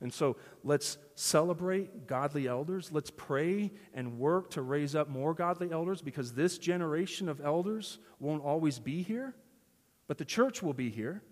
And 0.00 0.12
so 0.12 0.36
let's 0.64 0.96
celebrate 1.14 2.06
godly 2.06 2.46
elders. 2.46 2.90
Let's 2.90 3.10
pray 3.10 3.70
and 3.92 4.18
work 4.18 4.50
to 4.52 4.62
raise 4.62 4.94
up 4.94 5.08
more 5.08 5.34
godly 5.34 5.70
elders 5.70 6.00
because 6.00 6.32
this 6.32 6.56
generation 6.56 7.28
of 7.28 7.40
elders 7.40 7.98
won't 8.18 8.42
always 8.42 8.78
be 8.78 9.02
here, 9.02 9.34
but 10.06 10.16
the 10.16 10.24
church 10.24 10.62
will 10.62 10.72
be 10.72 10.88
here. 10.88 11.22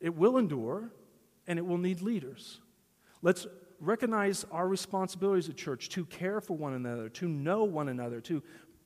It 0.00 0.14
will 0.14 0.38
endure, 0.38 0.90
and 1.46 1.58
it 1.58 1.66
will 1.66 1.78
need 1.78 2.00
leaders. 2.00 2.60
Let's 3.20 3.46
recognize 3.80 4.46
our 4.50 4.68
responsibility 4.68 5.40
as 5.40 5.48
a 5.48 5.52
church 5.52 5.88
to 5.90 6.04
care 6.06 6.40
for 6.40 6.56
one 6.56 6.72
another, 6.72 7.08
to 7.10 7.28
know 7.28 7.64
one 7.64 7.88
another, 7.88 8.20
to 8.22 8.42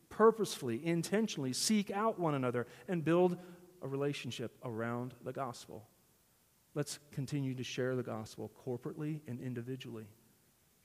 purposefully, 0.08 0.84
intentionally 0.84 1.52
seek 1.52 1.90
out 1.90 2.18
one 2.18 2.34
another 2.34 2.66
and 2.88 3.04
build 3.04 3.36
a 3.82 3.88
relationship 3.88 4.56
around 4.64 5.14
the 5.24 5.32
gospel. 5.32 5.86
Let's 6.74 6.98
continue 7.10 7.54
to 7.54 7.64
share 7.64 7.96
the 7.96 8.02
gospel 8.02 8.50
corporately 8.66 9.20
and 9.26 9.40
individually 9.40 10.06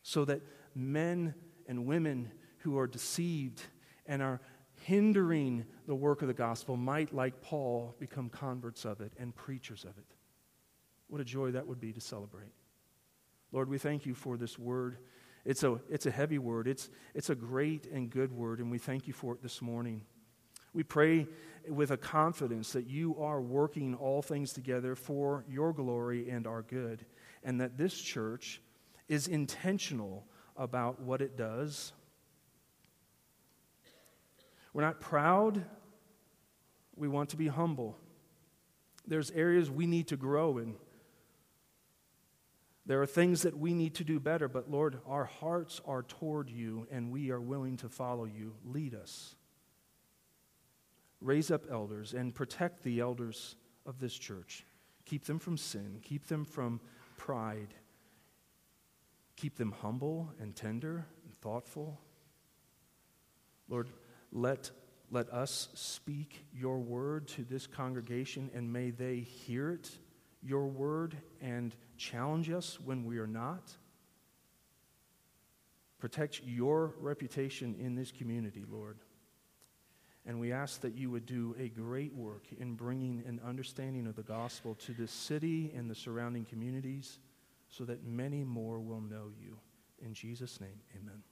so 0.02 0.26
that 0.26 0.42
men 0.76 1.34
and 1.68 1.86
women 1.86 2.32
who 2.60 2.78
are 2.78 2.88
deceived 2.88 3.62
and 4.06 4.22
are 4.22 4.42
hindering 4.84 5.66
the 5.86 5.96
work 5.96 6.22
of 6.22 6.28
the 6.28 6.34
gospel 6.34 6.78
might, 6.78 7.14
like 7.14 7.42
Paul, 7.42 7.96
become 8.00 8.30
converts 8.30 8.86
of 8.86 9.02
it 9.02 9.14
and 9.18 9.36
preachers 9.36 9.84
of 9.84 9.98
it. 9.98 10.06
What 11.08 11.22
a 11.22 11.26
joy 11.26 11.52
that 11.52 11.68
would 11.68 11.80
be 11.80 11.94
to 11.94 12.02
celebrate. 12.02 12.52
Lord, 13.52 13.70
we 13.70 13.78
thank 13.78 14.06
you 14.06 14.14
for 14.14 14.38
this 14.38 14.60
word. 14.60 14.98
It's 15.46 15.64
a, 15.64 15.80
it's 15.90 16.06
a 16.06 16.12
heavy 16.12 16.40
word, 16.40 16.68
it's, 16.68 16.90
it's 17.16 17.30
a 17.30 17.36
great 17.36 17.86
and 17.86 18.10
good 18.10 18.34
word, 18.34 18.60
and 18.60 18.70
we 18.70 18.78
thank 18.78 19.08
you 19.08 19.14
for 19.14 19.34
it 19.34 19.42
this 19.42 19.62
morning. 19.62 20.02
We 20.74 20.84
pray 20.84 21.28
with 21.68 21.92
a 21.92 21.98
confidence 21.98 22.74
that 22.74 22.88
you 22.88 23.16
are 23.20 23.42
working 23.42 23.96
all 23.96 24.22
things 24.22 24.54
together 24.54 24.96
for 24.96 25.44
your 25.50 25.74
glory 25.74 26.30
and 26.30 26.48
our 26.48 26.62
good, 26.62 27.06
and 27.44 27.60
that 27.62 27.78
this 27.78 28.00
church 28.00 28.62
is 29.08 29.28
intentional 29.28 30.26
about 30.56 31.02
what 31.02 31.22
it 31.22 31.38
does. 31.38 31.94
We're 34.74 34.84
not 34.84 35.00
proud, 35.00 35.64
we 36.96 37.08
want 37.08 37.30
to 37.30 37.38
be 37.38 37.48
humble. 37.48 37.98
There's 39.06 39.32
areas 39.32 39.72
we 39.72 39.88
need 39.88 40.08
to 40.10 40.18
grow 40.18 40.58
in. 40.58 40.76
There 42.86 43.02
are 43.02 43.08
things 43.08 43.42
that 43.42 43.58
we 43.58 43.74
need 43.74 43.96
to 43.96 44.04
do 44.04 44.20
better, 44.20 44.48
but 44.48 44.70
Lord, 44.70 45.00
our 45.08 45.26
hearts 45.26 45.82
are 45.86 46.04
toward 46.04 46.50
you 46.50 46.88
and 46.92 47.12
we 47.12 47.32
are 47.32 47.42
willing 47.42 47.78
to 47.78 47.90
follow 47.90 48.26
you. 48.26 48.54
Lead 48.66 48.96
us 48.96 49.37
raise 51.22 51.52
up 51.52 51.66
elders 51.72 52.14
and 52.14 52.34
protect 52.34 52.84
the 52.84 53.00
elders 53.00 53.56
of 53.86 54.00
this 54.00 54.14
church. 54.14 54.66
Keep 55.06 55.26
them 55.26 55.40
from 55.40 55.58
sin, 55.58 56.00
keep 56.04 56.28
them 56.28 56.46
from 56.46 56.82
pride, 57.16 57.74
keep 59.36 59.56
them 59.56 59.74
humble 59.82 60.30
and 60.40 60.56
tender 60.56 61.06
and 61.24 61.36
thoughtful. 61.38 62.00
Lord, 63.70 63.90
let, 64.32 64.72
let 65.10 65.30
us 65.30 65.70
speak 65.74 66.46
your 66.54 66.80
word 66.80 67.28
to 67.30 67.44
this 67.44 67.68
congregation, 67.68 68.50
and 68.54 68.72
may 68.72 68.92
they 68.92 69.18
hear 69.20 69.72
it, 69.72 69.90
your 70.42 70.68
word, 70.68 71.16
and 71.42 71.76
challenge 71.98 72.50
us 72.50 72.80
when 72.80 73.06
we 73.06 73.18
are 73.18 73.28
not. 73.28 73.72
Protect 76.00 76.42
your 76.46 76.94
reputation 77.00 77.76
in 77.80 77.96
this 77.96 78.12
community, 78.12 78.64
Lord. 78.70 79.00
And 80.28 80.42
we 80.42 80.52
ask 80.52 80.82
that 80.82 80.94
you 80.94 81.10
would 81.10 81.26
do 81.26 81.56
a 81.58 81.70
great 81.70 82.14
work 82.14 82.44
in 82.60 82.76
bringing 82.76 83.24
an 83.26 83.40
understanding 83.48 84.06
of 84.08 84.18
the 84.18 84.24
gospel 84.24 84.76
to 84.86 84.92
this 84.92 85.12
city 85.12 85.72
and 85.74 85.90
the 85.90 85.96
surrounding 85.96 86.44
communities 86.44 87.20
so 87.70 87.86
that 87.86 88.06
many 88.06 88.44
more 88.44 88.80
will 88.80 89.00
know 89.00 89.32
you. 89.42 89.58
In 90.04 90.14
Jesus' 90.14 90.60
name, 90.60 90.82
amen. 90.96 91.24